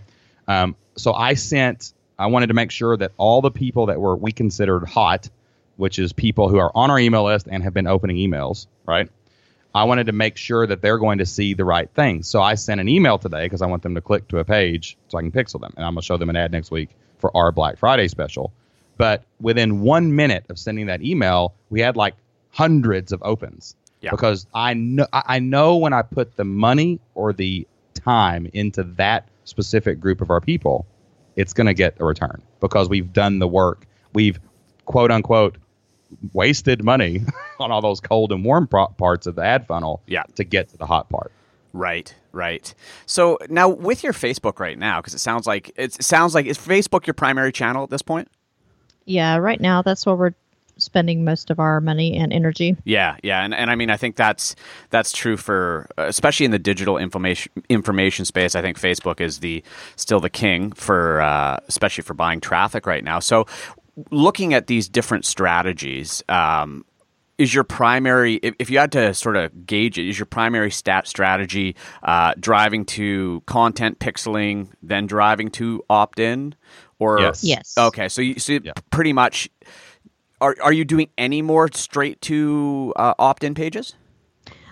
um, 0.49 0.75
so 0.97 1.13
i 1.13 1.35
sent 1.35 1.93
i 2.19 2.27
wanted 2.27 2.49
to 2.49 2.55
make 2.55 2.71
sure 2.71 2.97
that 2.97 3.13
all 3.17 3.41
the 3.41 3.51
people 3.51 3.87
that 3.87 4.01
were 4.01 4.17
we 4.17 4.33
considered 4.33 4.87
hot 4.87 5.29
which 5.77 5.99
is 5.99 6.13
people 6.13 6.49
who 6.49 6.59
are 6.59 6.71
on 6.75 6.91
our 6.91 6.99
email 6.99 7.25
list 7.25 7.49
and 7.51 7.63
have 7.63 7.75
been 7.75 7.87
opening 7.87 8.17
emails 8.17 8.67
right 8.87 9.09
I 9.75 9.85
wanted 9.85 10.07
to 10.07 10.13
make 10.13 10.37
sure 10.37 10.67
that 10.67 10.81
they're 10.81 10.99
going 10.99 11.19
to 11.19 11.27
see 11.27 11.55
the 11.55 11.65
right 11.65 11.91
thing. 11.91 12.23
So 12.23 12.41
I 12.41 12.55
sent 12.55 12.81
an 12.81 12.89
email 12.89 13.19
today 13.19 13.45
because 13.45 13.61
I 13.61 13.67
want 13.67 13.83
them 13.83 13.97
to 13.97 14.01
click 14.01 14.29
to 14.29 14.39
a 14.39 14.45
page 14.45 14.97
so 15.09 15.19
I 15.19 15.23
can 15.23 15.33
pixel 15.33 15.61
them. 15.61 15.75
And 15.77 15.85
I'm 15.85 15.95
going 15.95 16.03
to 16.03 16.07
show 16.07 16.17
them 16.17 16.31
an 16.31 16.37
ad 16.37 16.53
next 16.53 16.71
week 16.71 16.91
for 17.19 17.37
our 17.37 17.51
Black 17.51 17.79
Friday 17.79 18.07
special. 18.07 18.53
But 18.97 19.25
within 19.41 19.81
one 19.81 20.15
minute 20.15 20.47
of 20.49 20.61
sending 20.61 20.87
that 20.87 21.03
email, 21.03 21.55
we 21.71 21.81
had 21.81 21.97
like 21.97 22.15
hundreds 22.51 23.11
of 23.11 23.21
opens. 23.25 23.75
Yeah. 24.05 24.11
Because 24.11 24.47
I 24.55 24.75
know 24.75 25.07
I 25.13 25.23
I 25.27 25.39
know 25.39 25.77
when 25.77 25.93
I 25.93 26.03
put 26.03 26.37
the 26.37 26.45
money 26.45 27.01
or 27.15 27.33
the 27.33 27.67
time 27.95 28.49
into 28.53 28.83
that 28.83 29.29
specific 29.45 30.01
group 30.01 30.21
of 30.21 30.31
our 30.31 30.41
people, 30.41 30.87
it's 31.37 31.53
going 31.53 31.67
to 31.67 31.75
get 31.75 31.97
a 32.01 32.05
return 32.05 32.43
because 32.61 32.89
we've 32.89 33.13
done 33.13 33.39
the 33.39 33.49
work. 33.49 33.87
We've 34.13 34.39
quote 34.85 35.11
unquote 35.11 35.57
wasted 36.33 36.85
money 36.85 37.23
on 37.59 37.73
all 37.73 37.81
those 37.81 38.01
cold 38.01 38.31
and 38.33 38.45
warm 38.45 38.67
pro- 38.69 38.87
parts 38.89 39.27
of 39.27 39.35
the 39.35 39.43
ad 39.43 39.67
funnel 39.67 40.03
Yeah. 40.07 40.23
to 40.37 40.45
get 40.45 40.69
to 40.71 40.77
the 40.77 40.87
hot 40.87 41.09
part. 41.09 41.33
Right, 41.73 42.15
right. 42.31 42.73
So 43.07 43.37
now 43.49 43.69
with 43.69 44.05
your 44.05 44.13
Facebook 44.13 44.61
right 44.61 44.79
now, 44.79 45.01
because 45.01 45.15
it 45.15 45.19
sounds 45.19 45.45
like 45.47 45.73
it 45.77 46.01
sounds 46.05 46.33
like 46.35 46.47
is 46.47 46.57
Facebook 46.59 47.07
your 47.07 47.15
primary 47.15 47.51
channel 47.53 47.83
at 47.83 47.91
this 47.91 48.03
point? 48.03 48.29
yeah, 49.07 49.37
right 49.37 49.61
now 49.61 49.83
that's 49.83 50.07
where 50.07 50.15
we're 50.15 50.35
spending 50.79 51.25
most 51.25 51.51
of 51.51 51.59
our 51.59 51.81
money 51.81 52.17
and 52.17 52.33
energy. 52.33 52.77
Yeah, 52.85 53.17
yeah, 53.23 53.45
and, 53.45 53.55
and 53.55 53.71
I 53.71 53.75
mean 53.75 53.91
I 53.91 53.97
think 53.97 54.17
that's 54.17 54.55
that's 54.91 55.13
true 55.13 55.37
for 55.37 55.89
uh, 55.99 56.03
especially 56.05 56.47
in 56.47 56.53
the 56.53 56.59
digital 56.59 56.99
information 56.99 57.53
information 57.69 58.25
space. 58.25 58.55
I 58.55 58.63
think 58.63 58.79
Facebook 58.81 59.21
is 59.21 59.41
the 59.41 59.63
still 59.97 60.21
the 60.21 60.31
king 60.31 60.73
for 60.73 61.21
uh, 61.21 61.59
especially 61.69 62.03
for 62.03 62.15
buying 62.15 62.41
traffic 62.41 62.87
right 62.87 63.05
now. 63.05 63.19
So 63.21 63.47
looking 64.11 64.55
at 64.55 64.67
these 64.67 64.89
different 64.89 65.25
strategies. 65.25 66.23
Um, 66.29 66.85
is 67.37 67.53
your 67.53 67.65
primary 67.65 68.35
if, 68.45 68.55
if 68.61 68.71
you 68.71 68.79
had 68.79 68.93
to 68.93 69.13
sort 69.13 69.35
of 69.37 69.67
gauge 69.67 69.99
it 69.99 70.09
is 70.09 70.17
your 70.17 70.25
primary 70.27 70.71
stat 70.71 71.09
strategy 71.09 71.75
uh, 72.05 72.33
driving 72.39 72.85
to 72.85 73.43
content 73.47 73.99
pixeling 73.99 74.69
then 74.85 75.05
driving 75.09 75.51
to 75.51 75.83
opt-in 75.91 76.55
or 77.01 77.19
Yes. 77.19 77.43
Yes. 77.43 77.75
okay 77.77 78.09
so 78.09 78.23
you 78.23 78.39
so 78.39 78.61
Yeah. 78.63 78.71
pretty 78.91 79.13
much 79.13 79.49
are, 80.45 80.55
are 80.63 80.73
you 80.73 80.85
doing 80.85 81.09
any 81.17 81.41
more 81.41 81.71
straight 81.73 82.21
to 82.21 82.93
uh, 82.97 83.15
opt-in 83.19 83.55
pages 83.55 83.95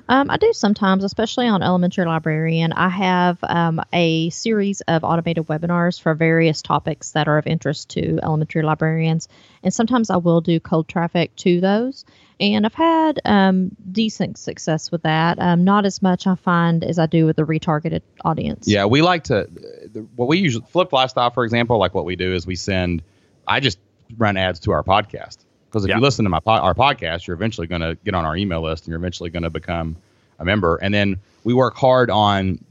Um, 0.08 0.28
I 0.28 0.36
do 0.36 0.52
sometimes, 0.52 1.04
especially 1.04 1.46
on 1.46 1.62
Elementary 1.62 2.04
Librarian. 2.04 2.72
I 2.72 2.88
have 2.88 3.38
um, 3.42 3.80
a 3.92 4.28
series 4.30 4.82
of 4.82 5.04
automated 5.04 5.46
webinars 5.46 5.98
for 5.98 6.12
various 6.12 6.60
topics 6.60 7.12
that 7.12 7.28
are 7.28 7.38
of 7.38 7.46
interest 7.46 7.90
to 7.90 8.18
elementary 8.22 8.62
librarians, 8.62 9.28
and 9.62 9.72
sometimes 9.72 10.10
I 10.10 10.16
will 10.16 10.40
do 10.40 10.60
cold 10.60 10.88
traffic 10.88 11.34
to 11.36 11.60
those. 11.60 12.04
And 12.40 12.66
I've 12.66 12.74
had 12.74 13.20
um, 13.24 13.70
decent 13.90 14.36
success 14.36 14.90
with 14.90 15.04
that. 15.04 15.38
Um, 15.38 15.62
not 15.62 15.86
as 15.86 16.02
much 16.02 16.26
I 16.26 16.34
find 16.34 16.82
as 16.82 16.98
I 16.98 17.06
do 17.06 17.24
with 17.24 17.36
the 17.36 17.44
retargeted 17.44 18.02
audience. 18.24 18.66
Yeah, 18.66 18.84
we 18.86 19.00
like 19.00 19.24
to. 19.24 19.48
The, 19.92 20.00
what 20.16 20.28
we 20.28 20.38
usually 20.38 20.66
flip 20.68 20.92
lifestyle, 20.92 21.30
for 21.30 21.44
example, 21.44 21.78
like 21.78 21.94
what 21.94 22.04
we 22.04 22.16
do 22.16 22.34
is 22.34 22.44
we 22.44 22.56
send. 22.56 23.02
I 23.46 23.60
just 23.60 23.78
run 24.18 24.36
ads 24.36 24.60
to 24.60 24.72
our 24.72 24.82
podcast 24.82 25.38
because 25.72 25.84
if 25.84 25.88
Yeah. 25.88 25.96
you 25.96 26.02
listen 26.02 26.24
to 26.24 26.28
my 26.28 26.40
po- 26.40 26.50
our 26.52 26.74
podcast, 26.74 27.26
you're 27.26 27.34
eventually 27.34 27.66
going 27.66 27.80
to 27.80 27.96
get 28.04 28.14
on 28.14 28.24
our 28.26 28.36
email 28.36 28.60
list 28.60 28.84
and 28.84 28.88
you're 28.90 28.98
eventually 28.98 29.30
going 29.30 29.42
to 29.44 29.50
become 29.50 29.96
a 30.38 30.44
member. 30.44 30.76
And 30.76 30.92
then 30.92 31.18
we 31.44 31.54
work 31.54 31.74
hard 31.76 32.10
on 32.10 32.62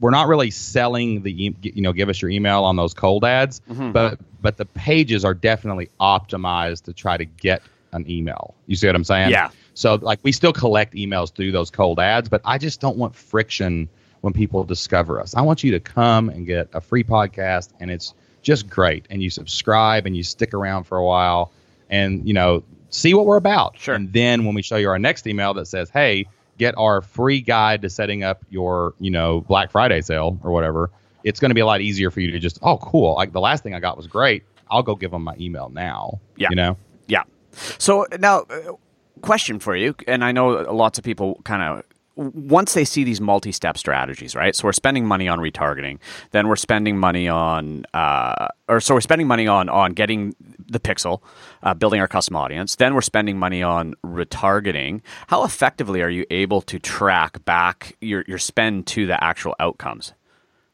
we're 0.00 0.10
not 0.10 0.28
really 0.28 0.50
selling 0.50 1.22
the 1.22 1.46
e- 1.46 1.54
you 1.62 1.82
know 1.82 1.92
give 1.92 2.08
us 2.08 2.20
your 2.22 2.30
email 2.30 2.64
on 2.64 2.74
those 2.76 2.92
cold 2.94 3.24
ads, 3.24 3.60
Mm-hmm. 3.70 3.92
but 3.92 4.18
but 4.42 4.56
the 4.56 4.64
pages 4.64 5.24
are 5.24 5.34
definitely 5.34 5.90
optimized 6.00 6.84
to 6.84 6.92
try 6.92 7.16
to 7.16 7.24
get 7.24 7.62
an 7.92 8.08
email. 8.10 8.54
You 8.66 8.76
see 8.76 8.86
what 8.86 8.96
I'm 8.96 9.04
saying? 9.04 9.30
Yeah. 9.30 9.50
So 9.74 9.96
like 9.96 10.18
we 10.22 10.32
still 10.32 10.52
collect 10.52 10.94
emails 10.94 11.32
through 11.34 11.52
those 11.52 11.70
cold 11.70 12.00
ads, 12.00 12.28
but 12.28 12.40
I 12.44 12.56
just 12.58 12.80
don't 12.80 12.96
want 12.96 13.14
friction 13.14 13.88
when 14.22 14.32
people 14.32 14.64
discover 14.64 15.20
us. 15.20 15.34
I 15.34 15.42
want 15.42 15.62
you 15.64 15.70
to 15.72 15.80
come 15.80 16.28
and 16.30 16.46
get 16.46 16.68
a 16.72 16.80
free 16.80 17.04
podcast 17.04 17.70
and 17.80 17.90
it's 17.90 18.14
just 18.42 18.68
great 18.70 19.06
and 19.10 19.22
you 19.22 19.28
subscribe 19.30 20.06
and 20.06 20.16
you 20.16 20.22
stick 20.22 20.54
around 20.54 20.84
for 20.84 20.96
a 20.98 21.04
while 21.04 21.52
and 21.90 22.26
you 22.26 22.32
know 22.32 22.62
see 22.90 23.14
what 23.14 23.26
we're 23.26 23.36
about. 23.36 23.78
Sure. 23.78 23.94
And 23.94 24.12
then 24.12 24.44
when 24.44 24.54
we 24.54 24.62
show 24.62 24.76
you 24.76 24.88
our 24.88 24.98
next 24.98 25.26
email 25.26 25.54
that 25.54 25.66
says, 25.66 25.90
"Hey, 25.90 26.26
get 26.58 26.74
our 26.78 27.02
free 27.02 27.40
guide 27.40 27.82
to 27.82 27.90
setting 27.90 28.24
up 28.24 28.44
your, 28.50 28.94
you 28.98 29.10
know, 29.10 29.40
Black 29.42 29.70
Friday 29.70 30.00
sale 30.00 30.38
or 30.42 30.50
whatever." 30.52 30.90
It's 31.22 31.38
going 31.38 31.50
to 31.50 31.54
be 31.54 31.60
a 31.60 31.66
lot 31.66 31.82
easier 31.82 32.10
for 32.10 32.20
you 32.20 32.30
to 32.30 32.38
just, 32.38 32.58
"Oh, 32.62 32.78
cool. 32.78 33.14
Like 33.14 33.32
the 33.32 33.40
last 33.40 33.62
thing 33.62 33.74
I 33.74 33.80
got 33.80 33.96
was 33.96 34.06
great. 34.06 34.44
I'll 34.70 34.82
go 34.82 34.94
give 34.94 35.10
them 35.10 35.22
my 35.22 35.36
email 35.38 35.68
now." 35.68 36.20
Yeah. 36.36 36.48
You 36.50 36.56
know? 36.56 36.76
Yeah. 37.08 37.24
So 37.52 38.06
now, 38.18 38.40
uh, 38.42 38.72
question 39.20 39.58
for 39.58 39.76
you, 39.76 39.94
and 40.06 40.24
I 40.24 40.32
know 40.32 40.48
lots 40.48 40.98
of 40.98 41.04
people 41.04 41.40
kind 41.44 41.62
of 41.62 41.84
once 42.20 42.74
they 42.74 42.84
see 42.84 43.02
these 43.02 43.20
multi-step 43.20 43.78
strategies, 43.78 44.36
right? 44.36 44.54
So 44.54 44.68
we're 44.68 44.72
spending 44.72 45.06
money 45.06 45.26
on 45.26 45.38
retargeting, 45.38 45.98
then 46.32 46.48
we're 46.48 46.56
spending 46.56 46.98
money 46.98 47.28
on, 47.28 47.86
uh, 47.94 48.48
or 48.68 48.80
so 48.80 48.94
we're 48.94 49.00
spending 49.00 49.26
money 49.26 49.46
on 49.46 49.70
on 49.70 49.92
getting 49.94 50.34
the 50.68 50.78
pixel, 50.78 51.22
uh, 51.62 51.72
building 51.72 51.98
our 51.98 52.08
custom 52.08 52.36
audience. 52.36 52.76
Then 52.76 52.94
we're 52.94 53.00
spending 53.00 53.38
money 53.38 53.62
on 53.62 53.94
retargeting. 54.04 55.00
How 55.28 55.44
effectively 55.44 56.02
are 56.02 56.10
you 56.10 56.26
able 56.30 56.60
to 56.62 56.78
track 56.78 57.42
back 57.46 57.96
your 58.02 58.22
your 58.28 58.38
spend 58.38 58.86
to 58.88 59.06
the 59.06 59.22
actual 59.24 59.56
outcomes, 59.58 60.12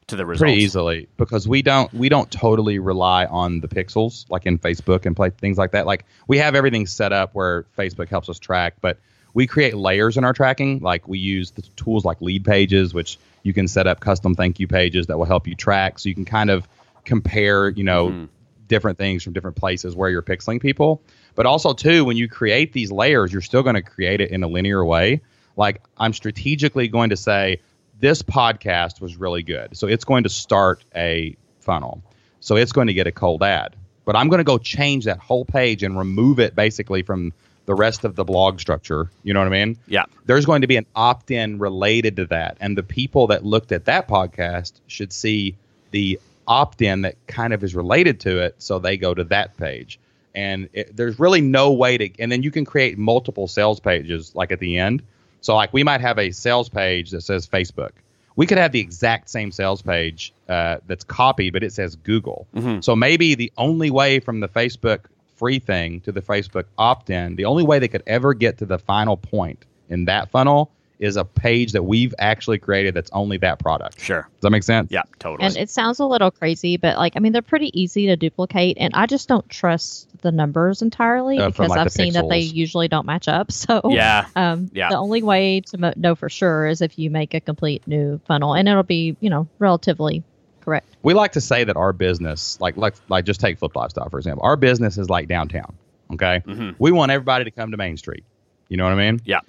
to 0.08 0.16
the 0.16 0.26
results? 0.26 0.50
pretty 0.50 0.62
easily 0.64 1.06
because 1.16 1.46
we 1.46 1.62
don't 1.62 1.92
we 1.94 2.08
don't 2.08 2.30
totally 2.32 2.80
rely 2.80 3.24
on 3.26 3.60
the 3.60 3.68
pixels 3.68 4.28
like 4.30 4.46
in 4.46 4.58
Facebook 4.58 5.06
and 5.06 5.14
play 5.14 5.30
things 5.30 5.58
like 5.58 5.70
that. 5.70 5.86
Like 5.86 6.06
we 6.26 6.38
have 6.38 6.56
everything 6.56 6.86
set 6.86 7.12
up 7.12 7.36
where 7.36 7.66
Facebook 7.78 8.08
helps 8.08 8.28
us 8.28 8.40
track, 8.40 8.74
but 8.80 8.98
we 9.36 9.46
create 9.46 9.76
layers 9.76 10.16
in 10.16 10.24
our 10.24 10.32
tracking. 10.32 10.78
Like 10.78 11.06
we 11.06 11.18
use 11.18 11.50
the 11.50 11.60
tools 11.76 12.06
like 12.06 12.20
Leadpages, 12.20 12.94
which 12.94 13.18
you 13.42 13.52
can 13.52 13.68
set 13.68 13.86
up 13.86 14.00
custom 14.00 14.34
thank 14.34 14.58
you 14.58 14.66
pages 14.66 15.08
that 15.08 15.18
will 15.18 15.26
help 15.26 15.46
you 15.46 15.54
track. 15.54 15.98
So 15.98 16.08
you 16.08 16.14
can 16.14 16.24
kind 16.24 16.48
of 16.48 16.66
compare, 17.04 17.68
you 17.68 17.84
know, 17.84 18.08
mm-hmm. 18.08 18.24
different 18.66 18.96
things 18.96 19.22
from 19.22 19.34
different 19.34 19.58
places 19.58 19.94
where 19.94 20.08
you're 20.08 20.22
pixeling 20.22 20.58
people. 20.58 21.02
But 21.34 21.44
also 21.44 21.74
too, 21.74 22.06
when 22.06 22.16
you 22.16 22.28
create 22.28 22.72
these 22.72 22.90
layers, 22.90 23.30
you're 23.30 23.42
still 23.42 23.62
going 23.62 23.74
to 23.74 23.82
create 23.82 24.22
it 24.22 24.30
in 24.30 24.42
a 24.42 24.48
linear 24.48 24.82
way. 24.82 25.20
Like 25.54 25.82
I'm 25.98 26.14
strategically 26.14 26.88
going 26.88 27.10
to 27.10 27.16
say, 27.16 27.60
this 28.00 28.22
podcast 28.22 29.02
was 29.02 29.18
really 29.18 29.42
good. 29.42 29.76
So 29.76 29.86
it's 29.86 30.04
going 30.04 30.22
to 30.22 30.30
start 30.30 30.82
a 30.94 31.36
funnel. 31.60 32.02
So 32.40 32.56
it's 32.56 32.72
going 32.72 32.86
to 32.86 32.94
get 32.94 33.06
a 33.06 33.12
cold 33.12 33.42
ad. 33.42 33.76
But 34.06 34.16
I'm 34.16 34.30
going 34.30 34.38
to 34.38 34.44
go 34.44 34.56
change 34.56 35.04
that 35.04 35.18
whole 35.18 35.44
page 35.44 35.82
and 35.82 35.98
remove 35.98 36.40
it 36.40 36.54
basically 36.54 37.02
from 37.02 37.34
the 37.66 37.74
rest 37.74 38.04
of 38.04 38.16
the 38.16 38.24
blog 38.24 38.60
structure. 38.60 39.10
You 39.22 39.34
know 39.34 39.40
what 39.40 39.48
I 39.52 39.64
mean? 39.64 39.76
Yeah. 39.86 40.04
There's 40.24 40.46
going 40.46 40.62
to 40.62 40.66
be 40.66 40.76
an 40.76 40.86
opt 40.94 41.30
in 41.30 41.58
related 41.58 42.16
to 42.16 42.26
that. 42.26 42.56
And 42.60 42.78
the 42.78 42.82
people 42.82 43.26
that 43.28 43.44
looked 43.44 43.72
at 43.72 43.84
that 43.84 44.08
podcast 44.08 44.72
should 44.86 45.12
see 45.12 45.56
the 45.90 46.18
opt 46.48 46.80
in 46.80 47.02
that 47.02 47.16
kind 47.26 47.52
of 47.52 47.62
is 47.64 47.74
related 47.74 48.20
to 48.20 48.38
it. 48.38 48.54
So 48.58 48.78
they 48.78 48.96
go 48.96 49.12
to 49.14 49.24
that 49.24 49.56
page. 49.56 49.98
And 50.34 50.68
it, 50.72 50.96
there's 50.96 51.18
really 51.18 51.40
no 51.40 51.72
way 51.72 51.98
to, 51.98 52.10
and 52.18 52.30
then 52.30 52.42
you 52.42 52.50
can 52.50 52.64
create 52.64 52.98
multiple 52.98 53.48
sales 53.48 53.80
pages 53.80 54.34
like 54.34 54.52
at 54.52 54.60
the 54.60 54.78
end. 54.78 55.02
So, 55.40 55.54
like, 55.54 55.72
we 55.72 55.82
might 55.82 56.00
have 56.00 56.18
a 56.18 56.30
sales 56.32 56.68
page 56.68 57.10
that 57.10 57.20
says 57.22 57.46
Facebook. 57.46 57.92
We 58.36 58.46
could 58.46 58.58
have 58.58 58.72
the 58.72 58.80
exact 58.80 59.30
same 59.30 59.50
sales 59.50 59.80
page 59.80 60.32
uh, 60.48 60.78
that's 60.86 61.04
copied, 61.04 61.52
but 61.54 61.62
it 61.62 61.72
says 61.72 61.96
Google. 61.96 62.46
So 62.82 62.94
maybe 62.94 63.34
the 63.34 63.50
only 63.56 63.90
way 63.90 64.20
from 64.20 64.40
the 64.40 64.48
Facebook 64.48 65.00
free 65.36 65.58
thing 65.58 66.00
to 66.00 66.12
the 66.12 66.20
Facebook 66.22 66.64
opt 66.78 67.10
in, 67.10 67.36
the 67.36 67.44
only 67.44 67.62
way 67.64 67.78
they 67.78 67.88
could 67.88 68.02
ever 68.06 68.34
get 68.34 68.58
to 68.58 68.66
the 68.66 68.78
final 68.78 69.16
point 69.16 69.64
in 69.88 70.06
that 70.06 70.30
funnel 70.30 70.70
is 70.98 71.16
a 71.16 71.24
page 71.26 71.72
that 71.72 71.82
we've 71.82 72.14
actually 72.18 72.58
created 72.58 72.94
that's 72.94 73.10
only 73.12 73.36
that 73.36 73.58
product. 73.58 74.00
Sure. 74.00 74.22
Does 74.22 74.40
that 74.40 74.50
make 74.50 74.62
sense? 74.62 74.90
Yeah. 74.90 75.02
Totally. 75.18 75.46
And 75.46 75.54
it 75.58 75.68
sounds 75.68 75.98
a 75.98 76.06
little 76.06 76.30
crazy, 76.30 76.78
but 76.78 76.96
like 76.96 77.12
I 77.16 77.20
mean, 77.20 77.32
they're 77.32 77.42
pretty 77.42 77.78
easy 77.78 78.06
to 78.06 78.16
duplicate, 78.16 78.78
and 78.80 78.94
I 78.94 79.04
just 79.04 79.28
don't 79.28 79.46
trust 79.50 80.08
the 80.22 80.32
numbers 80.32 80.80
entirely 80.80 81.38
Uh, 81.38 81.50
because 81.50 81.68
like, 81.68 81.78
I've 81.80 81.84
the 81.84 81.90
seen 81.90 82.14
that 82.14 82.30
they 82.30 82.38
usually 82.38 82.88
don't 82.88 83.04
match 83.04 83.28
up. 83.28 83.52
So 83.52 83.82
yeah. 83.90 84.24
um, 84.36 84.70
Yeah. 84.72 84.88
the 84.88 84.96
only 84.96 85.22
way 85.22 85.60
to 85.66 85.76
mo- 85.78 85.92
know 85.96 86.14
for 86.14 86.30
sure 86.30 86.66
is 86.66 86.80
if 86.80 86.98
you 86.98 87.10
make 87.10 87.34
a 87.34 87.40
complete 87.40 87.82
new 87.86 88.18
funnel, 88.24 88.54
and 88.54 88.66
it'll 88.66 88.82
be 88.82 89.16
you 89.20 89.28
know 89.28 89.46
relatively 89.58 90.24
correct. 90.66 90.96
We 91.02 91.14
like 91.14 91.32
to 91.32 91.40
say 91.40 91.64
that 91.64 91.76
our 91.76 91.94
business, 91.94 92.60
like 92.60 92.76
like 92.76 92.94
like 93.08 93.24
just 93.24 93.40
take 93.40 93.58
Flipped 93.58 93.76
Lifestyle 93.76 94.10
for 94.10 94.18
example, 94.18 94.44
our 94.44 94.56
business 94.56 94.98
is 94.98 95.08
like 95.08 95.28
downtown. 95.28 95.74
Okay, 96.12 96.42
mm-hmm. 96.46 96.70
we 96.78 96.92
want 96.92 97.10
everybody 97.10 97.44
to 97.44 97.50
come 97.50 97.70
to 97.70 97.78
Main 97.78 97.96
Street. 97.96 98.24
You 98.68 98.76
know 98.76 98.84
what 98.84 98.92
I 98.92 99.10
mean? 99.10 99.20
Yeah. 99.24 99.40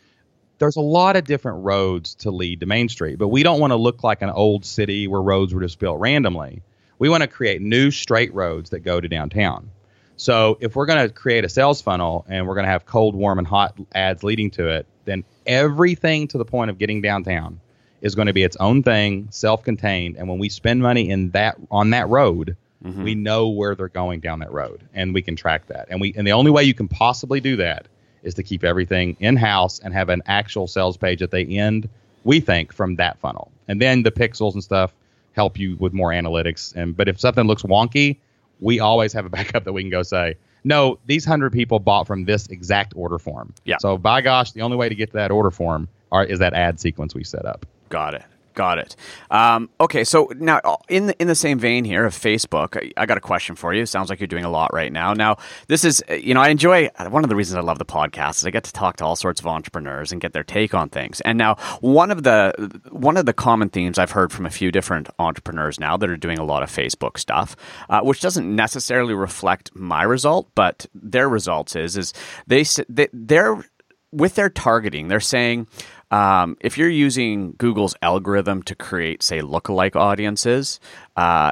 There's 0.59 0.75
a 0.75 0.81
lot 0.81 1.15
of 1.15 1.25
different 1.25 1.63
roads 1.65 2.15
to 2.15 2.31
lead 2.31 2.61
to 2.61 2.65
Main 2.65 2.89
Street, 2.89 3.19
but 3.19 3.27
we 3.27 3.43
don't 3.43 3.59
want 3.59 3.71
to 3.71 3.77
look 3.77 4.03
like 4.03 4.21
an 4.21 4.29
old 4.29 4.65
city 4.65 5.07
where 5.07 5.21
roads 5.21 5.53
were 5.53 5.61
just 5.61 5.77
built 5.77 5.99
randomly. 5.99 6.63
We 6.97 7.09
want 7.09 7.21
to 7.21 7.27
create 7.27 7.61
new 7.61 7.91
straight 7.91 8.33
roads 8.33 8.71
that 8.71 8.79
go 8.79 8.99
to 8.99 9.07
downtown. 9.07 9.69
So 10.15 10.57
if 10.59 10.75
we're 10.75 10.87
going 10.87 11.07
to 11.07 11.13
create 11.13 11.45
a 11.45 11.49
sales 11.49 11.79
funnel 11.83 12.25
and 12.27 12.47
we're 12.47 12.55
going 12.55 12.65
to 12.65 12.71
have 12.71 12.87
cold, 12.87 13.15
warm, 13.15 13.37
and 13.37 13.47
hot 13.47 13.77
ads 13.93 14.23
leading 14.23 14.49
to 14.51 14.67
it, 14.69 14.87
then 15.05 15.23
everything 15.45 16.27
to 16.29 16.39
the 16.39 16.45
point 16.45 16.71
of 16.71 16.79
getting 16.79 17.01
downtown 17.01 17.59
is 18.01 18.15
going 18.15 18.27
to 18.27 18.33
be 18.33 18.43
its 18.43 18.55
own 18.57 18.83
thing, 18.83 19.27
self-contained. 19.31 20.17
And 20.17 20.27
when 20.29 20.39
we 20.39 20.49
spend 20.49 20.81
money 20.81 21.09
in 21.09 21.31
that 21.31 21.57
on 21.71 21.89
that 21.91 22.07
road, 22.09 22.55
mm-hmm. 22.83 23.03
we 23.03 23.15
know 23.15 23.49
where 23.49 23.75
they're 23.75 23.87
going 23.87 24.19
down 24.19 24.39
that 24.39 24.51
road, 24.51 24.81
and 24.93 25.13
we 25.13 25.21
can 25.21 25.35
track 25.35 25.67
that. 25.67 25.87
And 25.89 25.99
we 25.99 26.13
and 26.15 26.25
the 26.25 26.31
only 26.31 26.51
way 26.51 26.63
you 26.63 26.73
can 26.73 26.87
possibly 26.87 27.39
do 27.39 27.55
that 27.57 27.87
is 28.23 28.33
to 28.35 28.43
keep 28.43 28.63
everything 28.63 29.15
in 29.19 29.35
house 29.35 29.79
and 29.79 29.93
have 29.93 30.09
an 30.09 30.21
actual 30.25 30.67
sales 30.67 30.97
page 30.97 31.21
at 31.21 31.31
the 31.31 31.57
end. 31.57 31.89
We 32.23 32.39
think 32.39 32.73
from 32.73 32.95
that 32.97 33.19
funnel, 33.19 33.51
and 33.67 33.81
then 33.81 34.03
the 34.03 34.11
pixels 34.11 34.53
and 34.53 34.63
stuff 34.63 34.93
help 35.33 35.57
you 35.57 35.77
with 35.77 35.93
more 35.93 36.09
analytics. 36.09 36.75
And 36.75 36.95
but 36.95 37.07
if 37.07 37.19
something 37.19 37.45
looks 37.45 37.63
wonky, 37.63 38.17
we 38.59 38.79
always 38.79 39.13
have 39.13 39.25
a 39.25 39.29
backup 39.37 39.63
that 39.63 39.73
we 39.73 39.81
can 39.81 39.91
go 39.91 40.03
say, 40.03 40.35
no, 40.63 40.99
these 41.05 41.23
hundred 41.23 41.53
people 41.53 41.79
bought 41.79 42.07
from 42.07 42.25
this 42.25 42.47
exact 42.47 42.93
order 42.95 43.17
form. 43.17 43.53
Yeah. 43.63 43.77
So 43.79 43.97
by 43.97 44.21
gosh, 44.21 44.51
the 44.51 44.61
only 44.61 44.75
way 44.75 44.89
to 44.89 44.95
get 44.95 45.11
to 45.11 45.13
that 45.13 45.31
order 45.31 45.51
form 45.51 45.87
are, 46.11 46.25
is 46.25 46.39
that 46.39 46.53
ad 46.53 46.79
sequence 46.79 47.15
we 47.15 47.23
set 47.23 47.45
up. 47.45 47.65
Got 47.89 48.15
it. 48.15 48.23
Got 48.57 48.79
it. 48.79 48.95
Um, 49.29 49.69
okay, 49.79 50.03
so 50.03 50.31
now 50.35 50.59
uh, 50.63 50.77
in 50.89 51.05
the, 51.05 51.21
in 51.21 51.27
the 51.27 51.35
same 51.35 51.59
vein 51.59 51.85
here 51.85 52.05
of 52.05 52.13
Facebook, 52.15 52.75
I, 52.75 53.03
I 53.03 53.05
got 53.05 53.15
a 53.15 53.21
question 53.21 53.55
for 53.55 53.71
you. 53.71 53.85
Sounds 53.85 54.09
like 54.09 54.19
you're 54.19 54.25
doing 54.25 54.45
a 54.45 54.49
lot 54.49 54.73
right 54.73 54.91
now. 54.91 55.13
Now, 55.13 55.37
this 55.67 55.85
is 55.85 56.03
uh, 56.09 56.15
you 56.15 56.33
know 56.33 56.41
I 56.41 56.49
enjoy 56.49 56.89
one 57.07 57.23
of 57.23 57.29
the 57.29 57.35
reasons 57.35 57.55
I 57.55 57.61
love 57.61 57.77
the 57.77 57.85
podcast 57.85 58.37
is 58.37 58.47
I 58.47 58.49
get 58.49 58.63
to 58.63 58.73
talk 58.73 58.95
to 58.95 59.05
all 59.05 59.15
sorts 59.15 59.39
of 59.39 59.45
entrepreneurs 59.45 60.11
and 60.11 60.19
get 60.19 60.33
their 60.33 60.43
take 60.43 60.73
on 60.73 60.89
things. 60.89 61.21
And 61.21 61.37
now 61.37 61.57
one 61.81 62.09
of 62.09 62.23
the 62.23 62.81
one 62.89 63.15
of 63.15 63.27
the 63.27 63.33
common 63.33 63.69
themes 63.69 63.99
I've 63.99 64.09
heard 64.09 64.31
from 64.31 64.47
a 64.47 64.49
few 64.49 64.71
different 64.71 65.07
entrepreneurs 65.19 65.79
now 65.79 65.95
that 65.95 66.09
are 66.09 66.17
doing 66.17 66.39
a 66.39 66.43
lot 66.43 66.63
of 66.63 66.71
Facebook 66.71 67.19
stuff, 67.19 67.55
uh, 67.89 68.01
which 68.01 68.21
doesn't 68.21 68.55
necessarily 68.55 69.13
reflect 69.13 69.69
my 69.75 70.01
result, 70.01 70.49
but 70.55 70.87
their 70.95 71.29
results 71.29 71.75
is 71.75 71.95
is 71.95 72.11
they 72.47 72.63
they 72.89 73.07
they're 73.13 73.63
with 74.11 74.33
their 74.35 74.49
targeting, 74.49 75.09
they're 75.09 75.19
saying 75.19 75.67
um, 76.11 76.57
if 76.61 76.77
you're 76.77 76.89
using 76.89 77.53
Google's 77.53 77.95
algorithm 78.01 78.63
to 78.63 78.75
create, 78.75 79.23
say, 79.23 79.41
lookalike 79.41 79.95
audiences, 79.95 80.79
uh, 81.15 81.51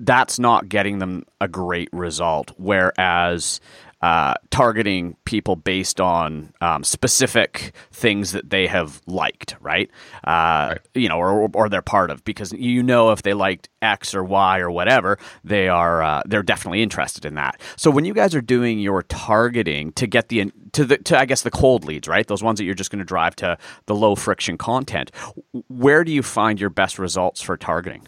that's 0.00 0.38
not 0.38 0.68
getting 0.68 0.98
them 0.98 1.24
a 1.40 1.48
great 1.48 1.88
result. 1.92 2.52
Whereas 2.56 3.60
uh, 4.06 4.34
targeting 4.50 5.16
people 5.24 5.56
based 5.56 6.00
on 6.00 6.52
um, 6.60 6.84
specific 6.84 7.72
things 7.90 8.30
that 8.32 8.50
they 8.50 8.66
have 8.68 9.00
liked, 9.06 9.56
right? 9.60 9.90
Uh, 10.24 10.76
You 10.94 11.08
know, 11.08 11.18
or, 11.18 11.50
or 11.52 11.68
they're 11.68 11.90
part 11.96 12.10
of, 12.12 12.22
because 12.24 12.52
you 12.52 12.82
know 12.82 13.10
if 13.10 13.22
they 13.22 13.34
liked 13.34 13.68
X 13.82 14.14
or 14.14 14.22
Y 14.22 14.60
or 14.60 14.70
whatever, 14.70 15.18
they 15.44 15.68
are 15.68 16.02
uh, 16.10 16.22
they're 16.28 16.48
definitely 16.54 16.82
interested 16.82 17.24
in 17.24 17.34
that. 17.34 17.60
So 17.76 17.90
when 17.90 18.04
you 18.04 18.14
guys 18.14 18.34
are 18.34 18.46
doing 18.56 18.78
your 18.78 19.02
targeting 19.02 19.92
to 20.00 20.06
get 20.06 20.28
the 20.28 20.52
to 20.72 20.84
the 20.84 20.96
to 20.98 21.18
I 21.18 21.24
guess 21.26 21.42
the 21.42 21.50
cold 21.50 21.84
leads, 21.84 22.06
right? 22.08 22.26
Those 22.26 22.44
ones 22.44 22.58
that 22.58 22.64
you're 22.64 22.80
just 22.82 22.90
going 22.92 23.04
to 23.06 23.14
drive 23.14 23.34
to 23.36 23.58
the 23.86 23.94
low 23.94 24.14
friction 24.14 24.56
content. 24.56 25.10
Where 25.68 26.04
do 26.04 26.12
you 26.12 26.22
find 26.22 26.60
your 26.60 26.70
best 26.70 26.98
results 26.98 27.40
for 27.42 27.56
targeting? 27.56 28.06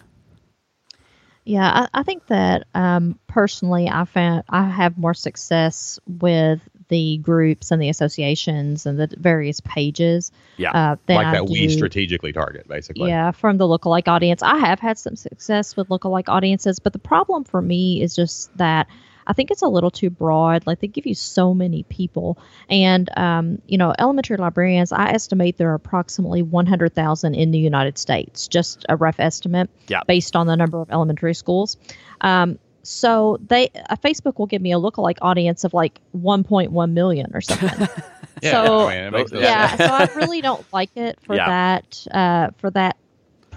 Yeah, 1.49 1.87
I, 1.95 2.01
I 2.01 2.03
think 2.03 2.27
that 2.27 2.67
um, 2.75 3.19
personally, 3.27 3.89
I 3.89 4.05
found 4.05 4.45
I 4.51 4.69
have 4.69 4.99
more 4.99 5.15
success 5.15 5.99
with 6.07 6.61
the 6.89 7.17
groups 7.19 7.71
and 7.71 7.81
the 7.81 7.89
associations 7.89 8.85
and 8.85 9.01
the 9.01 9.09
various 9.19 9.61
pages. 9.61 10.31
Yeah, 10.59 10.73
uh, 10.73 10.97
like 11.09 11.27
I 11.27 11.33
that 11.33 11.49
we 11.49 11.69
strategically 11.71 12.35
target, 12.35 12.69
basically. 12.69 13.09
Yeah, 13.09 13.31
from 13.31 13.57
the 13.57 13.65
lookalike 13.65 14.09
audience. 14.09 14.43
I 14.43 14.59
have 14.59 14.79
had 14.79 14.99
some 14.99 15.17
success 15.17 15.75
with 15.75 15.89
lookalike 15.89 16.29
audiences, 16.29 16.81
but 16.81 16.93
the 16.93 16.99
problem 16.99 17.45
for 17.45 17.63
me 17.63 18.03
is 18.03 18.15
just 18.15 18.55
that 18.59 18.87
I 19.29 19.35
think 19.35 19.51
it's 19.51 19.63
a 19.63 19.69
little 19.69 19.91
too 19.91 20.09
broad. 20.11 20.67
Like 20.67 20.81
they 20.81 20.87
give 20.89 21.07
you 21.07 21.15
so 21.15 21.53
many 21.55 21.83
people, 21.85 22.39
and 22.69 23.09
um, 23.17 23.63
you 23.67 23.77
know, 23.79 23.95
elementary 23.99 24.39
librarians. 24.39 24.91
I 24.91 25.11
estimate 25.11 25.59
there 25.59 25.71
are 25.71 25.75
approximately 25.75 26.43
100,000 26.43 27.35
in 27.35 27.51
the 27.51 27.59
United 27.59 27.99
States. 27.99 28.49
Just 28.49 28.87
a 28.89 28.97
rough 28.97 29.21
estimate, 29.21 29.69
Yeah. 29.89 30.01
based 30.09 30.35
on 30.35 30.47
the 30.47 30.57
number 30.57 30.81
of 30.81 30.91
elementary 30.91 31.35
schools. 31.35 31.77
Um, 32.23 32.59
so 32.83 33.39
they 33.47 33.69
uh, 33.91 33.97
Facebook 33.97 34.39
will 34.39 34.47
give 34.47 34.63
me 34.63 34.73
a 34.73 34.77
lookalike 34.79 35.19
audience 35.21 35.65
of 35.65 35.75
like 35.75 36.01
1.1 36.17 36.93
million 36.93 37.31
or 37.35 37.41
something. 37.41 37.89
Yeah, 38.41 38.53
So- 38.53 38.87
I 38.87 38.95
mean, 38.95 39.05
it 39.05 39.11
makes 39.13 39.33
it- 39.33 39.41
yeah, 39.41 39.77
so 39.77 39.85
I 39.87 40.05
really 40.17 40.41
don't 40.41 40.65
like 40.73 40.91
it 40.97 41.19
for 41.23 41.35
Yeah. 41.35 41.49
that 41.49 42.07
uh, 42.13 42.51
for 42.59 42.71
that 42.71 42.97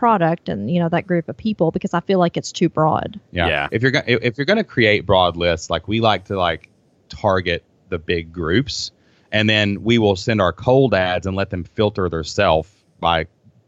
product 0.02 0.50
and 0.50 0.72
you 0.72 0.80
know 0.80 0.90
that 0.90 1.06
group 1.06 1.30
of 1.30 1.38
people 1.38 1.70
because 1.70 1.94
I 1.94 2.00
feel 2.00 2.18
like 2.18 2.36
it's 2.36 2.52
too 2.52 2.70
broad. 2.70 3.20
Yeah. 3.32 3.48
Yeah. 3.48 3.68
If 3.72 3.84
you're 3.84 3.92
going 3.92 4.06
if 4.08 4.36
you're 4.36 4.46
going 4.46 4.58
to 4.58 4.64
create 4.64 5.06
broad 5.06 5.38
lists, 5.38 5.70
like 5.70 5.88
we 5.88 6.02
like 6.02 6.26
to 6.26 6.38
like 6.40 6.70
target 7.08 7.64
the 7.90 8.00
big 8.00 8.34
groups, 8.34 8.92
and 9.32 9.48
then 9.48 9.84
we 9.84 10.00
will 10.00 10.16
send 10.16 10.42
our 10.42 10.54
cold 10.54 10.96
ads 10.96 11.28
and 11.28 11.36
let 11.36 11.52
them 11.52 11.64
filter 11.64 12.10
their 12.10 12.24
self 12.24 12.68
by 13.00 13.28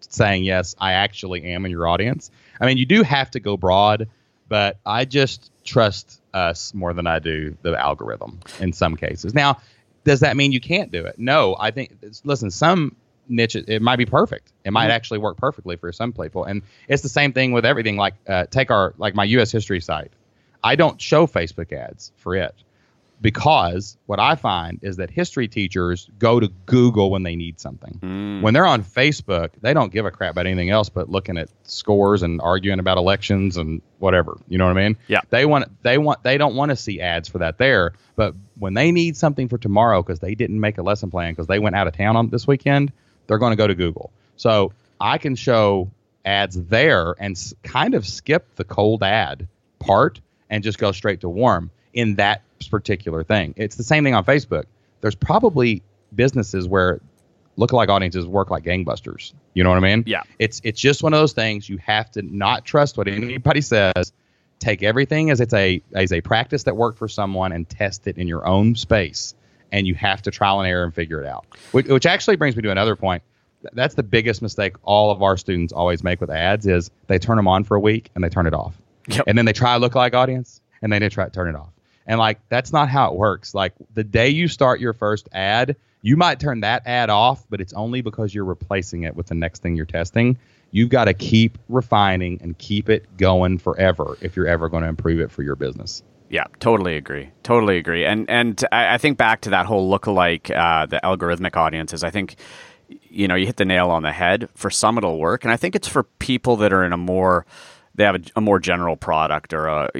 saying 0.10 0.44
yes, 0.44 0.76
I 0.80 0.94
actually 0.94 1.44
am 1.44 1.66
in 1.66 1.72
your 1.72 1.88
audience. 1.88 2.32
I 2.60 2.66
mean, 2.66 2.80
you 2.80 2.88
do 2.88 3.04
have 3.04 3.30
to 3.32 3.40
go 3.40 3.56
broad, 3.56 4.10
but 4.50 4.80
I 4.88 5.06
just 5.06 5.52
trust 5.64 6.20
us 6.34 6.74
more 6.74 6.94
than 6.94 7.06
I 7.06 7.20
do 7.20 7.56
the 7.62 7.80
algorithm 7.80 8.40
in 8.60 8.74
some 8.74 8.96
cases. 8.96 9.36
Now, 9.36 9.60
does 10.04 10.22
that 10.22 10.36
mean 10.36 10.52
you 10.52 10.60
can't 10.60 10.92
do 10.92 11.06
it? 11.06 11.20
No, 11.20 11.56
I 11.60 11.70
think 11.70 11.94
listen, 12.24 12.50
some 12.50 12.96
niche 13.28 13.56
it 13.56 13.82
might 13.82 13.98
be 13.98 14.06
perfect. 14.06 14.52
It 14.64 14.72
might 14.72 14.90
actually 14.90 15.20
work 15.20 15.38
perfectly 15.38 15.76
for 15.76 15.92
some 15.92 16.14
people. 16.14 16.44
And 16.44 16.62
it's 16.88 17.02
the 17.02 17.10
same 17.10 17.34
thing 17.34 17.52
with 17.52 17.66
everything 17.66 17.98
like 17.98 18.16
uh, 18.28 18.46
take 18.46 18.72
our 18.72 18.94
like 18.98 19.16
my 19.16 19.24
US 19.26 19.52
history 19.52 19.82
site. 19.82 20.12
I 20.64 20.76
don't 20.76 21.02
show 21.02 21.28
Facebook 21.28 21.74
ads 21.74 22.12
for 22.18 22.36
it 22.36 22.56
because 23.24 23.98
what 24.06 24.20
I 24.20 24.36
find 24.36 24.80
is 24.82 24.98
that 24.98 25.10
history 25.10 25.48
teachers 25.48 26.10
go 26.20 26.42
to 26.42 26.50
Google 26.66 27.10
when 27.10 27.24
they 27.24 27.38
need 27.38 27.58
something. 27.58 28.00
Mm. 28.04 28.42
When 28.42 28.54
they're 28.54 28.66
on 28.66 28.84
Facebook, 28.84 29.52
they 29.62 29.74
don't 29.74 29.94
give 29.94 30.06
a 30.06 30.12
crap 30.12 30.32
about 30.32 30.46
anything 30.46 30.70
else 30.70 30.90
but 30.90 31.10
looking 31.10 31.38
at 31.38 31.50
scores 31.64 32.22
and 32.22 32.42
arguing 32.42 32.80
about 32.80 32.98
elections 32.98 33.56
and 33.56 33.82
whatever. 34.00 34.38
You 34.50 34.58
know 34.58 34.66
what 34.66 34.78
I 34.78 34.84
mean? 34.84 34.98
Yeah. 35.08 35.22
They 35.30 35.46
want 35.46 35.72
they 35.84 35.98
want 35.98 36.22
they 36.24 36.38
don't 36.38 36.56
want 36.56 36.72
to 36.72 36.76
see 36.76 37.00
ads 37.00 37.30
for 37.30 37.38
that 37.40 37.58
there, 37.58 37.94
but 38.18 38.36
when 38.60 38.74
they 38.74 38.92
need 38.92 39.16
something 39.16 39.48
for 39.48 39.58
tomorrow 39.58 40.04
because 40.04 40.20
they 40.20 40.36
didn't 40.36 40.60
make 40.60 40.78
a 40.78 40.84
lesson 40.84 41.10
plan 41.10 41.32
because 41.32 41.48
they 41.48 41.60
went 41.60 41.78
out 41.78 41.88
of 41.88 41.96
town 41.96 42.18
on 42.18 42.30
this 42.30 42.46
weekend, 42.46 42.92
they're 43.28 43.38
going 43.38 43.52
to 43.52 43.58
go 43.58 43.68
to 43.68 43.76
Google. 43.76 44.12
So 44.38 44.74
I 45.00 45.18
can 45.18 45.36
show 45.36 45.90
ads 46.26 46.56
there 46.66 47.16
and 47.20 47.36
s- 47.36 47.54
kind 47.64 47.94
of 47.96 48.08
skip 48.08 48.56
the 48.56 48.64
cold 48.64 49.04
ad 49.04 49.48
part 49.80 50.22
and 50.50 50.64
just 50.64 50.78
go 50.78 50.92
straight 50.92 51.22
to 51.22 51.30
warm 51.30 51.72
in 51.94 52.16
that 52.16 52.42
particular 52.70 53.24
thing. 53.24 53.54
It's 53.58 53.76
the 53.76 53.84
same 53.84 54.04
thing 54.04 54.16
on 54.16 54.24
Facebook. 54.24 54.64
There's 55.02 55.16
probably 55.16 55.82
businesses 56.16 56.68
where 56.68 57.02
lookalike 57.58 57.90
audiences 57.90 58.26
work 58.26 58.50
like 58.50 58.64
gangbusters. 58.64 59.34
You 59.54 59.64
know 59.64 59.70
what 59.70 59.78
I 59.78 59.82
mean? 59.82 60.04
Yeah. 60.08 60.24
It's 60.40 60.62
it's 60.64 60.80
just 60.80 61.04
one 61.04 61.14
of 61.14 61.20
those 61.20 61.34
things 61.34 61.68
you 61.70 61.78
have 61.78 62.10
to 62.12 62.22
not 62.22 62.66
trust 62.66 62.98
what 62.98 63.08
anybody 63.08 63.62
says. 63.62 64.14
Take 64.60 64.82
everything 64.82 65.30
as 65.30 65.42
it's 65.42 65.54
a 65.54 65.82
as 65.94 66.14
a 66.14 66.22
practice 66.22 66.64
that 66.64 66.78
worked 66.78 66.98
for 66.98 67.08
someone 67.10 67.52
and 67.52 67.68
test 67.68 68.08
it 68.08 68.18
in 68.18 68.28
your 68.28 68.48
own 68.48 68.76
space. 68.76 69.36
And 69.74 69.86
you 69.88 69.96
have 69.96 70.22
to 70.22 70.32
trial 70.32 70.62
and 70.62 70.70
error 70.70 70.86
and 70.86 70.94
figure 70.94 71.20
it 71.20 71.28
out. 71.28 71.46
Which, 71.72 71.88
which 71.88 72.06
actually 72.06 72.38
brings 72.38 72.56
me 72.56 72.62
to 72.62 72.72
another 72.72 72.96
point. 72.96 73.24
That's 73.74 73.96
the 73.96 74.04
biggest 74.04 74.42
mistake 74.42 74.76
all 74.84 75.12
of 75.12 75.22
our 75.22 75.36
students 75.36 75.74
always 75.74 76.04
make 76.04 76.22
with 76.22 76.30
ads 76.30 76.68
is 76.68 76.92
they 77.08 77.18
turn 77.18 77.38
them 77.38 77.48
on 77.48 77.64
for 77.64 77.76
a 77.76 77.80
week 77.80 78.12
and 78.14 78.24
they 78.24 78.30
turn 78.30 78.46
it 78.46 78.54
off. 78.54 78.78
Yep. 79.08 79.26
And 79.28 79.38
then 79.38 79.46
they 79.46 79.54
try 79.54 79.76
a 79.76 79.80
lookalike 79.80 80.14
audience 80.14 80.62
and 80.82 80.94
then 80.94 81.02
they 81.02 81.10
try 81.10 81.26
to 81.26 81.32
turn 81.32 81.50
it 81.50 81.56
off. 81.56 81.72
And 82.06 82.20
like 82.20 82.40
that's 82.50 82.72
not 82.72 82.90
how 82.90 83.12
it 83.12 83.18
works. 83.18 83.56
Like 83.56 83.74
the 83.94 84.04
day 84.04 84.30
you 84.30 84.48
start 84.48 84.80
your 84.80 84.94
first 84.94 85.28
ad, 85.32 85.76
you 86.02 86.18
might 86.18 86.40
turn 86.40 86.60
that 86.60 86.86
ad 86.86 87.10
off, 87.10 87.46
but 87.50 87.62
it's 87.62 87.74
only 87.74 88.02
because 88.02 88.36
you're 88.36 88.46
replacing 88.46 89.04
it 89.04 89.16
with 89.16 89.28
the 89.28 89.36
next 89.36 89.62
thing 89.62 89.76
you're 89.76 89.86
testing. 89.86 90.38
You've 90.72 90.90
got 90.90 91.06
to 91.06 91.14
keep 91.14 91.58
refining 91.70 92.40
and 92.42 92.58
keep 92.58 92.90
it 92.90 93.18
going 93.18 93.58
forever 93.58 94.18
if 94.22 94.36
you're 94.36 94.48
ever 94.48 94.70
going 94.70 94.84
to 94.84 94.90
improve 94.90 95.20
it 95.22 95.32
for 95.32 95.42
your 95.44 95.56
business. 95.56 96.04
Yeah, 96.34 96.46
totally 96.60 96.98
agree. 96.98 97.30
Totally 97.44 97.78
agree. 97.78 98.06
And 98.06 98.28
and 98.28 98.66
I, 98.72 98.96
I 98.96 98.98
think 98.98 99.20
back 99.20 99.42
to 99.42 99.52
that 99.52 99.68
whole 99.68 99.88
lookalike, 99.88 100.50
uh, 100.50 100.88
the 100.88 101.00
algorithmic 101.04 101.56
audiences. 101.56 102.04
I 102.04 102.10
think 102.10 102.38
you 103.04 103.28
know 103.28 103.36
you 103.36 103.46
hit 103.46 103.58
the 103.58 103.66
nail 103.66 103.92
on 103.92 104.02
the 104.02 104.12
head. 104.12 104.50
For 104.56 104.72
some, 104.72 104.98
it'll 104.98 105.20
work, 105.20 105.44
and 105.44 105.54
I 105.54 105.58
think 105.58 105.76
it's 105.76 105.88
for 105.88 106.02
people 106.18 106.56
that 106.58 106.74
are 106.74 106.84
in 106.84 106.92
a 106.92 106.98
more 106.98 107.46
they 107.94 108.04
have 108.04 108.16
a, 108.16 108.22
a 108.36 108.42
more 108.42 108.58
general 108.58 108.96
product 108.96 109.54
or 109.54 109.68
a 109.68 109.92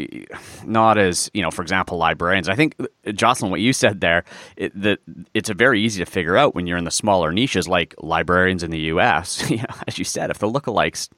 not 0.66 0.98
as 0.98 1.30
you 1.36 1.44
know. 1.44 1.52
For 1.52 1.62
example, 1.62 2.00
librarians. 2.00 2.50
I 2.50 2.56
think 2.56 2.78
Jocelyn, 3.14 3.52
what 3.52 3.62
you 3.62 3.72
said 3.72 4.02
there, 4.02 4.24
it, 4.58 4.72
that 4.82 5.02
it's 5.36 5.52
a 5.52 5.54
very 5.54 5.84
easy 5.84 6.04
to 6.04 6.10
figure 6.10 6.36
out 6.36 6.56
when 6.56 6.66
you're 6.66 6.80
in 6.80 6.84
the 6.86 6.90
smaller 6.90 7.32
niches 7.32 7.68
like 7.68 7.94
librarians 8.00 8.64
in 8.64 8.72
the 8.72 8.80
U.S. 8.80 9.48
you 9.52 9.58
know, 9.58 9.66
as 9.88 10.00
you 10.00 10.04
said, 10.04 10.32
if 10.32 10.40
the 10.40 10.52
lookalikes. 10.52 11.10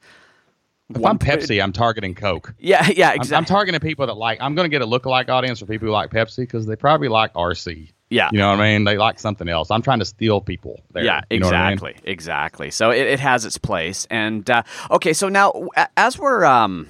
If 0.90 0.98
One 0.98 1.12
I'm 1.14 1.20
Pepsi, 1.20 1.64
I'm 1.64 1.74
targeting 1.74 2.14
Coke. 2.14 2.54
Yeah, 2.60 2.88
yeah, 2.96 3.10
I'm, 3.10 3.16
exactly. 3.16 3.38
I'm 3.38 3.46
targeting 3.46 3.80
people 3.80 4.06
that 4.06 4.14
like. 4.14 4.40
I'm 4.40 4.54
going 4.54 4.70
to 4.70 4.70
get 4.70 4.84
a 4.84 4.88
lookalike 4.88 5.30
audience 5.30 5.60
for 5.60 5.66
people 5.66 5.88
who 5.88 5.92
like 5.92 6.12
Pepsi 6.12 6.38
because 6.40 6.68
they 6.68 6.76
probably 6.76 7.08
like 7.08 7.34
RC. 7.34 7.92
Yeah. 8.12 8.30
you 8.32 8.38
know 8.38 8.52
what 8.52 8.60
I 8.60 8.74
mean. 8.74 8.84
They 8.84 8.98
like 8.98 9.20
something 9.20 9.50
else. 9.50 9.72
I'm 9.72 9.82
trying 9.82 9.98
to 9.98 10.06
steal 10.06 10.42
people. 10.42 10.82
There. 10.92 11.04
Yeah, 11.04 11.22
You 11.32 11.40
know 11.40 11.48
what 11.48 11.56
I 11.56 11.70
mean? 11.70 11.74
exactly, 11.74 12.12
exactly. 12.12 12.72
So 12.72 12.92
it, 12.92 13.08
it 13.08 13.20
has 13.20 13.46
its 13.46 13.58
place, 13.58 14.06
and 14.12 14.48
uh, 14.48 14.62
okay. 14.92 15.14
So 15.14 15.28
now, 15.28 15.70
as 15.98 16.20
we're 16.20 16.46
um, 16.46 16.88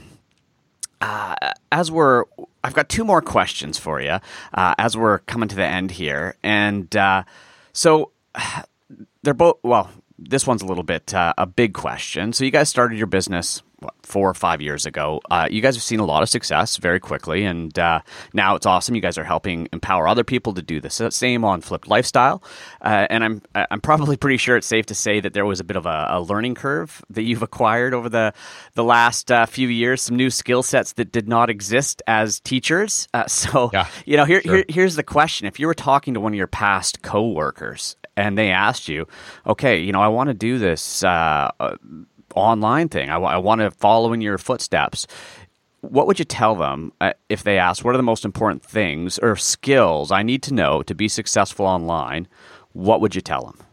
uh, 1.00 1.36
as 1.72 1.90
we're, 1.90 2.26
I've 2.66 2.74
got 2.74 2.90
two 2.90 3.06
more 3.06 3.22
questions 3.22 3.78
for 3.78 4.02
you 4.02 4.20
uh, 4.54 4.76
as 4.78 4.98
we're 4.98 5.20
coming 5.20 5.48
to 5.50 5.56
the 5.56 5.66
end 5.66 5.92
here, 5.92 6.36
and 6.44 6.94
uh, 6.96 7.24
so 7.72 8.12
they're 9.24 9.34
both 9.34 9.60
well. 9.64 9.90
This 10.18 10.48
one's 10.48 10.62
a 10.62 10.66
little 10.66 10.84
bit 10.84 11.14
uh, 11.14 11.34
a 11.38 11.46
big 11.46 11.74
question. 11.74 12.34
So 12.34 12.44
you 12.44 12.52
guys 12.52 12.70
started 12.70 12.98
your 12.98 13.08
business 13.08 13.62
what, 13.86 13.94
four 14.04 14.30
or 14.30 14.34
five 14.34 14.62
years 14.62 14.86
ago. 14.86 15.22
Uh, 15.30 15.48
you 15.50 15.62
guys 15.62 15.76
have 15.76 15.84
seen 15.84 16.00
a 16.00 16.06
lot 16.06 16.24
of 16.24 16.30
success 16.30 16.78
very 16.78 17.00
quickly, 17.00 17.46
and 17.46 17.78
uh, 17.80 18.02
now 18.34 18.56
it's 18.56 18.66
awesome. 18.66 18.96
You 18.96 19.02
guys 19.02 19.18
are 19.18 19.24
helping 19.24 19.68
empower 19.72 20.08
other 20.08 20.24
people 20.24 20.54
to 20.54 20.62
do 20.62 20.80
the 20.80 20.90
same 20.90 21.46
on 21.46 21.62
Flipped 21.62 21.88
Lifestyle. 21.88 22.44
Uh, 22.82 23.08
and 23.10 23.24
I'm 23.24 23.42
I'm 23.56 23.82
probably 23.82 24.18
pretty 24.24 24.38
sure 24.38 24.58
it's 24.58 24.68
safe 24.68 24.88
to 24.88 24.96
say 24.96 25.20
that 25.20 25.34
there 25.34 25.46
was 25.46 25.60
a 25.60 25.64
bit 25.64 25.78
of 25.78 25.86
a, 25.86 26.08
a 26.10 26.22
learning 26.22 26.56
curve 26.56 27.04
that 27.10 27.24
you've 27.24 27.44
acquired 27.44 27.94
over 27.94 28.10
the 28.10 28.34
the 28.74 28.84
last 28.84 29.32
uh, 29.32 29.46
few 29.46 29.68
years. 29.68 30.02
Some 30.02 30.16
new 30.16 30.30
skill 30.30 30.64
sets 30.64 30.94
that 30.94 31.12
did 31.12 31.28
not 31.28 31.50
exist 31.50 32.02
as 32.08 32.40
teachers. 32.40 33.08
Uh, 33.14 33.28
so 33.28 33.70
Yeah, 33.74 33.88
you 34.06 34.18
know, 34.18 34.26
here, 34.26 34.42
sure. 34.42 34.56
here 34.58 34.66
here's 34.70 34.96
the 34.96 35.04
question: 35.04 35.48
If 35.48 35.60
you 35.60 35.68
were 35.68 35.74
talking 35.74 36.14
to 36.16 36.20
one 36.20 36.34
of 36.34 36.38
your 36.38 36.48
past 36.48 37.02
coworkers 37.02 37.96
and 38.18 38.38
they 38.38 38.50
asked 38.52 38.88
you, 38.88 39.08
"Okay, 39.46 39.80
you 39.80 39.92
know, 39.92 40.02
I 40.02 40.08
want 40.08 40.30
to 40.30 40.34
do 40.34 40.58
this 40.58 41.04
uh, 41.04 41.52
uh, 41.60 41.76
online 42.36 42.90
thing. 42.90 43.10
I, 43.10 43.38
want 43.38 43.62
to 43.62 43.72
follow 43.72 44.14
in 44.14 44.22
your 44.22 44.38
footsteps." 44.38 45.08
What 45.82 46.08
would 46.08 46.18
you 46.18 46.26
tell 46.26 46.56
them 46.56 46.94
uh, 47.00 47.14
if 47.30 47.44
they 47.44 47.60
asked, 47.60 47.84
"What 47.84 47.94
are 47.94 47.98
the 47.98 48.04
most 48.04 48.26
important 48.26 48.64
things 48.64 49.20
or 49.20 49.36
skills 49.36 50.12
I 50.12 50.24
need 50.24 50.42
to 50.44 50.54
know 50.54 50.82
to 50.84 50.96
be 50.96 51.08
successful 51.08 51.66
online?" 51.66 52.28
What 52.74 53.00
would 53.00 53.16
you 53.16 53.22
tell 53.22 53.46
them? 53.46 53.66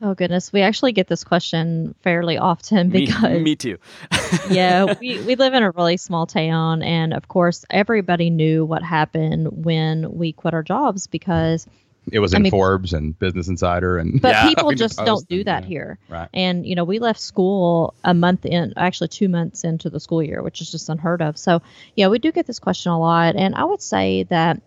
Oh 0.00 0.14
goodness, 0.14 0.52
we 0.52 0.62
actually 0.62 0.92
get 0.92 1.08
this 1.08 1.24
question 1.24 1.94
fairly 2.02 2.38
often 2.38 2.88
because 2.90 3.22
me, 3.22 3.40
me 3.40 3.56
too. 3.56 3.78
yeah, 4.50 4.94
we, 5.00 5.20
we 5.22 5.34
live 5.34 5.54
in 5.54 5.62
a 5.62 5.72
really 5.72 5.96
small 5.96 6.26
town. 6.26 6.82
And 6.82 7.12
of 7.12 7.28
course, 7.28 7.64
everybody 7.70 8.30
knew 8.30 8.64
what 8.64 8.82
happened 8.82 9.64
when 9.64 10.12
we 10.12 10.32
quit 10.32 10.54
our 10.54 10.62
jobs 10.62 11.06
because, 11.08 11.66
It 12.12 12.18
was 12.20 12.34
I 12.34 12.38
in 12.38 12.42
mean- 12.44 12.50
Forbes 12.50 12.92
and 12.92 13.18
Business 13.18 13.48
Insider 13.48 13.98
and 13.98 14.20
but 14.20 14.28
Yeah. 14.32 14.48
people 14.48 14.72
just 14.72 14.98
don't 14.98 15.26
do 15.28 15.44
that 15.44 15.64
yeah. 15.64 15.68
here. 15.68 15.98
Right. 16.08 16.28
And, 16.34 16.66
you 16.66 16.74
know, 16.74 16.84
we 16.84 16.98
left 16.98 17.20
school 17.20 17.94
a 18.04 18.14
month 18.14 18.46
in, 18.46 18.72
actually 18.76 19.08
two 19.08 19.28
months 19.28 19.64
into 19.64 19.90
the 19.90 20.00
school 20.00 20.22
year, 20.22 20.42
which 20.42 20.60
is 20.60 20.70
just 20.70 20.88
unheard 20.88 21.22
of. 21.22 21.38
So, 21.38 21.62
yeah, 21.96 22.08
we 22.08 22.18
do 22.18 22.32
get 22.32 22.46
this 22.46 22.58
question 22.58 22.92
a 22.92 22.98
lot. 22.98 23.36
And 23.36 23.54
I 23.54 23.64
would 23.64 23.82
say 23.82 24.24
that, 24.24 24.60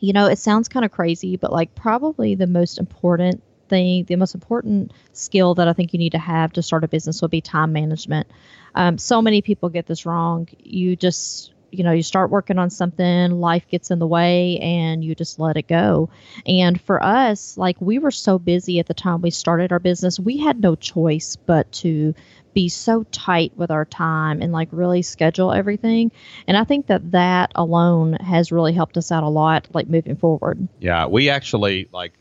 you 0.00 0.12
know, 0.12 0.26
it 0.26 0.38
sounds 0.38 0.68
kind 0.68 0.84
of 0.84 0.90
crazy, 0.90 1.36
but 1.36 1.52
like 1.52 1.74
probably 1.74 2.34
the 2.34 2.46
most 2.46 2.78
important 2.78 3.42
thing, 3.68 4.04
the 4.04 4.16
most 4.16 4.34
important 4.34 4.92
skill 5.12 5.54
that 5.54 5.68
I 5.68 5.72
think 5.72 5.92
you 5.92 5.98
need 5.98 6.12
to 6.12 6.18
have 6.18 6.52
to 6.54 6.62
start 6.62 6.84
a 6.84 6.88
business 6.88 7.22
would 7.22 7.30
be 7.30 7.40
time 7.40 7.72
management. 7.72 8.26
Um, 8.74 8.98
so 8.98 9.20
many 9.22 9.42
people 9.42 9.68
get 9.68 9.86
this 9.86 10.06
wrong. 10.06 10.48
You 10.58 10.96
just, 10.96 11.52
you 11.70 11.84
know, 11.84 11.92
you 11.92 12.02
start 12.02 12.30
working 12.30 12.58
on 12.58 12.70
something, 12.70 13.32
life 13.32 13.66
gets 13.68 13.90
in 13.90 13.98
the 13.98 14.06
way, 14.06 14.58
and 14.58 15.04
you 15.04 15.14
just 15.14 15.38
let 15.38 15.56
it 15.56 15.68
go. 15.68 16.10
And 16.46 16.80
for 16.80 17.02
us, 17.02 17.56
like 17.56 17.80
we 17.80 17.98
were 17.98 18.10
so 18.10 18.38
busy 18.38 18.78
at 18.78 18.86
the 18.86 18.94
time 18.94 19.20
we 19.22 19.30
started 19.30 19.72
our 19.72 19.78
business, 19.78 20.18
we 20.18 20.38
had 20.38 20.60
no 20.60 20.74
choice 20.74 21.36
but 21.36 21.70
to 21.72 22.14
be 22.52 22.68
so 22.68 23.04
tight 23.12 23.52
with 23.56 23.70
our 23.70 23.84
time 23.84 24.42
and 24.42 24.52
like 24.52 24.68
really 24.72 25.02
schedule 25.02 25.52
everything. 25.52 26.10
And 26.46 26.56
I 26.56 26.64
think 26.64 26.86
that 26.88 27.12
that 27.12 27.52
alone 27.54 28.14
has 28.14 28.50
really 28.50 28.72
helped 28.72 28.96
us 28.96 29.12
out 29.12 29.22
a 29.22 29.28
lot, 29.28 29.68
like 29.72 29.88
moving 29.88 30.16
forward. 30.16 30.66
Yeah, 30.80 31.06
we 31.06 31.30
actually 31.30 31.88
like. 31.92 32.14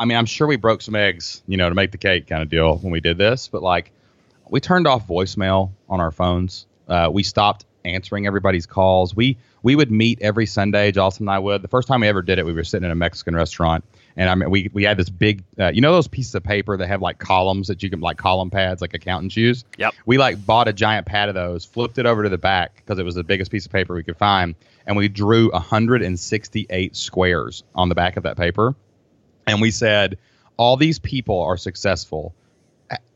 I 0.00 0.04
mean, 0.04 0.16
I'm 0.16 0.26
sure 0.26 0.46
we 0.46 0.54
broke 0.54 0.80
some 0.80 0.94
eggs, 0.94 1.42
you 1.48 1.56
know, 1.56 1.68
to 1.68 1.74
make 1.74 1.90
the 1.90 1.98
cake 1.98 2.28
kind 2.28 2.40
of 2.40 2.48
deal 2.48 2.76
when 2.76 2.92
we 2.92 3.00
did 3.00 3.18
this. 3.18 3.48
But 3.48 3.64
like, 3.64 3.90
we 4.48 4.60
turned 4.60 4.86
off 4.86 5.08
voicemail 5.08 5.72
on 5.88 6.00
our 6.00 6.12
phones. 6.12 6.66
Uh, 6.86 7.10
we 7.12 7.24
stopped 7.24 7.64
answering 7.84 8.26
everybody's 8.26 8.66
calls. 8.66 9.14
We 9.14 9.38
we 9.62 9.76
would 9.76 9.90
meet 9.90 10.20
every 10.20 10.46
Sunday. 10.46 10.92
Jocelyn 10.92 11.28
and 11.28 11.34
I 11.34 11.38
would. 11.38 11.62
The 11.62 11.68
first 11.68 11.88
time 11.88 12.00
we 12.00 12.08
ever 12.08 12.22
did 12.22 12.38
it, 12.38 12.46
we 12.46 12.52
were 12.52 12.64
sitting 12.64 12.84
in 12.84 12.90
a 12.90 12.96
Mexican 12.96 13.34
restaurant, 13.34 13.84
and 14.16 14.28
I 14.28 14.34
mean, 14.34 14.50
we 14.50 14.70
we 14.72 14.84
had 14.84 14.96
this 14.96 15.08
big, 15.08 15.44
uh, 15.58 15.68
you 15.68 15.80
know, 15.80 15.92
those 15.92 16.08
pieces 16.08 16.34
of 16.34 16.44
paper 16.44 16.76
that 16.76 16.86
have 16.86 17.02
like 17.02 17.18
columns 17.18 17.68
that 17.68 17.82
you 17.82 17.90
can 17.90 18.00
like 18.00 18.16
column 18.16 18.50
pads, 18.50 18.80
like 18.80 18.94
accountants 18.94 19.36
use. 19.36 19.64
Yep. 19.78 19.94
We 20.06 20.18
like 20.18 20.44
bought 20.44 20.68
a 20.68 20.72
giant 20.72 21.06
pad 21.06 21.28
of 21.28 21.34
those, 21.34 21.64
flipped 21.64 21.98
it 21.98 22.06
over 22.06 22.22
to 22.22 22.28
the 22.28 22.38
back 22.38 22.76
because 22.76 22.98
it 22.98 23.04
was 23.04 23.14
the 23.14 23.24
biggest 23.24 23.50
piece 23.50 23.66
of 23.66 23.72
paper 23.72 23.94
we 23.94 24.02
could 24.02 24.16
find, 24.16 24.54
and 24.86 24.96
we 24.96 25.08
drew 25.08 25.50
168 25.50 26.96
squares 26.96 27.64
on 27.74 27.88
the 27.88 27.94
back 27.94 28.16
of 28.16 28.24
that 28.24 28.36
paper, 28.36 28.74
and 29.46 29.60
we 29.60 29.70
said, 29.70 30.18
all 30.58 30.76
these 30.76 30.98
people 30.98 31.40
are 31.42 31.56
successful. 31.56 32.34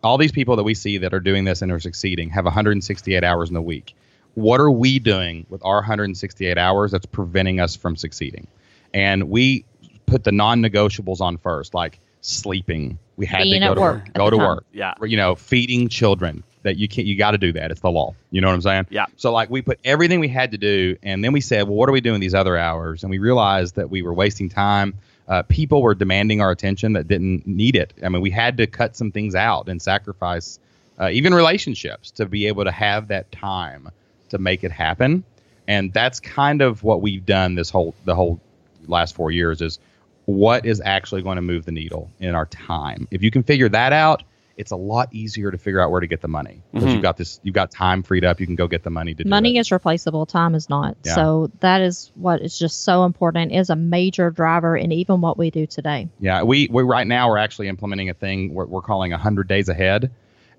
All 0.02 0.18
these 0.18 0.32
people 0.32 0.56
that 0.56 0.62
we 0.62 0.74
see 0.74 0.98
that 0.98 1.14
are 1.14 1.20
doing 1.20 1.44
this 1.44 1.62
and 1.62 1.72
are 1.72 1.80
succeeding 1.80 2.30
have 2.30 2.44
168 2.44 3.24
hours 3.24 3.50
in 3.50 3.56
a 3.56 3.62
week 3.62 3.94
what 4.34 4.60
are 4.60 4.70
we 4.70 4.98
doing 4.98 5.46
with 5.48 5.64
our 5.64 5.76
168 5.76 6.58
hours 6.58 6.92
that's 6.92 7.06
preventing 7.06 7.60
us 7.60 7.76
from 7.76 7.96
succeeding? 7.96 8.46
And 8.94 9.30
we 9.30 9.64
put 10.06 10.24
the 10.24 10.32
non-negotiables 10.32 11.20
on 11.20 11.38
first, 11.38 11.74
like 11.74 11.98
sleeping. 12.20 12.98
We 13.16 13.26
had 13.26 13.42
Being 13.42 13.60
to 13.60 13.68
go 13.68 13.74
to 13.74 13.80
work 13.80 14.04
work. 14.04 14.14
Go 14.14 14.30
to 14.30 14.36
time. 14.36 14.46
work. 14.46 14.64
Yeah. 14.72 14.94
You 15.02 15.16
know, 15.16 15.34
feeding 15.34 15.88
children. 15.88 16.44
That 16.64 16.76
you 16.76 16.86
can't. 16.86 17.08
You 17.08 17.18
got 17.18 17.32
to 17.32 17.38
do 17.38 17.52
that. 17.54 17.72
It's 17.72 17.80
the 17.80 17.90
law. 17.90 18.14
You 18.30 18.40
know 18.40 18.46
what 18.46 18.54
I'm 18.54 18.60
saying? 18.60 18.86
Yeah. 18.88 19.06
So 19.16 19.32
like 19.32 19.50
we 19.50 19.62
put 19.62 19.80
everything 19.84 20.20
we 20.20 20.28
had 20.28 20.52
to 20.52 20.58
do, 20.58 20.96
and 21.02 21.24
then 21.24 21.32
we 21.32 21.40
said, 21.40 21.64
well, 21.66 21.74
what 21.74 21.88
are 21.88 21.92
we 21.92 22.00
doing 22.00 22.20
these 22.20 22.36
other 22.36 22.56
hours? 22.56 23.02
And 23.02 23.10
we 23.10 23.18
realized 23.18 23.74
that 23.74 23.90
we 23.90 24.02
were 24.02 24.14
wasting 24.14 24.48
time. 24.48 24.94
Uh, 25.26 25.42
people 25.42 25.82
were 25.82 25.96
demanding 25.96 26.40
our 26.40 26.52
attention 26.52 26.92
that 26.92 27.08
didn't 27.08 27.48
need 27.48 27.74
it. 27.74 27.92
I 28.04 28.08
mean, 28.10 28.22
we 28.22 28.30
had 28.30 28.58
to 28.58 28.68
cut 28.68 28.94
some 28.94 29.10
things 29.10 29.34
out 29.34 29.68
and 29.68 29.82
sacrifice 29.82 30.60
uh, 31.00 31.08
even 31.08 31.34
relationships 31.34 32.12
to 32.12 32.26
be 32.26 32.46
able 32.46 32.62
to 32.62 32.70
have 32.70 33.08
that 33.08 33.32
time 33.32 33.88
to 34.32 34.38
make 34.38 34.64
it 34.64 34.72
happen. 34.72 35.24
And 35.68 35.92
that's 35.92 36.20
kind 36.20 36.60
of 36.60 36.82
what 36.82 37.00
we've 37.00 37.24
done 37.24 37.54
this 37.54 37.70
whole 37.70 37.94
the 38.04 38.14
whole 38.14 38.40
last 38.86 39.14
four 39.14 39.30
years 39.30 39.62
is 39.62 39.78
what 40.26 40.66
is 40.66 40.82
actually 40.84 41.22
going 41.22 41.36
to 41.36 41.42
move 41.42 41.64
the 41.64 41.72
needle 41.72 42.10
in 42.18 42.34
our 42.34 42.46
time. 42.46 43.08
If 43.10 43.22
you 43.22 43.30
can 43.30 43.42
figure 43.42 43.68
that 43.68 43.92
out, 43.92 44.22
it's 44.56 44.70
a 44.70 44.76
lot 44.76 45.08
easier 45.12 45.50
to 45.50 45.58
figure 45.58 45.80
out 45.80 45.90
where 45.90 46.00
to 46.00 46.06
get 46.06 46.20
the 46.20 46.28
money 46.28 46.62
because 46.72 46.86
you've 46.86 46.94
mm-hmm. 46.94 47.02
got 47.02 47.16
this 47.16 47.40
you've 47.42 47.54
got 47.54 47.70
time 47.70 48.02
freed 48.02 48.24
up. 48.24 48.40
You 48.40 48.46
can 48.46 48.54
go 48.54 48.66
get 48.66 48.82
the 48.82 48.90
money 48.90 49.14
to 49.14 49.24
do 49.24 49.30
Money 49.30 49.56
it. 49.56 49.60
is 49.60 49.72
replaceable, 49.72 50.26
time 50.26 50.54
is 50.54 50.68
not. 50.68 50.96
Yeah. 51.04 51.14
So 51.14 51.50
that 51.60 51.80
is 51.80 52.12
what 52.14 52.42
is 52.42 52.58
just 52.58 52.84
so 52.84 53.04
important 53.04 53.52
is 53.52 53.70
a 53.70 53.76
major 53.76 54.30
driver 54.30 54.76
in 54.76 54.92
even 54.92 55.20
what 55.20 55.38
we 55.38 55.50
do 55.50 55.66
today. 55.66 56.08
Yeah, 56.20 56.42
we 56.42 56.68
we 56.70 56.82
right 56.82 57.06
now 57.06 57.28
we're 57.28 57.38
actually 57.38 57.68
implementing 57.68 58.10
a 58.10 58.14
thing 58.14 58.52
we're, 58.54 58.66
we're 58.66 58.82
calling 58.82 59.10
hundred 59.12 59.48
days 59.48 59.68
ahead, 59.68 60.10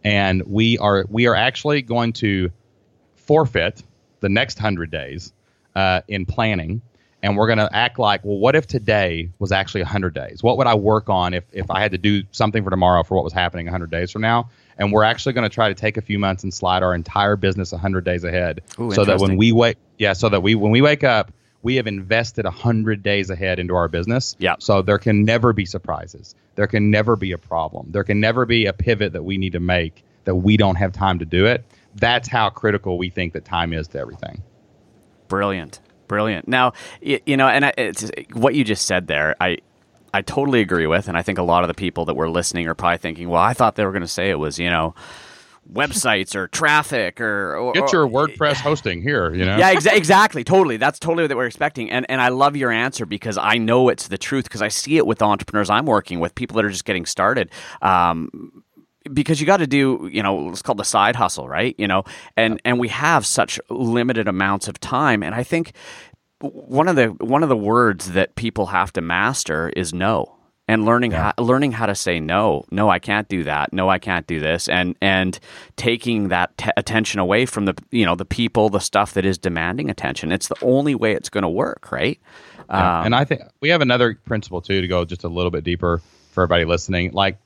and 0.04 0.44
we 0.44 0.78
are 0.80 1.06
we 1.10 1.28
are 1.28 1.36
actually 1.36 1.82
going 1.82 2.14
to 2.14 2.52
forfeit 3.26 3.84
the 4.20 4.30
next 4.30 4.60
hundred 4.60 4.92
days 4.92 5.34
uh, 5.76 6.02
in 6.08 6.26
planning, 6.26 6.82
and 7.22 7.38
we're 7.38 7.48
going 7.48 7.60
to 7.60 7.70
act 7.74 8.00
like, 8.00 8.24
well, 8.24 8.38
what 8.38 8.56
if 8.56 8.68
today 8.68 9.30
was 9.40 9.52
actually 9.52 9.84
hundred 9.84 10.14
days? 10.14 10.44
What 10.44 10.58
would 10.58 10.68
I 10.68 10.76
work 10.76 11.10
on 11.10 11.34
if 11.34 11.44
if 11.52 11.70
I 11.70 11.82
had 11.82 11.92
to 11.92 11.98
do 11.98 12.24
something 12.32 12.64
for 12.64 12.70
tomorrow 12.70 13.04
for 13.04 13.16
what 13.16 13.24
was 13.24 13.34
happening 13.34 13.68
hundred 13.68 13.92
days 13.92 14.12
from 14.12 14.22
now? 14.22 14.50
And 14.78 14.92
we're 14.92 15.04
actually 15.04 15.34
going 15.34 15.48
to 15.48 15.54
try 15.54 15.70
to 15.70 15.76
take 15.76 15.98
a 15.98 16.02
few 16.02 16.18
months 16.18 16.44
and 16.44 16.54
slide 16.54 16.84
our 16.84 16.96
entire 16.96 17.36
business 17.36 17.72
hundred 17.72 18.06
days 18.06 18.24
ahead, 18.24 18.62
Ooh, 18.80 18.92
so 18.92 19.06
that 19.06 19.20
when 19.20 19.38
we 19.38 19.52
wake, 19.52 19.78
yeah, 19.98 20.14
so 20.14 20.30
that 20.30 20.42
we 20.42 20.56
when 20.56 20.72
we 20.72 20.82
wake 20.82 21.04
up. 21.04 21.32
We 21.62 21.78
have 21.78 21.88
invested 21.88 22.44
100 22.44 23.04
days 23.04 23.30
ahead 23.30 23.58
into 23.58 23.74
our 23.74 23.88
business. 23.88 24.36
Yeah. 24.38 24.56
So 24.60 24.82
there 24.82 24.98
can 24.98 25.24
never 25.24 25.54
be 25.54 25.66
surprises. 25.66 26.36
There 26.56 26.68
can 26.68 26.92
never 26.92 27.16
be 27.16 27.32
a 27.32 27.38
problem. 27.38 27.88
There 27.92 28.04
can 28.04 28.20
never 28.20 28.46
be 28.46 28.66
a 28.66 28.74
pivot 28.74 29.14
that 29.14 29.24
we 29.24 29.38
need 29.38 29.54
to 29.54 29.62
make 29.62 30.04
that 30.26 30.36
we 30.36 30.58
don't 30.58 30.76
have 30.76 30.92
time 30.92 31.20
to 31.20 31.26
do 31.26 31.46
it. 31.46 31.64
That's 31.96 32.28
how 32.28 32.50
critical 32.50 32.98
we 32.98 33.10
think 33.10 33.34
that 33.34 33.46
time 33.46 33.74
is 33.74 33.88
to 33.90 34.00
everything. 34.00 34.42
Brilliant, 35.28 35.80
brilliant. 36.08 36.48
Now, 36.48 36.74
you, 37.02 37.20
you 37.26 37.38
know, 37.38 37.48
and 37.48 37.66
I, 37.66 37.74
it's 37.78 38.10
what 38.34 38.56
you 38.56 38.64
just 38.64 38.86
said 38.86 39.08
there. 39.08 39.36
I 39.40 39.58
I 40.14 40.22
totally 40.22 40.62
agree 40.62 40.88
with, 40.88 41.08
and 41.08 41.18
I 41.18 41.24
think 41.24 41.40
a 41.40 41.44
lot 41.44 41.64
of 41.64 41.68
the 41.68 41.74
people 41.74 42.06
that 42.06 42.14
were 42.16 42.30
listening 42.30 42.68
are 42.68 42.76
probably 42.76 43.00
thinking, 43.00 43.30
"Well, 43.30 43.42
I 43.42 43.54
thought 43.54 43.76
they 43.76 43.86
were 43.86 43.92
going 43.92 44.02
to 44.02 44.08
say 44.08 44.30
it 44.30 44.40
was, 44.40 44.60
you 44.60 44.70
know, 44.70 44.94
websites 45.72 46.36
or 46.36 46.48
traffic 46.48 47.22
or, 47.22 47.56
or 47.56 47.74
Get 47.74 47.92
your 47.92 48.08
WordPress 48.08 48.56
hosting 48.62 49.02
here, 49.02 49.34
you 49.34 49.46
know? 49.46 49.58
yeah, 49.58 49.74
exa- 49.74 49.96
exactly. 49.96 50.44
Totally. 50.44 50.78
That's 50.78 51.00
totally 51.00 51.24
what 51.24 51.38
we're 51.38 51.46
expecting. 51.46 51.90
And 51.90 52.06
and 52.10 52.22
I 52.22 52.30
love 52.30 52.56
your 52.56 52.72
answer 52.72 53.06
because 53.06 53.38
I 53.38 53.58
know 53.58 53.90
it's 53.90 54.08
the 54.08 54.18
truth 54.18 54.46
because 54.46 54.62
I 54.62 54.68
see 54.68 54.98
it 54.98 55.08
with 55.08 55.20
the 55.20 55.26
entrepreneurs 55.26 55.70
I'm 55.70 55.86
working 55.86 56.20
with, 56.20 56.36
people 56.36 56.56
that 56.58 56.66
are 56.66 56.70
just 56.70 56.86
getting 56.86 57.06
started. 57.06 57.50
Um, 57.82 58.64
because 59.12 59.40
you 59.40 59.48
got 59.48 59.58
to 59.58 59.68
do, 59.68 60.10
you 60.12 60.24
know, 60.24 60.50
it's 60.50 60.62
called 60.62 60.78
the 60.78 60.86
side 60.86 61.16
hustle, 61.16 61.48
right? 61.48 61.76
You 61.78 61.88
know, 61.88 62.04
and 62.38 62.62
and 62.66 62.80
we 62.80 62.90
have 62.90 63.26
such 63.26 63.60
limited 63.70 64.28
amounts 64.28 64.68
of 64.68 64.80
time, 64.80 65.24
and 65.24 65.34
I 65.36 65.44
think 65.44 65.74
one 66.40 66.88
of 66.88 66.96
the 66.96 67.08
one 67.08 67.44
of 67.44 67.50
the 67.50 67.58
words 67.58 68.12
that 68.12 68.36
people 68.36 68.68
have 68.68 68.92
to 68.94 69.02
master 69.02 69.70
is 69.70 69.94
no 69.94 70.36
and 70.68 70.86
learning 70.86 71.12
how 71.12 71.34
learning 71.38 71.72
how 71.72 71.86
to 71.86 71.96
say 71.96 72.20
no 72.20 72.66
no 72.72 72.90
i 72.90 73.00
can't 73.00 73.30
do 73.30 73.44
that 73.44 73.72
no 73.72 73.90
i 73.90 73.98
can't 73.98 74.28
do 74.28 74.40
this 74.42 74.68
and 74.68 74.96
and 75.02 75.40
taking 75.78 76.30
that 76.30 76.58
t- 76.58 76.72
attention 76.76 77.20
away 77.20 77.46
from 77.46 77.66
the 77.66 77.74
you 77.92 78.06
know 78.06 78.16
the 78.16 78.26
people 78.26 78.70
the 78.70 78.80
stuff 78.80 79.14
that 79.14 79.26
is 79.26 79.38
demanding 79.38 79.90
attention 79.90 80.32
it's 80.34 80.48
the 80.48 80.56
only 80.62 80.96
way 80.96 81.14
it's 81.14 81.30
going 81.30 81.44
to 81.44 81.50
work 81.50 81.92
right 81.92 82.20
Yeah. 82.70 83.00
Um, 83.00 83.06
and 83.08 83.16
I 83.16 83.26
think 83.26 83.42
we 83.62 83.70
have 83.70 83.82
another 83.82 84.16
principle 84.26 84.62
too 84.62 84.82
to 84.82 84.88
go 84.88 85.06
just 85.06 85.24
a 85.24 85.30
little 85.30 85.52
bit 85.52 85.64
deeper 85.64 86.02
for 86.32 86.44
everybody 86.44 86.66
listening. 86.66 87.12
Like, 87.12 87.38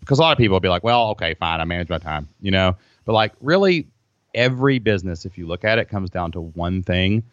because 0.00 0.18
a 0.18 0.22
lot 0.22 0.32
of 0.32 0.38
people 0.38 0.54
will 0.54 0.60
be 0.60 0.68
like, 0.68 0.84
"Well, 0.84 1.10
okay, 1.10 1.34
fine, 1.34 1.60
I 1.60 1.64
manage 1.64 1.88
my 1.88 1.98
time," 1.98 2.28
you 2.40 2.50
know. 2.50 2.76
But 3.04 3.12
like, 3.12 3.32
really, 3.40 3.88
every 4.34 4.78
business, 4.78 5.24
if 5.24 5.38
you 5.38 5.46
look 5.46 5.64
at 5.64 5.78
it, 5.78 5.88
comes 5.88 6.10
down 6.10 6.32
to 6.32 6.40
one 6.40 6.82
thing: 6.82 7.24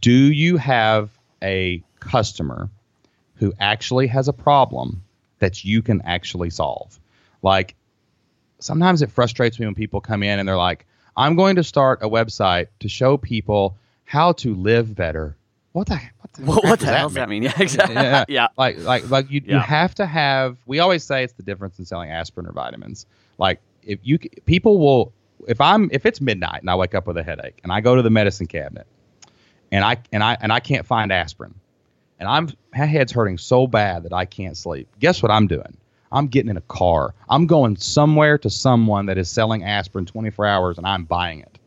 Do 0.00 0.12
you 0.12 0.56
have 0.56 1.10
a 1.42 1.82
customer 2.00 2.70
who 3.36 3.52
actually 3.60 4.08
has 4.08 4.28
a 4.28 4.32
problem 4.32 5.02
that 5.38 5.64
you 5.64 5.82
can 5.82 6.02
actually 6.02 6.50
solve? 6.50 6.98
Like, 7.42 7.74
sometimes 8.58 9.02
it 9.02 9.10
frustrates 9.10 9.58
me 9.58 9.66
when 9.66 9.74
people 9.74 10.00
come 10.00 10.22
in 10.22 10.38
and 10.38 10.48
they're 10.48 10.56
like, 10.56 10.86
"I'm 11.16 11.36
going 11.36 11.56
to 11.56 11.64
start 11.64 12.02
a 12.02 12.08
website 12.08 12.66
to 12.80 12.88
show 12.88 13.16
people 13.16 13.76
how 14.04 14.32
to 14.32 14.54
live 14.54 14.94
better." 14.94 15.36
What 15.78 15.86
the 15.88 15.96
what 15.96 16.32
the, 16.32 16.42
what, 16.44 16.64
what 16.64 16.80
the 16.80 16.86
hell 16.86 17.08
does 17.08 17.14
that 17.14 17.28
mean? 17.28 17.42
yeah 17.44 17.52
exactly. 17.56 17.94
yeah, 17.94 18.24
yeah. 18.28 18.48
Like 18.56 18.78
like 18.78 19.08
like 19.08 19.30
you, 19.30 19.42
you 19.44 19.58
have 19.58 19.94
to 19.96 20.06
have 20.06 20.56
we 20.66 20.80
always 20.80 21.04
say 21.04 21.24
it's 21.24 21.34
the 21.34 21.42
difference 21.42 21.78
in 21.78 21.84
selling 21.84 22.10
aspirin 22.10 22.46
or 22.46 22.52
vitamins. 22.52 23.06
Like 23.38 23.60
if 23.82 23.98
you 24.02 24.18
people 24.44 24.78
will 24.78 25.12
if 25.46 25.60
i'm 25.60 25.88
if 25.92 26.06
it's 26.06 26.20
midnight 26.20 26.60
and 26.60 26.70
i 26.70 26.74
wake 26.74 26.94
up 26.94 27.06
with 27.06 27.16
a 27.16 27.22
headache 27.22 27.58
and 27.62 27.72
i 27.72 27.80
go 27.80 27.96
to 27.96 28.02
the 28.02 28.10
medicine 28.10 28.46
cabinet 28.46 28.86
and 29.72 29.84
i 29.84 29.96
and 30.12 30.22
i 30.22 30.36
and 30.40 30.52
i 30.52 30.60
can't 30.60 30.86
find 30.86 31.12
aspirin 31.12 31.54
and 32.18 32.28
i'm 32.28 32.50
my 32.76 32.84
head's 32.84 33.12
hurting 33.12 33.38
so 33.38 33.66
bad 33.66 34.02
that 34.02 34.12
i 34.12 34.24
can't 34.24 34.56
sleep 34.56 34.88
guess 35.00 35.22
what 35.22 35.32
i'm 35.32 35.46
doing? 35.46 35.76
I'm 36.10 36.28
getting 36.28 36.48
in 36.48 36.56
a 36.56 36.62
car. 36.62 37.14
I'm 37.28 37.46
going 37.46 37.76
somewhere 37.76 38.38
to 38.38 38.48
someone 38.48 39.04
that 39.06 39.18
is 39.18 39.28
selling 39.28 39.62
aspirin 39.62 40.06
24 40.06 40.46
hours 40.46 40.78
and 40.78 40.86
i'm 40.86 41.04
buying 41.04 41.40
it 41.40 41.57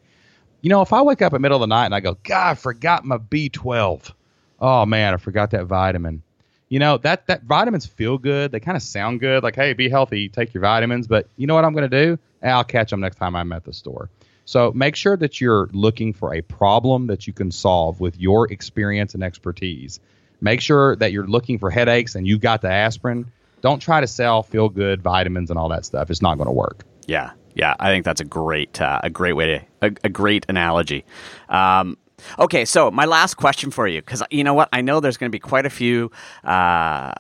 you 0.62 0.70
know, 0.70 0.82
if 0.82 0.93
I 0.93 1.01
wake 1.01 1.22
up 1.22 1.34
in 1.34 1.36
the 1.36 1.39
middle 1.39 1.57
of 1.57 1.62
the 1.62 1.74
night 1.74 1.86
and 1.86 1.95
I 1.95 1.99
go, 1.99 2.18
God, 2.24 2.51
I 2.51 2.53
forgot 2.53 3.05
my 3.05 3.18
B12. 3.18 4.12
Oh 4.59 4.86
man, 4.86 5.14
I 5.14 5.18
forgot 5.18 5.51
that 5.51 5.66
vitamin. 5.66 6.22
You 6.70 6.80
know, 6.80 6.97
that 6.99 7.28
that 7.28 7.43
vitamins 7.43 7.86
feel 7.86 8.18
good. 8.18 8.51
They 8.51 8.59
kind 8.59 8.78
of 8.78 8.84
sound 8.84 9.20
good. 9.20 9.43
Like, 9.43 9.55
hey, 9.55 9.74
be 9.74 9.89
healthy, 9.89 10.30
take 10.30 10.53
your 10.53 10.62
vitamins. 10.62 11.07
But 11.07 11.28
you 11.36 11.47
know 11.47 11.55
what 11.55 11.66
I'm 11.66 11.74
going 11.74 11.89
to 11.89 12.05
do? 12.05 12.20
I'll 12.41 12.64
catch 12.64 12.91
them 12.91 13.01
next 13.01 13.18
time 13.18 13.36
I'm 13.36 13.51
at 13.51 13.66
the 13.66 13.74
store. 13.74 14.09
So 14.45 14.72
make 14.74 14.95
sure 14.95 15.18
that 15.18 15.41
you're 15.41 15.70
looking 15.72 16.14
for 16.14 16.34
a 16.34 16.41
problem 16.41 17.07
that 17.07 17.28
you 17.28 17.34
can 17.34 17.51
solve 17.51 17.99
with 17.99 18.20
your 18.20 18.51
experience 18.51 19.14
and 19.14 19.24
expertise. 19.24 19.99
Make 20.41 20.62
sure 20.62 20.95
that 20.95 21.12
you're 21.12 21.28
looking 21.28 21.59
for 21.59 21.70
headaches 21.70 22.16
and 22.16 22.28
you've 22.28 22.41
got 22.41 22.62
the 22.62 22.72
aspirin. 22.72 23.32
Don't 23.62 23.80
try 23.80 24.01
to 24.01 24.07
sell 24.07 24.41
feel 24.41 24.70
good 24.70 25.01
vitamins 25.01 25.51
and 25.51 25.59
all 25.59 25.70
that 25.70 25.86
stuff. 25.86 26.09
It's 26.09 26.22
not 26.22 26.36
going 26.36 26.47
to 26.47 26.53
work. 26.53 26.84
Yeah, 27.05 27.32
yeah, 27.56 27.76
I 27.80 27.89
think 27.89 28.06
that's 28.06 28.22
a 28.22 28.26
great, 28.26 28.82
uh, 28.82 28.99
a 29.04 29.10
great 29.10 29.34
way 29.34 29.45
to, 29.45 29.66
a, 29.82 29.91
a 30.06 30.10
great 30.10 30.45
analogy. 30.49 31.06
Um, 31.49 31.97
okay, 32.39 32.66
so 32.66 32.91
my 32.91 33.06
last 33.06 33.36
question 33.36 33.72
for 33.72 33.88
you, 33.88 34.02
because 34.02 34.24
you 34.32 34.43
know 34.43 34.54
what, 34.54 34.70
I 34.74 34.82
know 34.82 34.99
there's 34.99 35.18
going 35.18 35.30
to 35.30 35.36
be 35.36 35.39
quite 35.39 35.66
a 35.66 35.70
few 35.70 36.12
uh, 36.43 37.14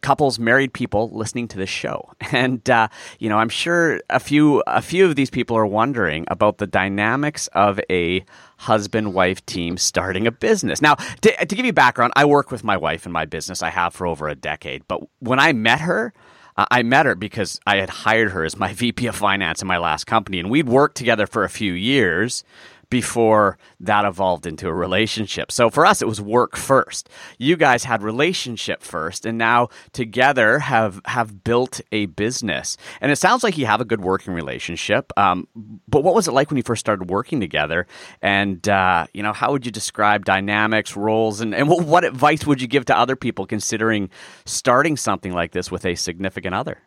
couples, 0.00 0.38
married 0.38 0.72
people 0.72 1.10
listening 1.10 1.48
to 1.48 1.58
this 1.58 1.68
show, 1.68 2.12
and 2.32 2.68
uh, 2.70 2.88
you 3.18 3.28
know, 3.28 3.38
I'm 3.38 3.48
sure 3.48 4.00
a 4.10 4.20
few, 4.20 4.62
a 4.66 4.82
few 4.82 5.04
of 5.06 5.16
these 5.16 5.30
people 5.30 5.56
are 5.56 5.66
wondering 5.66 6.24
about 6.28 6.58
the 6.58 6.66
dynamics 6.66 7.48
of 7.48 7.80
a 7.90 8.24
husband-wife 8.58 9.44
team 9.46 9.76
starting 9.76 10.26
a 10.26 10.32
business. 10.32 10.80
Now, 10.80 10.94
to, 10.94 11.46
to 11.46 11.54
give 11.54 11.66
you 11.66 11.72
background, 11.72 12.12
I 12.16 12.24
work 12.24 12.50
with 12.50 12.64
my 12.64 12.76
wife 12.76 13.04
in 13.06 13.12
my 13.12 13.24
business. 13.24 13.62
I 13.62 13.70
have 13.70 13.94
for 13.94 14.06
over 14.06 14.28
a 14.28 14.34
decade, 14.34 14.86
but 14.88 15.02
when 15.18 15.38
I 15.38 15.52
met 15.52 15.80
her. 15.80 16.12
I 16.56 16.82
met 16.82 17.06
her 17.06 17.14
because 17.14 17.60
I 17.66 17.76
had 17.76 17.90
hired 17.90 18.32
her 18.32 18.44
as 18.44 18.56
my 18.56 18.72
VP 18.72 19.06
of 19.06 19.16
finance 19.16 19.60
in 19.60 19.68
my 19.68 19.78
last 19.78 20.06
company, 20.06 20.38
and 20.38 20.50
we'd 20.50 20.68
worked 20.68 20.96
together 20.96 21.26
for 21.26 21.44
a 21.44 21.50
few 21.50 21.72
years 21.72 22.44
before 22.90 23.58
that 23.80 24.04
evolved 24.04 24.46
into 24.46 24.68
a 24.68 24.74
relationship. 24.74 25.50
So 25.50 25.70
for 25.70 25.84
us, 25.84 26.02
it 26.02 26.08
was 26.08 26.20
work 26.20 26.56
first. 26.56 27.08
You 27.38 27.56
guys 27.56 27.84
had 27.84 28.02
relationship 28.02 28.82
first, 28.82 29.26
and 29.26 29.38
now 29.38 29.68
together 29.92 30.58
have 30.60 31.00
have 31.06 31.44
built 31.44 31.80
a 31.92 32.06
business. 32.06 32.76
And 33.00 33.10
it 33.10 33.16
sounds 33.16 33.42
like 33.42 33.58
you 33.58 33.66
have 33.66 33.80
a 33.80 33.84
good 33.84 34.00
working 34.00 34.34
relationship. 34.34 35.12
Um, 35.16 35.48
but 35.88 36.04
what 36.04 36.14
was 36.14 36.28
it 36.28 36.32
like 36.32 36.50
when 36.50 36.56
you 36.56 36.62
first 36.62 36.80
started 36.80 37.10
working 37.10 37.40
together? 37.40 37.86
And 38.22 38.66
uh, 38.68 39.06
you 39.12 39.22
know, 39.22 39.32
how 39.32 39.52
would 39.52 39.66
you 39.66 39.72
describe 39.72 40.24
dynamics, 40.24 40.96
roles, 40.96 41.40
and 41.40 41.54
and 41.54 41.68
what, 41.68 41.84
what 41.84 42.04
advice 42.04 42.46
would 42.46 42.60
you 42.60 42.68
give 42.68 42.84
to 42.86 42.96
other 42.96 43.16
people 43.16 43.46
considering 43.46 44.10
starting 44.44 44.96
something 44.96 45.32
like 45.32 45.52
this 45.52 45.70
with 45.70 45.84
a 45.84 45.94
significant 45.94 46.54
other? 46.54 46.78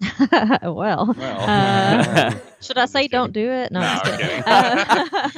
well, 0.62 1.14
uh, 1.18 2.34
should 2.60 2.78
I 2.78 2.86
say 2.86 3.08
don't 3.08 3.32
do 3.32 3.50
it? 3.50 3.70
No, 3.70 4.00
kidding. 4.04 4.42
Uh, 4.44 5.30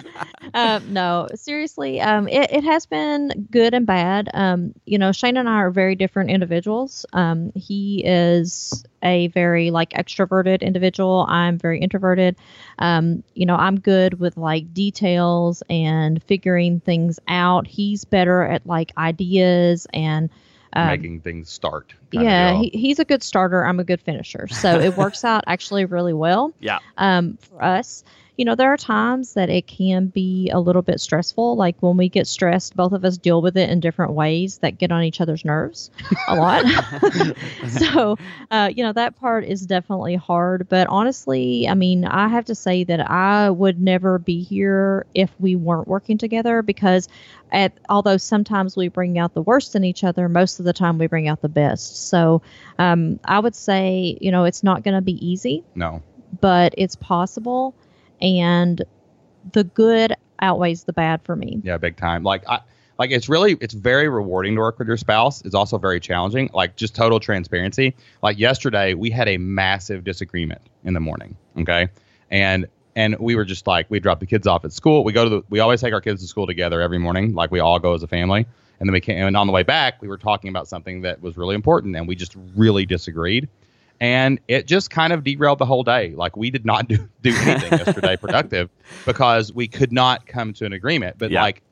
uh, 0.54 0.80
no, 0.88 1.28
seriously, 1.34 2.00
um, 2.00 2.28
it, 2.28 2.50
it 2.52 2.64
has 2.64 2.86
been 2.86 3.48
good 3.50 3.74
and 3.74 3.86
bad. 3.86 4.30
Um, 4.32 4.74
you 4.86 4.98
know, 4.98 5.12
Shane 5.12 5.36
and 5.36 5.48
I 5.48 5.56
are 5.56 5.70
very 5.70 5.94
different 5.96 6.30
individuals. 6.30 7.04
Um, 7.12 7.52
he 7.54 8.02
is 8.04 8.84
a 9.02 9.28
very 9.28 9.70
like 9.70 9.90
extroverted 9.90 10.62
individual. 10.62 11.26
I'm 11.28 11.58
very 11.58 11.80
introverted. 11.80 12.36
Um, 12.78 13.22
you 13.34 13.46
know, 13.46 13.56
I'm 13.56 13.80
good 13.80 14.18
with 14.18 14.36
like 14.36 14.72
details 14.72 15.62
and 15.68 16.22
figuring 16.22 16.80
things 16.80 17.18
out. 17.28 17.66
He's 17.66 18.04
better 18.04 18.42
at 18.42 18.66
like 18.66 18.92
ideas 18.96 19.86
and 19.92 20.30
um, 20.74 20.86
making 20.86 21.20
things 21.20 21.50
start. 21.50 21.92
Yeah, 22.12 22.58
he, 22.58 22.70
he's 22.70 22.98
a 22.98 23.04
good 23.04 23.22
starter. 23.22 23.64
I'm 23.64 23.80
a 23.80 23.84
good 23.84 24.00
finisher. 24.00 24.48
So 24.48 24.78
it 24.80 24.96
works 24.96 25.24
out 25.24 25.44
actually 25.46 25.84
really 25.84 26.12
well. 26.12 26.52
Yeah. 26.60 26.78
Um, 26.96 27.38
for 27.40 27.62
us, 27.62 28.04
you 28.41 28.47
know, 28.47 28.55
there 28.55 28.72
are 28.72 28.78
times 28.78 29.34
that 29.34 29.51
it 29.51 29.66
can 29.66 30.07
be 30.07 30.49
a 30.49 30.59
little 30.59 30.80
bit 30.80 30.99
stressful. 30.99 31.57
Like 31.57 31.76
when 31.80 31.99
we 31.99 32.09
get 32.09 32.26
stressed, 32.26 32.74
both 32.74 32.93
of 32.93 33.05
us 33.05 33.18
deal 33.18 33.43
with 33.43 33.55
it 33.59 33.68
in 33.68 33.80
different 33.80 34.14
ways 34.14 34.57
that 34.62 34.78
get 34.78 34.91
on 34.91 35.03
each 35.03 35.20
other's 35.20 35.45
nerves 35.45 35.91
a 36.26 36.34
lot. 36.36 36.64
so, 37.68 38.16
uh, 38.51 38.70
you 38.74 38.82
know, 38.82 38.95
that 38.95 39.20
part 39.20 39.45
is 39.45 39.66
definitely 39.66 40.14
hard. 40.14 40.70
But 40.70 40.86
honestly, 40.86 41.68
I 41.68 41.74
mean, 41.74 42.07
I 42.07 42.28
have 42.28 42.47
to 42.47 42.55
say 42.55 42.82
that 42.84 43.11
I 43.11 43.51
would 43.51 43.78
never 43.78 44.18
be 44.18 44.43
here 44.43 45.05
if 45.14 45.30
we 45.38 45.55
weren't 45.55 45.86
working 45.86 46.16
together 46.16 46.62
because 46.62 47.09
at, 47.53 47.74
although 47.91 48.16
sometimes 48.16 48.74
we 48.74 48.88
bring 48.88 49.18
out 49.18 49.34
the 49.34 49.43
worst 49.43 49.76
in 49.76 49.84
each 49.84 50.03
other, 50.03 50.30
most 50.30 50.61
of 50.61 50.64
the 50.64 50.72
time 50.72 50.97
we 50.97 51.09
bring 51.09 51.28
out 51.28 51.43
the 51.43 51.51
best. 51.51 52.09
So 52.09 52.41
um, 52.78 53.20
I 53.22 53.38
would 53.38 53.55
say, 53.55 54.16
you 54.18 54.32
know, 54.32 54.45
it's 54.45 54.62
not 54.62 54.82
going 54.82 54.95
to 54.95 55.03
be 55.03 55.28
easy. 55.28 55.62
No. 55.74 56.03
But 56.41 56.72
it's 56.78 56.97
possible 56.97 57.74
and 58.20 58.82
the 59.52 59.64
good 59.64 60.14
outweighs 60.40 60.84
the 60.84 60.92
bad 60.92 61.22
for 61.22 61.36
me. 61.36 61.60
Yeah, 61.62 61.76
big 61.76 61.96
time. 61.96 62.22
Like 62.22 62.48
I 62.48 62.60
like 62.98 63.10
it's 63.10 63.28
really 63.28 63.56
it's 63.60 63.74
very 63.74 64.08
rewarding 64.08 64.54
to 64.56 64.60
work 64.60 64.78
with 64.78 64.86
your 64.86 64.98
spouse. 64.98 65.40
It's 65.42 65.54
also 65.54 65.78
very 65.78 66.00
challenging. 66.00 66.50
Like 66.52 66.76
just 66.76 66.94
total 66.94 67.18
transparency. 67.18 67.96
Like 68.22 68.38
yesterday 68.38 68.94
we 68.94 69.10
had 69.10 69.26
a 69.26 69.38
massive 69.38 70.04
disagreement 70.04 70.60
in 70.84 70.94
the 70.94 71.00
morning, 71.00 71.36
okay? 71.58 71.88
And 72.30 72.66
and 72.94 73.16
we 73.18 73.36
were 73.36 73.46
just 73.46 73.66
like 73.66 73.90
we 73.90 74.00
dropped 74.00 74.20
the 74.20 74.26
kids 74.26 74.46
off 74.46 74.64
at 74.64 74.72
school. 74.72 75.02
We 75.02 75.12
go 75.12 75.24
to 75.24 75.30
the 75.30 75.42
we 75.48 75.60
always 75.60 75.80
take 75.80 75.94
our 75.94 76.00
kids 76.02 76.20
to 76.20 76.28
school 76.28 76.46
together 76.46 76.82
every 76.82 76.98
morning, 76.98 77.34
like 77.34 77.50
we 77.50 77.58
all 77.58 77.78
go 77.78 77.94
as 77.94 78.02
a 78.02 78.06
family. 78.06 78.46
And 78.78 78.88
then 78.88 78.92
we 78.92 79.00
came 79.00 79.26
and 79.26 79.36
on 79.36 79.46
the 79.46 79.52
way 79.52 79.62
back 79.62 80.00
we 80.02 80.08
were 80.08 80.18
talking 80.18 80.48
about 80.48 80.68
something 80.68 81.02
that 81.02 81.20
was 81.20 81.36
really 81.36 81.54
important 81.54 81.96
and 81.96 82.08
we 82.08 82.14
just 82.14 82.34
really 82.54 82.86
disagreed 82.86 83.48
and 84.01 84.40
it 84.48 84.66
just 84.66 84.90
kind 84.90 85.12
of 85.12 85.22
derailed 85.22 85.59
the 85.59 85.66
whole 85.66 85.84
day. 85.84 86.14
Like 86.14 86.36
we 86.36 86.51
did 86.51 86.64
not 86.64 86.88
do, 86.88 87.09
do 87.22 87.34
anything 87.34 87.78
yesterday 87.78 88.16
productive 88.20 88.70
because 89.07 89.53
we 89.53 89.68
could 89.68 89.92
not 89.92 90.26
come 90.26 90.53
to 90.55 90.66
an 90.66 90.72
agreement. 90.72 91.16
But 91.18 91.30
yeah. 91.30 91.42
like 91.42 91.62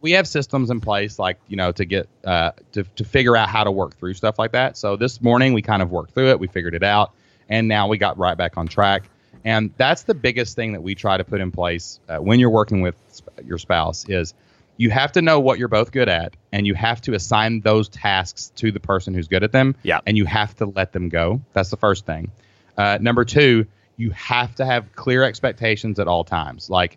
we 0.00 0.12
have 0.12 0.28
systems 0.28 0.70
in 0.70 0.80
place, 0.80 1.18
like 1.18 1.38
you 1.48 1.56
know, 1.56 1.72
to 1.72 1.84
get 1.84 2.08
uh, 2.24 2.52
to 2.72 2.84
to 2.84 3.04
figure 3.04 3.36
out 3.36 3.48
how 3.48 3.64
to 3.64 3.70
work 3.70 3.96
through 3.96 4.14
stuff 4.14 4.38
like 4.38 4.52
that. 4.52 4.76
So 4.76 4.96
this 4.96 5.20
morning 5.20 5.54
we 5.54 5.62
kind 5.62 5.82
of 5.82 5.90
worked 5.90 6.12
through 6.12 6.30
it, 6.30 6.38
we 6.38 6.46
figured 6.46 6.74
it 6.74 6.84
out, 6.84 7.12
and 7.48 7.66
now 7.66 7.88
we 7.88 7.98
got 7.98 8.18
right 8.18 8.36
back 8.36 8.56
on 8.56 8.68
track. 8.68 9.08
And 9.44 9.72
that's 9.76 10.02
the 10.02 10.14
biggest 10.14 10.56
thing 10.56 10.72
that 10.72 10.82
we 10.82 10.94
try 10.94 11.16
to 11.16 11.24
put 11.24 11.40
in 11.40 11.52
place 11.52 12.00
uh, 12.08 12.18
when 12.18 12.40
you're 12.40 12.50
working 12.50 12.80
with 12.80 12.96
your 13.44 13.56
spouse 13.56 14.04
is 14.08 14.34
you 14.78 14.90
have 14.90 15.12
to 15.12 15.20
know 15.20 15.38
what 15.38 15.58
you're 15.58 15.68
both 15.68 15.92
good 15.92 16.08
at 16.08 16.34
and 16.52 16.66
you 16.66 16.72
have 16.72 17.02
to 17.02 17.12
assign 17.12 17.60
those 17.60 17.88
tasks 17.90 18.50
to 18.56 18.72
the 18.72 18.80
person 18.80 19.12
who's 19.12 19.28
good 19.28 19.42
at 19.42 19.52
them 19.52 19.76
yeah. 19.82 20.00
and 20.06 20.16
you 20.16 20.24
have 20.24 20.56
to 20.56 20.66
let 20.66 20.92
them 20.92 21.10
go. 21.10 21.42
That's 21.52 21.68
the 21.68 21.76
first 21.76 22.06
thing. 22.06 22.30
Uh, 22.78 22.96
number 23.00 23.24
two 23.26 23.66
you 23.98 24.10
have 24.12 24.54
to 24.54 24.64
have 24.64 24.94
clear 24.94 25.24
expectations 25.24 25.98
at 25.98 26.08
all 26.08 26.24
times. 26.24 26.70
Like 26.70 26.96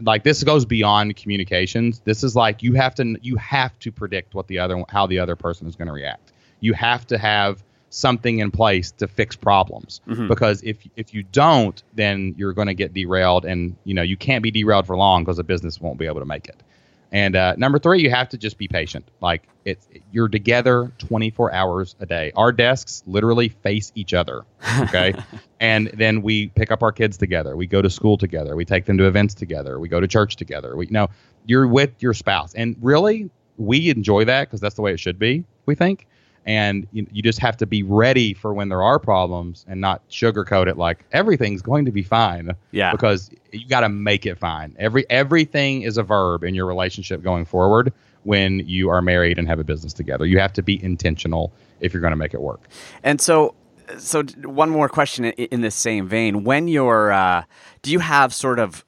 like 0.00 0.24
this 0.24 0.42
goes 0.42 0.64
beyond 0.64 1.14
communications. 1.16 2.00
This 2.00 2.24
is 2.24 2.34
like 2.34 2.62
you 2.62 2.72
have 2.72 2.94
to 2.96 3.16
you 3.20 3.36
have 3.36 3.78
to 3.80 3.92
predict 3.92 4.34
what 4.34 4.48
the 4.48 4.58
other 4.58 4.82
how 4.88 5.06
the 5.06 5.18
other 5.20 5.36
person 5.36 5.68
is 5.68 5.76
going 5.76 5.86
to 5.86 5.92
react. 5.92 6.32
You 6.60 6.72
have 6.72 7.06
to 7.08 7.18
have 7.18 7.62
something 7.90 8.38
in 8.38 8.50
place 8.50 8.90
to 8.92 9.06
fix 9.06 9.36
problems. 9.36 10.00
Mm-hmm. 10.08 10.28
because 10.28 10.62
if 10.62 10.78
if 10.96 11.12
you 11.12 11.22
don't 11.22 11.82
then 11.94 12.34
you're 12.38 12.54
going 12.54 12.68
to 12.68 12.74
get 12.74 12.94
derailed 12.94 13.44
and 13.44 13.76
you 13.84 13.94
know 13.94 14.02
you 14.02 14.16
can't 14.16 14.42
be 14.42 14.50
derailed 14.50 14.86
for 14.86 14.96
long 14.96 15.22
because 15.22 15.36
the 15.36 15.44
business 15.44 15.78
won't 15.78 15.98
be 15.98 16.06
able 16.06 16.20
to 16.20 16.26
make 16.26 16.48
it 16.48 16.62
and 17.10 17.36
uh, 17.36 17.54
number 17.56 17.78
three, 17.78 18.02
you 18.02 18.10
have 18.10 18.28
to 18.30 18.38
just 18.38 18.58
be 18.58 18.68
patient. 18.68 19.10
Like 19.20 19.48
it's 19.64 19.88
you're 20.12 20.28
together 20.28 20.92
24 20.98 21.52
hours 21.52 21.96
a 22.00 22.06
day. 22.06 22.32
Our 22.36 22.52
desks 22.52 23.02
literally 23.06 23.48
face 23.48 23.92
each 23.94 24.12
other. 24.12 24.44
Okay, 24.80 25.14
and 25.60 25.90
then 25.94 26.22
we 26.22 26.48
pick 26.48 26.70
up 26.70 26.82
our 26.82 26.92
kids 26.92 27.16
together. 27.16 27.56
We 27.56 27.66
go 27.66 27.80
to 27.80 27.88
school 27.88 28.18
together. 28.18 28.56
We 28.56 28.64
take 28.64 28.84
them 28.84 28.98
to 28.98 29.06
events 29.06 29.34
together. 29.34 29.80
We 29.80 29.88
go 29.88 30.00
to 30.00 30.08
church 30.08 30.36
together. 30.36 30.76
We 30.76 30.86
you 30.86 30.92
know 30.92 31.08
you're 31.46 31.66
with 31.66 32.02
your 32.02 32.12
spouse, 32.14 32.54
and 32.54 32.76
really 32.80 33.30
we 33.56 33.90
enjoy 33.90 34.24
that 34.26 34.48
because 34.48 34.60
that's 34.60 34.74
the 34.74 34.82
way 34.82 34.92
it 34.92 35.00
should 35.00 35.18
be. 35.18 35.44
We 35.66 35.74
think 35.74 36.06
and 36.48 36.88
you, 36.92 37.06
you 37.12 37.22
just 37.22 37.38
have 37.40 37.58
to 37.58 37.66
be 37.66 37.82
ready 37.82 38.32
for 38.32 38.54
when 38.54 38.70
there 38.70 38.82
are 38.82 38.98
problems 38.98 39.66
and 39.68 39.82
not 39.82 40.02
sugarcoat 40.08 40.66
it 40.66 40.78
like 40.78 41.04
everything's 41.12 41.60
going 41.60 41.84
to 41.84 41.92
be 41.92 42.02
fine. 42.02 42.52
Yeah. 42.70 42.90
Because 42.90 43.30
you 43.52 43.68
got 43.68 43.80
to 43.80 43.90
make 43.90 44.24
it 44.24 44.38
fine. 44.38 44.74
Every 44.78 45.08
everything 45.10 45.82
is 45.82 45.98
a 45.98 46.02
verb 46.02 46.42
in 46.42 46.54
your 46.54 46.64
relationship 46.64 47.22
going 47.22 47.44
forward 47.44 47.92
when 48.22 48.60
you 48.60 48.88
are 48.88 49.02
married 49.02 49.38
and 49.38 49.46
have 49.46 49.58
a 49.58 49.64
business 49.64 49.92
together. 49.92 50.24
You 50.24 50.38
have 50.38 50.54
to 50.54 50.62
be 50.62 50.82
intentional 50.82 51.52
if 51.80 51.92
you're 51.92 52.00
going 52.00 52.12
to 52.12 52.16
make 52.16 52.32
it 52.32 52.40
work. 52.40 52.62
And 53.04 53.20
so 53.20 53.54
so 53.98 54.22
one 54.42 54.70
more 54.70 54.88
question 54.88 55.26
in 55.26 55.60
the 55.60 55.70
same 55.70 56.08
vein. 56.08 56.44
When 56.44 56.66
you're 56.66 57.12
uh, 57.12 57.44
do 57.82 57.92
you 57.92 57.98
have 57.98 58.32
sort 58.32 58.58
of 58.58 58.86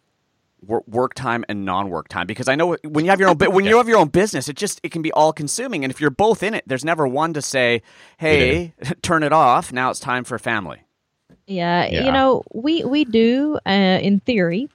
work 0.67 1.15
time 1.15 1.45
and 1.49 1.65
non-work 1.65 2.09
time 2.09 2.27
because 2.27 2.49
I 2.49 2.55
know 2.55 2.77
when 2.85 3.05
you 3.05 3.11
have 3.11 3.21
your 3.21 3.31
own 3.31 3.37
when 3.39 3.65
you 3.65 3.79
have 3.79 3.89
your 3.89 3.99
own 3.99 4.09
business 4.09 4.49
it 4.49 4.57
just 4.57 4.81
it 4.83 4.93
can 4.93 5.03
be 5.03 5.13
all 5.13 5.33
consuming 5.33 5.85
and 5.85 5.91
if 5.91 6.01
you're 6.01 6.11
both 6.11 6.43
in 6.43 6.55
it 6.55 6.65
there's 6.67 6.85
never 6.85 7.07
one 7.07 7.33
to 7.35 7.43
say 7.43 7.83
hey 8.19 8.75
turn 9.03 9.23
it 9.23 9.33
off 9.33 9.73
now 9.73 9.91
it's 9.91 10.01
time 10.01 10.25
for 10.25 10.39
family. 10.39 10.83
Yeah, 11.47 11.87
yeah. 11.87 12.05
you 12.05 12.13
know 12.13 12.45
we 12.53 12.85
we 12.85 13.05
do 13.05 13.59
uh, 13.67 13.71
in 13.71 14.21
theory 14.21 14.69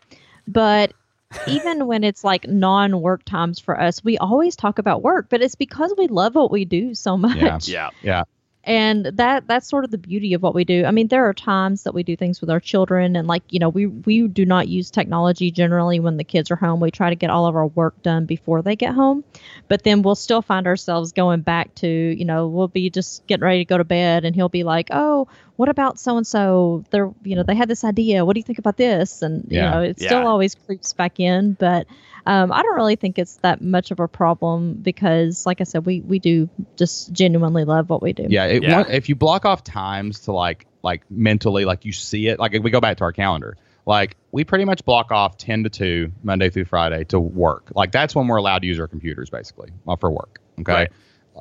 but 0.48 0.94
even 1.48 1.88
when 1.88 2.04
it's 2.04 2.24
like 2.24 2.48
non-work 2.48 3.24
times 3.26 3.60
for 3.60 3.80
us 3.80 4.04
we 4.04 4.18
always 4.18 4.56
talk 4.56 4.80
about 4.80 5.02
work 5.02 5.28
but 5.30 5.42
it's 5.42 5.56
because 5.56 5.94
we 5.98 6.08
love 6.08 6.36
what 6.36 6.52
we 6.52 6.66
do 6.66 6.96
so 6.96 7.18
much. 7.18 7.38
Yeah 7.38 7.60
yeah, 7.64 7.90
yeah 8.02 8.24
and 8.66 9.06
that 9.06 9.48
that's 9.48 9.68
sort 9.68 9.86
of 9.86 9.92
the 9.92 9.98
beauty 9.98 10.34
of 10.34 10.42
what 10.42 10.56
we 10.56 10.64
do. 10.64 10.86
I 10.86 10.92
mean 10.92 11.08
there 11.08 11.28
are 11.28 11.34
times 11.34 11.84
that 11.84 11.94
we 11.94 12.02
do 12.04 12.16
things 12.16 12.42
with 12.42 12.50
our 12.50 12.60
children 12.60 13.16
and 13.16 13.28
like 13.28 13.44
you 13.50 13.60
know 13.60 13.70
we 13.70 13.86
we 13.86 14.28
do 14.28 14.46
not 14.46 14.68
use 14.68 14.90
technology 14.90 15.52
generally 15.52 16.00
when 16.00 16.18
the 16.18 16.24
kids 16.24 16.50
are 16.50 16.56
home. 16.56 16.80
We 16.80 16.92
try 16.92 17.10
to 17.10 17.16
get 17.16 17.30
all 17.30 17.46
of 17.46 17.56
our 17.56 17.68
work 17.68 18.02
done 18.02 18.26
before 18.26 18.62
they 18.62 18.76
get 18.76 18.96
home. 18.96 19.24
But 19.68 19.84
then 19.84 20.02
we'll 20.02 20.16
still 20.16 20.42
find 20.42 20.66
ourselves 20.66 21.12
going 21.12 21.42
back 21.42 21.76
to 21.76 21.88
you 21.88 22.26
know 22.26 22.48
we'll 22.48 22.68
be 22.68 22.90
just 22.90 23.26
getting 23.28 23.44
ready 23.44 23.60
to 23.60 23.66
go 23.66 23.78
to 23.78 23.84
bed 23.84 24.26
and 24.26 24.36
he'll 24.36 24.50
be 24.50 24.64
like 24.64 24.88
oh 24.92 25.28
what 25.58 25.70
about 25.70 26.00
so 26.00 26.18
and 26.18 26.28
so 26.28 26.84
they're 26.90 27.12
you 27.24 27.36
know 27.36 27.44
they 27.44 27.56
had 27.56 27.70
this 27.70 27.84
idea. 27.84 28.26
What 28.26 28.34
do 28.34 28.40
you 28.40 28.44
think 28.44 28.60
about 28.60 28.78
this? 28.78 29.22
And 29.22 29.46
yeah. 29.48 29.66
you 29.66 29.72
know 29.72 29.82
it 29.90 30.02
yeah. 30.02 30.08
still 30.08 30.28
always 30.28 30.56
creeps 30.56 30.94
back 30.94 31.20
in. 31.20 31.54
But 31.54 31.88
um, 32.28 32.52
I 32.52 32.64
don't 32.64 32.76
really 32.76 32.96
think 32.96 33.20
it's 33.20 33.36
that 33.38 33.62
much 33.62 33.92
of 33.92 34.00
a 34.00 34.08
problem 34.08 34.74
because, 34.74 35.46
like 35.46 35.62
I 35.62 35.64
said, 35.64 35.86
we 35.86 36.02
we 36.02 36.18
do 36.18 36.50
just 36.76 37.14
genuinely 37.14 37.66
love 37.66 37.90
what 37.90 38.02
we 38.02 38.14
do. 38.14 38.26
Yeah, 38.28 38.55
it, 38.56 38.64
yeah. 38.64 38.86
if 38.90 39.10
you 39.10 39.16
block 39.16 39.46
off 39.46 39.64
times 39.64 40.22
to 40.22 40.32
like 40.32 40.68
like 40.82 41.04
mentally, 41.10 41.66
like 41.66 41.86
you 41.86 41.92
see 41.92 42.28
it, 42.28 42.40
like 42.40 42.54
we 42.54 42.72
go 42.72 42.80
back 42.80 42.98
to 42.98 43.04
our 43.04 43.12
calendar, 43.12 43.58
like 43.86 44.16
we 44.32 44.44
pretty 44.44 44.66
much 44.66 44.84
block 44.86 45.12
off 45.12 45.38
10 45.38 45.64
to 45.64 45.70
2 45.70 46.12
monday 46.24 46.50
through 46.50 46.66
friday 46.66 47.04
to 47.04 47.20
work 47.20 47.72
like 47.76 47.92
that's 47.92 48.16
when 48.16 48.28
we're 48.28 48.38
allowed 48.38 48.60
to 48.60 48.68
use 48.68 48.80
our 48.80 48.88
computers 48.88 49.30
basically 49.30 49.70
for 50.00 50.10
work 50.10 50.40
okay 50.60 50.74
right. 50.74 50.92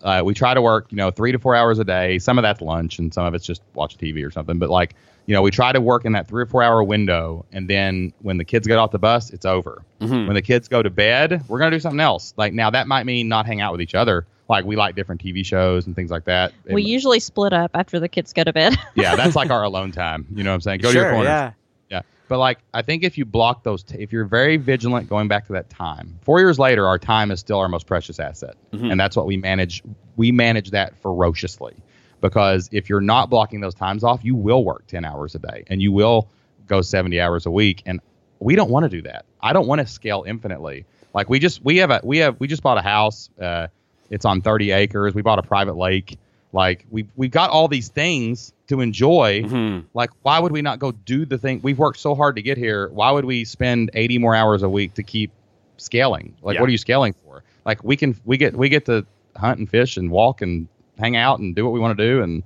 uh, 0.03 0.23
we 0.23 0.35
try 0.35 0.53
to 0.55 0.61
work 0.61 0.87
you 0.91 0.97
know 0.97 1.11
three 1.11 1.33
to 1.33 1.39
four 1.39 1.55
hours 1.55 1.79
a 1.79 1.85
day 1.85 2.19
some 2.19 2.39
of 2.39 2.43
that's 2.43 2.61
lunch 2.61 2.99
and 2.99 3.15
some 3.15 3.25
of 3.25 3.35
it's 3.35 3.47
just 3.47 3.63
watch 3.75 3.97
tv 3.97 4.25
or 4.25 4.31
something 4.31 4.59
but 4.59 4.69
like 4.69 4.95
you 5.27 5.35
know, 5.35 5.43
we 5.43 5.51
try 5.51 5.73
to 5.73 5.81
work 5.81 6.05
in 6.05 6.13
that 6.13 6.29
three 6.29 6.43
or 6.43 6.47
four 6.47 6.63
hour 6.63 6.83
window, 6.83 7.47
and 7.53 7.69
then 7.69 8.13
when 8.21 8.37
the 8.37 8.45
kids 8.45 8.67
get 8.67 8.79
off 8.79 8.91
the 8.91 8.99
bus, 8.99 9.31
it's 9.31 9.47
over. 9.47 9.83
Mm-hmm. 10.01 10.27
When 10.27 10.35
the 10.35 10.43
kids 10.43 10.69
go 10.69 10.83
to 10.83 10.91
bed, 10.91 11.45
we're 11.49 11.59
gonna 11.59 11.71
do 11.71 11.81
something 11.81 12.01
else. 12.01 12.35
Like 12.37 12.53
now, 12.53 12.71
that 12.71 12.87
might 12.87 13.05
mean 13.05 13.29
not 13.29 13.47
hang 13.47 13.61
out 13.61 13.73
with 13.73 13.81
each 13.81 13.95
other. 13.95 14.27
Like 14.49 14.65
we 14.65 14.77
like 14.77 14.95
different 14.95 15.23
TV 15.23 15.45
shows 15.45 15.87
and 15.87 15.97
things 15.97 16.11
like 16.11 16.25
that. 16.25 16.53
We 16.67 16.83
and, 16.83 16.91
usually 16.91 17.21
split 17.21 17.53
up 17.53 17.71
after 17.75 17.99
the 17.99 18.09
kids 18.09 18.33
go 18.33 18.45
to 18.45 18.53
bed. 18.53 18.77
yeah, 18.95 19.17
that's 19.17 19.37
like 19.37 19.51
our 19.51 19.63
alone 19.63 19.91
time. 19.91 20.27
You 20.35 20.45
know 20.45 20.51
what 20.51 20.55
I'm 20.55 20.61
saying? 20.61 20.81
Go 20.81 20.91
sure, 20.91 21.03
to 21.03 21.07
your 21.07 21.15
corner. 21.15 21.29
Yeah. 21.29 21.53
Yeah. 21.91 22.03
But 22.29 22.39
like, 22.39 22.59
I 22.75 22.83
think 22.83 23.05
if 23.05 23.17
you 23.17 23.25
block 23.25 23.63
those, 23.63 23.83
t- 23.83 23.99
if 23.99 24.13
you're 24.13 24.27
very 24.27 24.57
vigilant, 24.57 25.09
going 25.09 25.29
back 25.29 25.47
to 25.47 25.53
that 25.55 25.71
time, 25.71 26.19
four 26.23 26.41
years 26.41 26.59
later, 26.59 26.87
our 26.87 26.99
time 26.99 27.31
is 27.31 27.41
still 27.41 27.59
our 27.59 27.69
most 27.69 27.87
precious 27.87 28.21
asset, 28.21 28.57
and 28.73 28.99
that's 29.01 29.17
what 29.17 29.27
we 29.27 29.37
manage. 29.37 29.83
We 30.17 30.31
manage 30.31 30.71
that 30.71 31.01
ferociously 31.01 31.75
because 32.21 32.69
if 32.73 32.89
you're 32.89 33.01
not 33.01 33.31
blocking 33.31 33.61
those 33.61 33.75
times 33.75 34.05
off, 34.05 34.25
you 34.25 34.35
will 34.35 34.65
work 34.65 34.87
ten 34.87 35.05
hours 35.05 35.35
a 35.35 35.39
day, 35.39 35.65
and 35.69 35.81
you 35.81 35.93
will 35.93 36.29
go 36.67 36.83
seventy 36.83 37.21
hours 37.21 37.47
a 37.47 37.51
week, 37.51 37.83
and 37.87 38.01
we 38.41 38.57
don't 38.57 38.71
want 38.71 38.85
to 38.85 38.91
do 38.91 39.03
that. 39.03 39.25
I 39.41 39.53
don't 39.53 39.67
want 39.67 39.81
to 39.81 39.87
scale 39.87 40.25
infinitely. 40.27 40.87
Like 41.15 41.29
we 41.29 41.39
just 41.39 41.65
we 41.65 41.79
have 41.79 41.91
a 41.91 42.01
we 42.03 42.19
have 42.19 42.39
we 42.41 42.47
just 42.47 42.63
bought 42.63 42.79
a 42.79 42.83
house. 42.83 43.31
Uh, 43.41 43.69
it's 44.11 44.25
on 44.25 44.41
thirty 44.41 44.71
acres. 44.73 45.15
We 45.15 45.23
bought 45.23 45.39
a 45.39 45.43
private 45.43 45.77
lake. 45.77 46.19
Like 46.53 46.87
we 46.91 47.07
we've 47.17 47.31
got 47.31 47.51
all 47.51 47.67
these 47.69 47.89
things 47.89 48.53
to 48.69 48.81
enjoy. 48.81 49.43
Mhm. 49.43 49.85
Like 49.95 50.11
why 50.23 50.39
would 50.39 50.53
we 50.53 50.63
not 50.63 50.79
go 50.79 50.93
do 50.93 51.25
the 51.27 51.37
thing? 51.39 51.61
We've 51.63 51.79
worked 51.79 51.99
so 51.99 52.15
hard 52.15 52.37
to 52.37 52.43
get 52.43 52.57
here. 52.57 52.89
Why 52.91 53.11
would 53.11 53.25
we 53.25 53.45
spend 53.45 53.91
eighty 53.95 54.19
more 54.19 54.35
hours 54.37 54.63
a 54.63 54.69
week 54.69 54.95
to 54.95 55.03
keep 55.03 55.33
scaling? 55.79 56.35
Like 56.43 56.55
Yeah. 56.55 56.61
what 56.61 56.69
are 56.69 56.73
you 56.73 56.79
scaling 56.79 57.15
for? 57.25 57.43
Like 57.65 57.83
we 57.83 57.97
can 57.97 58.15
we 58.25 58.37
get 58.37 58.55
we 58.57 58.69
get 58.69 58.85
to 58.87 59.05
hunt 59.37 59.59
and 59.59 59.69
fish 59.69 59.97
and 59.97 60.11
walk 60.11 60.43
and 60.43 60.69
hang 60.99 61.17
out 61.17 61.41
and 61.41 61.57
do 61.57 61.65
what 61.65 61.73
we 61.73 61.81
want 61.81 61.99
to 61.99 62.05
do 62.07 62.23
and 62.23 62.43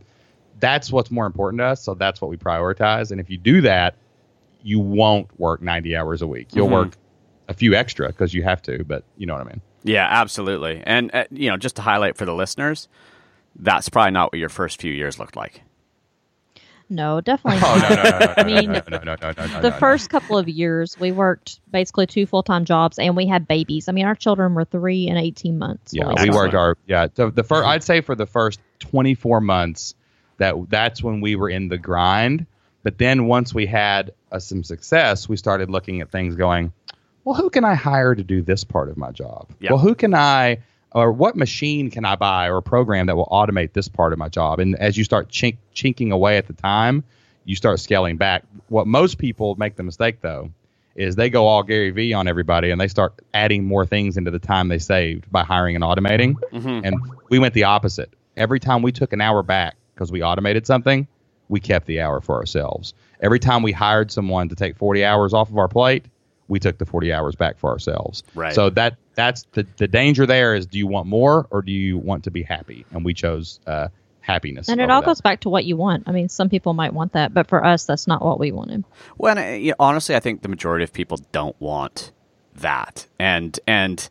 that's 0.60 0.90
what's 0.90 1.10
more 1.10 1.26
important 1.26 1.60
to 1.60 1.66
us. 1.66 1.82
So 1.82 1.94
that's 1.94 2.20
what 2.20 2.30
we 2.30 2.36
prioritize. 2.36 3.12
And 3.12 3.20
if 3.20 3.28
you 3.30 3.36
do 3.38 3.60
that, 3.60 3.94
you 4.62 4.80
won't 4.80 5.28
work 5.38 5.62
90 5.62 5.94
hours 5.94 6.20
a 6.22 6.26
week. 6.26 6.48
You'll 6.52 6.66
Mhm. 6.68 6.72
work 6.72 6.96
a 7.46 7.54
few 7.54 7.74
extra 7.74 8.08
because 8.08 8.34
you 8.34 8.42
have 8.42 8.60
to, 8.62 8.82
but 8.84 9.04
you 9.18 9.26
know 9.26 9.34
what 9.34 9.42
I 9.46 9.50
mean. 9.50 9.60
Yeah, 9.88 10.06
absolutely. 10.08 10.82
And 10.84 11.10
uh, 11.14 11.24
you 11.30 11.50
know, 11.50 11.56
just 11.56 11.76
to 11.76 11.82
highlight 11.82 12.16
for 12.16 12.24
the 12.24 12.34
listeners, 12.34 12.88
that's 13.56 13.88
probably 13.88 14.12
not 14.12 14.32
what 14.32 14.38
your 14.38 14.48
first 14.48 14.80
few 14.80 14.92
years 14.92 15.18
looked 15.18 15.36
like. 15.36 15.62
No, 16.90 17.20
definitely 17.20 17.60
Oh 17.62 17.78
no 17.78 17.88
no 17.88 18.02
no 18.02 18.18
no 18.26 18.34
I 18.36 18.44
mean, 18.44 18.72
no, 18.72 18.82
no, 18.90 18.98
no, 18.98 19.16
no, 19.20 19.32
no, 19.36 19.46
no, 19.46 19.60
the 19.60 19.70
no. 19.70 19.76
first 19.76 20.08
couple 20.08 20.38
of 20.38 20.48
years, 20.48 20.98
we 20.98 21.12
worked 21.12 21.60
basically 21.70 22.06
two 22.06 22.26
full 22.26 22.42
time 22.42 22.64
jobs, 22.64 22.98
and 22.98 23.14
we 23.16 23.26
had 23.26 23.46
babies. 23.46 23.88
I 23.88 23.92
mean, 23.92 24.06
our 24.06 24.14
children 24.14 24.54
were 24.54 24.64
three 24.64 25.08
and 25.08 25.18
eighteen 25.18 25.58
months. 25.58 25.92
Yeah, 25.92 26.08
we 26.08 26.14
started. 26.14 26.34
worked 26.34 26.54
our 26.54 26.76
yeah. 26.86 27.08
The, 27.14 27.30
the 27.30 27.42
first 27.42 27.66
I'd 27.66 27.82
say 27.82 28.00
for 28.00 28.14
the 28.14 28.26
first 28.26 28.60
24 28.80 29.40
months 29.40 29.94
that 30.38 30.54
that's 30.68 31.02
when 31.02 31.20
we 31.20 31.36
were 31.36 31.50
in 31.50 31.68
the 31.68 31.78
grind. 31.78 32.46
But 32.82 32.96
then 32.96 33.26
once 33.26 33.52
we 33.52 33.66
had 33.66 34.12
uh, 34.32 34.38
some 34.38 34.62
success, 34.64 35.28
we 35.28 35.36
started 35.36 35.68
looking 35.68 36.00
at 36.00 36.10
things 36.10 36.36
going, 36.36 36.72
well, 37.28 37.36
who 37.36 37.50
can 37.50 37.62
I 37.62 37.74
hire 37.74 38.14
to 38.14 38.24
do 38.24 38.40
this 38.40 38.64
part 38.64 38.88
of 38.88 38.96
my 38.96 39.10
job? 39.10 39.50
Yeah. 39.60 39.72
Well, 39.72 39.78
who 39.80 39.94
can 39.94 40.14
I 40.14 40.60
or 40.92 41.12
what 41.12 41.36
machine 41.36 41.90
can 41.90 42.06
I 42.06 42.16
buy 42.16 42.48
or 42.48 42.62
program 42.62 43.04
that 43.04 43.16
will 43.16 43.28
automate 43.30 43.74
this 43.74 43.86
part 43.86 44.14
of 44.14 44.18
my 44.18 44.30
job? 44.30 44.60
And 44.60 44.74
as 44.76 44.96
you 44.96 45.04
start 45.04 45.28
chink, 45.28 45.58
chinking 45.74 46.10
away 46.10 46.38
at 46.38 46.46
the 46.46 46.54
time, 46.54 47.04
you 47.44 47.54
start 47.54 47.80
scaling 47.80 48.16
back. 48.16 48.44
What 48.70 48.86
most 48.86 49.18
people 49.18 49.56
make 49.56 49.76
the 49.76 49.82
mistake 49.82 50.22
though 50.22 50.50
is 50.96 51.16
they 51.16 51.28
go 51.28 51.46
all 51.46 51.62
Gary 51.62 51.90
Vee 51.90 52.14
on 52.14 52.28
everybody 52.28 52.70
and 52.70 52.80
they 52.80 52.88
start 52.88 53.12
adding 53.34 53.62
more 53.62 53.84
things 53.84 54.16
into 54.16 54.30
the 54.30 54.38
time 54.38 54.68
they 54.68 54.78
saved 54.78 55.30
by 55.30 55.44
hiring 55.44 55.76
and 55.76 55.84
automating. 55.84 56.32
Mhm. 56.54 56.80
And 56.82 56.96
we 57.28 57.38
went 57.38 57.52
the 57.52 57.64
opposite. 57.64 58.08
Every 58.38 58.58
time 58.58 58.80
we 58.80 58.90
took 58.90 59.12
an 59.12 59.20
hour 59.20 59.42
back 59.42 59.76
because 59.94 60.10
we 60.10 60.22
automated 60.22 60.66
something, 60.66 61.06
we 61.50 61.60
kept 61.60 61.86
the 61.88 62.00
hour 62.00 62.22
for 62.22 62.36
ourselves. 62.36 62.94
Every 63.20 63.38
time 63.38 63.62
we 63.62 63.72
hired 63.72 64.10
someone 64.10 64.48
to 64.48 64.54
take 64.54 64.78
40 64.78 65.04
hours 65.04 65.34
off 65.34 65.50
of 65.50 65.58
our 65.58 65.68
plate, 65.68 66.06
we 66.48 66.58
took 66.58 66.78
the 66.78 66.86
40 66.86 67.12
hours 67.12 67.36
back 67.36 67.58
for 67.58 67.70
ourselves. 67.70 68.22
Right. 68.34 68.54
So 68.54 68.70
that 68.70 68.96
that's 69.14 69.46
the 69.52 69.66
the 69.76 69.86
danger 69.86 70.26
there 70.26 70.54
is 70.54 70.66
do 70.66 70.78
you 70.78 70.86
want 70.86 71.06
more 71.06 71.46
or 71.50 71.62
do 71.62 71.72
you 71.72 71.98
want 71.98 72.24
to 72.24 72.30
be 72.30 72.42
happy? 72.42 72.84
And 72.90 73.04
we 73.04 73.14
chose 73.14 73.60
uh, 73.66 73.88
happiness. 74.20 74.68
And 74.68 74.80
it 74.80 74.90
all 74.90 75.00
that. 75.00 75.06
goes 75.06 75.20
back 75.20 75.40
to 75.40 75.48
what 75.48 75.64
you 75.64 75.76
want. 75.76 76.04
I 76.06 76.12
mean, 76.12 76.28
some 76.28 76.48
people 76.48 76.74
might 76.74 76.92
want 76.92 77.12
that, 77.12 77.32
but 77.32 77.48
for 77.48 77.64
us, 77.64 77.84
that's 77.86 78.06
not 78.06 78.24
what 78.24 78.38
we 78.38 78.52
wanted. 78.52 78.84
Well, 79.16 79.36
and, 79.36 79.54
uh, 79.54 79.56
you 79.56 79.70
know, 79.70 79.76
honestly, 79.78 80.14
I 80.14 80.20
think 80.20 80.42
the 80.42 80.48
majority 80.48 80.84
of 80.84 80.92
people 80.92 81.18
don't 81.32 81.56
want 81.60 82.12
that, 82.56 83.06
and 83.18 83.58
and 83.66 84.08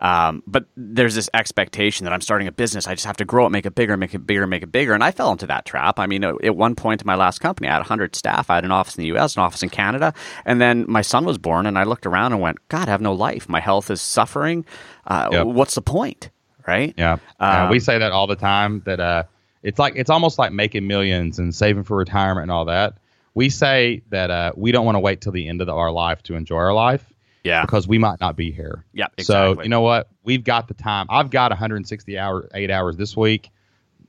um, 0.00 0.42
but 0.46 0.64
there's 0.76 1.14
this 1.14 1.28
expectation 1.34 2.04
that 2.04 2.12
I'm 2.12 2.20
starting 2.20 2.48
a 2.48 2.52
business. 2.52 2.86
I 2.86 2.94
just 2.94 3.06
have 3.06 3.18
to 3.18 3.24
grow 3.24 3.46
it, 3.46 3.50
make 3.50 3.66
it 3.66 3.74
bigger, 3.74 3.96
make 3.96 4.14
it 4.14 4.26
bigger, 4.26 4.46
make 4.46 4.62
it 4.62 4.72
bigger. 4.72 4.94
And 4.94 5.04
I 5.04 5.10
fell 5.10 5.30
into 5.30 5.46
that 5.48 5.66
trap. 5.66 5.98
I 5.98 6.06
mean, 6.06 6.24
at 6.24 6.56
one 6.56 6.74
point 6.74 7.02
in 7.02 7.06
my 7.06 7.16
last 7.16 7.40
company, 7.40 7.68
I 7.68 7.72
had 7.72 7.80
100 7.80 8.16
staff. 8.16 8.48
I 8.50 8.54
had 8.56 8.64
an 8.64 8.72
office 8.72 8.96
in 8.96 9.02
the 9.02 9.08
U.S., 9.08 9.36
an 9.36 9.42
office 9.42 9.62
in 9.62 9.68
Canada, 9.68 10.14
and 10.46 10.60
then 10.60 10.86
my 10.88 11.02
son 11.02 11.24
was 11.24 11.36
born, 11.38 11.66
and 11.66 11.78
I 11.78 11.84
looked 11.84 12.06
around 12.06 12.32
and 12.32 12.40
went, 12.40 12.56
"God, 12.68 12.88
I 12.88 12.90
have 12.90 13.02
no 13.02 13.12
life. 13.12 13.48
My 13.48 13.60
health 13.60 13.90
is 13.90 14.00
suffering. 14.00 14.64
Uh, 15.06 15.28
Yep. 15.32 15.46
What's 15.46 15.74
the 15.74 15.82
point?" 15.82 16.30
Right? 16.66 16.94
Yeah, 16.96 17.16
Uh, 17.40 17.62
Um, 17.64 17.70
we 17.70 17.80
say 17.80 17.98
that 17.98 18.12
all 18.12 18.26
the 18.26 18.36
time. 18.36 18.82
That 18.86 19.00
uh, 19.00 19.22
it's 19.62 19.78
like 19.78 19.94
it's 19.96 20.10
almost 20.10 20.38
like 20.38 20.52
making 20.52 20.86
millions 20.86 21.38
and 21.38 21.54
saving 21.54 21.84
for 21.84 21.96
retirement 21.96 22.42
and 22.44 22.50
all 22.50 22.66
that. 22.66 22.94
We 23.34 23.48
say 23.48 24.02
that 24.10 24.30
uh, 24.30 24.52
we 24.56 24.72
don't 24.72 24.84
want 24.84 24.96
to 24.96 25.00
wait 25.00 25.20
till 25.20 25.32
the 25.32 25.48
end 25.48 25.60
of 25.60 25.66
the, 25.66 25.74
our 25.74 25.90
life 25.90 26.22
to 26.24 26.34
enjoy 26.34 26.56
our 26.56 26.72
life 26.74 27.09
Yeah. 27.44 27.62
because 27.62 27.88
we 27.88 27.98
might 27.98 28.20
not 28.20 28.36
be 28.36 28.50
here. 28.50 28.84
Yeah, 28.92 29.08
So 29.20 29.62
you 29.62 29.68
know 29.68 29.80
what? 29.80 30.08
We've 30.24 30.44
got 30.44 30.68
the 30.68 30.74
time. 30.74 31.06
I've 31.08 31.30
got 31.30 31.50
160 31.50 32.18
hour, 32.18 32.48
eight 32.54 32.70
hours 32.70 32.96
this 32.96 33.16
week. 33.16 33.50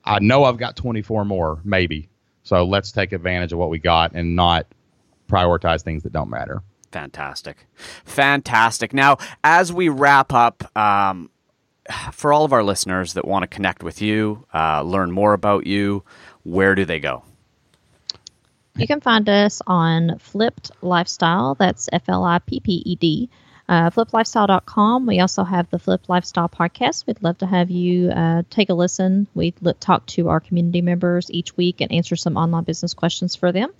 I 0.03 0.19
know 0.19 0.43
I've 0.43 0.57
got 0.57 0.75
24 0.75 1.25
more, 1.25 1.61
maybe. 1.63 2.09
So 2.43 2.65
let's 2.65 2.91
take 2.91 3.11
advantage 3.11 3.53
of 3.53 3.59
what 3.59 3.69
we 3.69 3.79
got 3.79 4.13
and 4.13 4.35
not 4.35 4.65
prioritize 5.29 5.83
things 5.83 6.03
that 6.03 6.11
don't 6.11 6.29
matter. 6.29 6.63
Fantastic. 6.91 7.67
Fantastic. 8.03 8.93
Now, 8.93 9.17
as 9.43 9.71
we 9.71 9.89
wrap 9.89 10.33
up, 10.33 10.75
um, 10.77 11.29
for 12.11 12.33
all 12.33 12.45
of 12.45 12.53
our 12.53 12.63
listeners 12.63 13.13
that 13.13 13.25
want 13.25 13.43
to 13.43 13.47
connect 13.47 13.83
with 13.83 14.01
you, 14.01 14.45
uh, 14.53 14.81
learn 14.81 15.11
more 15.11 15.33
about 15.33 15.65
you, 15.67 16.03
where 16.43 16.75
do 16.75 16.85
they 16.85 16.99
go? 16.99 17.23
You 18.75 18.87
can 18.87 19.01
find 19.01 19.27
us 19.29 19.61
on 19.67 20.17
Flipped 20.19 20.71
Lifestyle. 20.81 21.55
That's 21.55 21.89
F 21.91 22.03
L 22.07 22.23
I 22.23 22.39
P 22.39 22.59
P 22.59 22.83
E 22.85 22.95
D. 22.95 23.29
Uh, 23.71 23.89
flippedlifestyle.com. 23.89 25.05
We 25.05 25.21
also 25.21 25.45
have 25.45 25.69
the 25.69 25.79
Flipped 25.79 26.09
Lifestyle 26.09 26.49
podcast. 26.49 27.07
We'd 27.07 27.23
love 27.23 27.37
to 27.37 27.45
have 27.45 27.71
you 27.71 28.09
uh, 28.09 28.43
take 28.49 28.69
a 28.69 28.73
listen. 28.73 29.27
We 29.33 29.51
talk 29.79 30.05
to 30.07 30.27
our 30.27 30.41
community 30.41 30.81
members 30.81 31.31
each 31.31 31.55
week 31.55 31.79
and 31.79 31.89
answer 31.89 32.17
some 32.17 32.35
online 32.35 32.65
business 32.65 32.93
questions 32.93 33.37
for 33.37 33.53
them. 33.53 33.71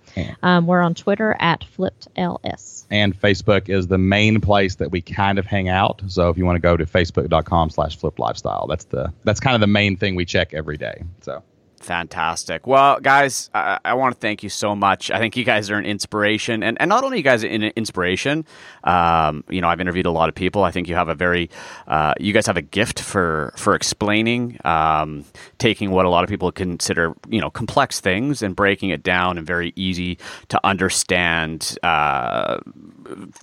Um, 0.42 0.66
we're 0.66 0.80
on 0.80 0.94
Twitter 0.94 1.36
at 1.38 1.66
FlippedLS. 1.76 2.86
And 2.90 3.18
Facebook 3.20 3.68
is 3.68 3.86
the 3.86 3.98
main 3.98 4.40
place 4.40 4.76
that 4.76 4.90
we 4.90 5.02
kind 5.02 5.38
of 5.38 5.44
hang 5.44 5.68
out. 5.68 6.00
So 6.08 6.30
if 6.30 6.38
you 6.38 6.46
want 6.46 6.56
to 6.56 6.62
go 6.62 6.74
to 6.74 6.86
facebook.com 6.86 7.68
slash 7.68 7.98
flip 7.98 8.18
lifestyle, 8.18 8.66
that's 8.68 8.84
the 8.84 9.12
that's 9.24 9.40
kind 9.40 9.54
of 9.54 9.60
the 9.60 9.66
main 9.66 9.98
thing 9.98 10.14
we 10.14 10.24
check 10.24 10.54
every 10.54 10.78
day. 10.78 11.02
So 11.20 11.42
Fantastic. 11.82 12.64
Well, 12.64 13.00
guys, 13.00 13.50
I, 13.52 13.80
I 13.84 13.94
want 13.94 14.14
to 14.14 14.20
thank 14.20 14.44
you 14.44 14.48
so 14.48 14.76
much. 14.76 15.10
I 15.10 15.18
think 15.18 15.36
you 15.36 15.42
guys 15.42 15.68
are 15.68 15.76
an 15.76 15.84
inspiration, 15.84 16.62
and, 16.62 16.80
and 16.80 16.88
not 16.88 17.02
only 17.02 17.16
you 17.16 17.24
guys 17.24 17.42
are 17.42 17.48
an 17.48 17.64
inspiration. 17.74 18.46
Um, 18.84 19.42
you 19.48 19.60
know, 19.60 19.66
I've 19.68 19.80
interviewed 19.80 20.06
a 20.06 20.12
lot 20.12 20.28
of 20.28 20.36
people. 20.36 20.62
I 20.62 20.70
think 20.70 20.88
you 20.88 20.94
have 20.94 21.08
a 21.08 21.14
very, 21.16 21.50
uh, 21.88 22.14
you 22.20 22.32
guys 22.32 22.46
have 22.46 22.56
a 22.56 22.62
gift 22.62 23.00
for 23.00 23.52
for 23.56 23.74
explaining, 23.74 24.58
um, 24.64 25.24
taking 25.58 25.90
what 25.90 26.06
a 26.06 26.08
lot 26.08 26.22
of 26.22 26.30
people 26.30 26.52
consider 26.52 27.14
you 27.28 27.40
know 27.40 27.50
complex 27.50 27.98
things 27.98 28.42
and 28.42 28.54
breaking 28.54 28.90
it 28.90 29.02
down 29.02 29.36
and 29.36 29.44
very 29.44 29.72
easy 29.74 30.18
to 30.48 30.60
understand. 30.64 31.76
Uh, 31.82 32.58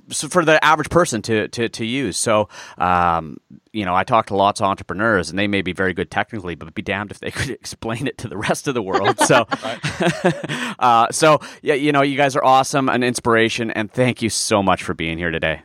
for 0.09 0.45
the 0.45 0.63
average 0.63 0.89
person 0.89 1.21
to 1.23 1.47
to, 1.49 1.69
to 1.69 1.85
use. 1.85 2.17
So, 2.17 2.49
um, 2.77 3.37
you 3.71 3.85
know, 3.85 3.95
I 3.95 4.03
talk 4.03 4.27
to 4.27 4.35
lots 4.35 4.59
of 4.61 4.65
entrepreneurs, 4.65 5.29
and 5.29 5.37
they 5.37 5.47
may 5.47 5.61
be 5.61 5.73
very 5.73 5.93
good 5.93 6.11
technically, 6.11 6.55
but 6.55 6.73
be 6.73 6.81
damned 6.81 7.11
if 7.11 7.19
they 7.19 7.31
could 7.39 7.49
explain 7.49 8.07
it 8.07 8.17
to 8.19 8.27
the 8.27 8.37
rest 8.37 8.67
of 8.67 8.73
the 8.73 8.81
world. 8.81 9.19
So, 9.19 9.47
uh, 10.79 11.07
so 11.11 11.39
yeah, 11.61 11.75
you 11.75 11.91
know, 11.91 12.01
you 12.01 12.17
guys 12.17 12.35
are 12.35 12.43
awesome, 12.43 12.89
an 12.89 13.03
inspiration, 13.03 13.71
and 13.71 13.91
thank 13.91 14.21
you 14.21 14.29
so 14.29 14.63
much 14.63 14.83
for 14.83 14.93
being 14.93 15.17
here 15.17 15.31
today. 15.31 15.61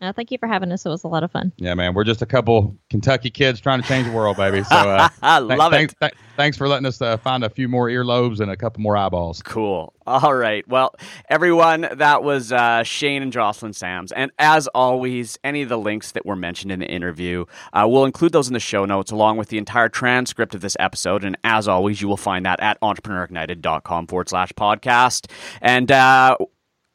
Uh, 0.00 0.12
thank 0.12 0.30
you 0.30 0.38
for 0.38 0.46
having 0.46 0.70
us. 0.72 0.86
It 0.86 0.88
was 0.88 1.04
a 1.04 1.08
lot 1.08 1.24
of 1.24 1.30
fun. 1.32 1.52
yeah, 1.56 1.74
man, 1.74 1.94
we're 1.94 2.04
just 2.04 2.22
a 2.22 2.26
couple 2.26 2.76
Kentucky 2.90 3.30
kids 3.30 3.60
trying 3.60 3.82
to 3.82 3.88
change 3.88 4.06
the 4.06 4.12
world, 4.12 4.36
baby. 4.36 4.62
So 4.64 4.76
uh, 4.76 5.08
I 5.22 5.40
th- 5.40 5.58
love 5.58 5.72
thanks, 5.72 5.92
it. 5.94 5.98
th- 6.00 6.14
thanks 6.36 6.56
for 6.56 6.68
letting 6.68 6.86
us 6.86 7.00
uh, 7.02 7.16
find 7.16 7.42
a 7.44 7.50
few 7.50 7.68
more 7.68 7.88
earlobes 7.88 8.40
and 8.40 8.50
a 8.50 8.56
couple 8.56 8.80
more 8.80 8.96
eyeballs. 8.96 9.42
Cool. 9.42 9.92
All 10.06 10.34
right. 10.34 10.66
Well, 10.68 10.94
everyone, 11.28 11.86
that 11.96 12.22
was 12.22 12.50
uh, 12.52 12.82
Shane 12.82 13.22
and 13.22 13.32
Jocelyn 13.32 13.72
Sams. 13.74 14.10
And 14.12 14.30
as 14.38 14.66
always, 14.68 15.38
any 15.44 15.60
of 15.62 15.68
the 15.68 15.76
links 15.76 16.12
that 16.12 16.24
were 16.24 16.36
mentioned 16.36 16.72
in 16.72 16.78
the 16.80 16.86
interview, 16.86 17.44
uh, 17.74 17.86
we'll 17.88 18.06
include 18.06 18.32
those 18.32 18.46
in 18.48 18.54
the 18.54 18.60
show 18.60 18.84
notes 18.86 19.10
along 19.10 19.36
with 19.36 19.48
the 19.48 19.58
entire 19.58 19.88
transcript 19.90 20.54
of 20.54 20.62
this 20.62 20.76
episode. 20.80 21.24
And 21.24 21.36
as 21.44 21.68
always, 21.68 22.00
you 22.00 22.08
will 22.08 22.16
find 22.16 22.46
that 22.46 22.60
at 22.60 22.80
entrepreneurignited.com 22.80 24.06
forward 24.06 24.28
slash 24.28 24.52
podcast. 24.52 25.30
And, 25.60 25.90
uh, 25.92 26.36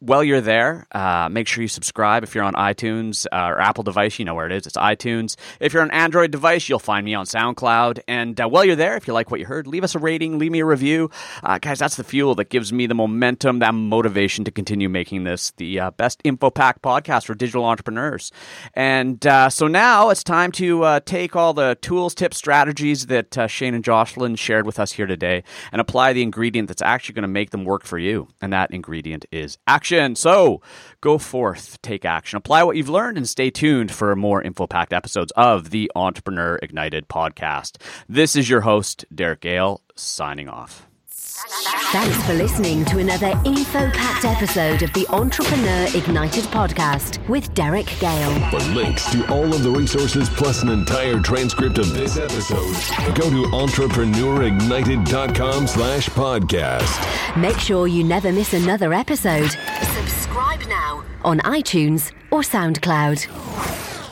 while 0.03 0.21
you're 0.21 0.41
there, 0.41 0.85
uh, 0.91 1.29
make 1.31 1.47
sure 1.47 1.61
you 1.61 1.69
subscribe. 1.69 2.23
If 2.23 2.35
you're 2.35 2.43
on 2.43 2.55
iTunes 2.55 3.25
uh, 3.31 3.51
or 3.51 3.61
Apple 3.61 3.85
device, 3.85 4.19
you 4.19 4.25
know 4.25 4.35
where 4.35 4.45
it 4.45 4.51
is. 4.51 4.67
It's 4.67 4.75
iTunes. 4.75 5.37
If 5.61 5.71
you're 5.71 5.81
on 5.81 5.91
Android 5.91 6.29
device, 6.29 6.67
you'll 6.67 6.79
find 6.79 7.05
me 7.05 7.13
on 7.13 7.25
SoundCloud. 7.25 8.01
And 8.05 8.39
uh, 8.39 8.49
while 8.49 8.65
you're 8.65 8.75
there, 8.75 8.97
if 8.97 9.07
you 9.07 9.13
like 9.13 9.31
what 9.31 9.39
you 9.39 9.45
heard, 9.45 9.65
leave 9.65 9.83
us 9.85 9.95
a 9.95 9.99
rating, 9.99 10.39
leave 10.39 10.51
me 10.51 10.59
a 10.59 10.65
review. 10.65 11.09
Uh, 11.41 11.57
guys, 11.57 11.79
that's 11.79 11.95
the 11.95 12.03
fuel 12.03 12.35
that 12.35 12.49
gives 12.49 12.73
me 12.73 12.85
the 12.85 12.93
momentum, 12.93 13.59
that 13.59 13.73
motivation 13.73 14.43
to 14.43 14.51
continue 14.51 14.89
making 14.89 15.23
this 15.23 15.51
the 15.55 15.79
uh, 15.79 15.91
best 15.91 16.19
info 16.25 16.49
pack 16.49 16.81
podcast 16.81 17.25
for 17.25 17.33
digital 17.33 17.63
entrepreneurs. 17.63 18.29
And 18.73 19.25
uh, 19.25 19.49
so 19.49 19.67
now 19.67 20.09
it's 20.09 20.23
time 20.23 20.51
to 20.53 20.99
take 21.05 21.37
all 21.37 21.53
the 21.53 21.77
tools, 21.81 22.13
tips, 22.13 22.35
strategies 22.35 23.05
that 23.05 23.49
Shane 23.49 23.73
and 23.73 23.85
Jocelyn 23.85 24.35
shared 24.35 24.65
with 24.65 24.79
us 24.79 24.91
here 24.91 25.05
today 25.05 25.45
and 25.71 25.79
apply 25.79 26.11
the 26.11 26.23
ingredient 26.23 26.67
that's 26.67 26.81
actually 26.81 27.13
going 27.13 27.21
to 27.21 27.29
make 27.29 27.51
them 27.51 27.63
work 27.63 27.85
for 27.85 27.97
you. 27.97 28.27
And 28.41 28.51
that 28.51 28.71
ingredient 28.71 29.25
is 29.31 29.57
action. 29.65 29.92
Action. 29.93 30.15
So 30.15 30.61
go 31.01 31.17
forth, 31.17 31.81
take 31.81 32.05
action, 32.05 32.37
apply 32.37 32.63
what 32.63 32.77
you've 32.77 32.89
learned, 32.89 33.17
and 33.17 33.27
stay 33.27 33.49
tuned 33.49 33.91
for 33.91 34.15
more 34.15 34.41
info 34.41 34.67
packed 34.67 34.93
episodes 34.93 35.31
of 35.35 35.69
the 35.69 35.91
Entrepreneur 35.95 36.59
Ignited 36.61 37.07
podcast. 37.07 37.77
This 38.07 38.35
is 38.35 38.49
your 38.49 38.61
host, 38.61 39.05
Derek 39.13 39.41
Gehl, 39.41 39.79
signing 39.95 40.49
off. 40.49 40.87
Thanks 41.35 42.23
for 42.27 42.33
listening 42.33 42.85
to 42.85 42.99
another 42.99 43.33
info 43.43 43.89
packed 43.89 44.23
episode 44.23 44.83
of 44.83 44.93
the 44.93 45.07
Entrepreneur 45.09 45.87
Ignited 45.95 46.43
podcast 46.45 47.27
with 47.27 47.51
Derek 47.55 47.87
Gehl. 47.87 48.51
For 48.51 48.59
links 48.75 49.11
to 49.11 49.27
all 49.33 49.51
of 49.51 49.63
the 49.63 49.71
resources 49.71 50.29
plus 50.29 50.61
an 50.61 50.69
entire 50.69 51.19
transcript 51.19 51.79
of 51.79 51.91
this 51.91 52.17
episode, 52.17 52.75
go 53.15 53.31
to 53.31 53.47
entrepreneurignited.com 53.49 55.65
slash 55.65 56.07
podcast. 56.09 57.35
Make 57.41 57.57
sure 57.57 57.87
you 57.87 58.03
never 58.03 58.31
miss 58.31 58.53
another 58.53 58.93
episode. 58.93 59.49
Subscribe 59.95 60.61
now 60.69 61.03
on 61.25 61.39
iTunes 61.39 62.11
or 62.29 62.41
SoundCloud. 62.41 64.02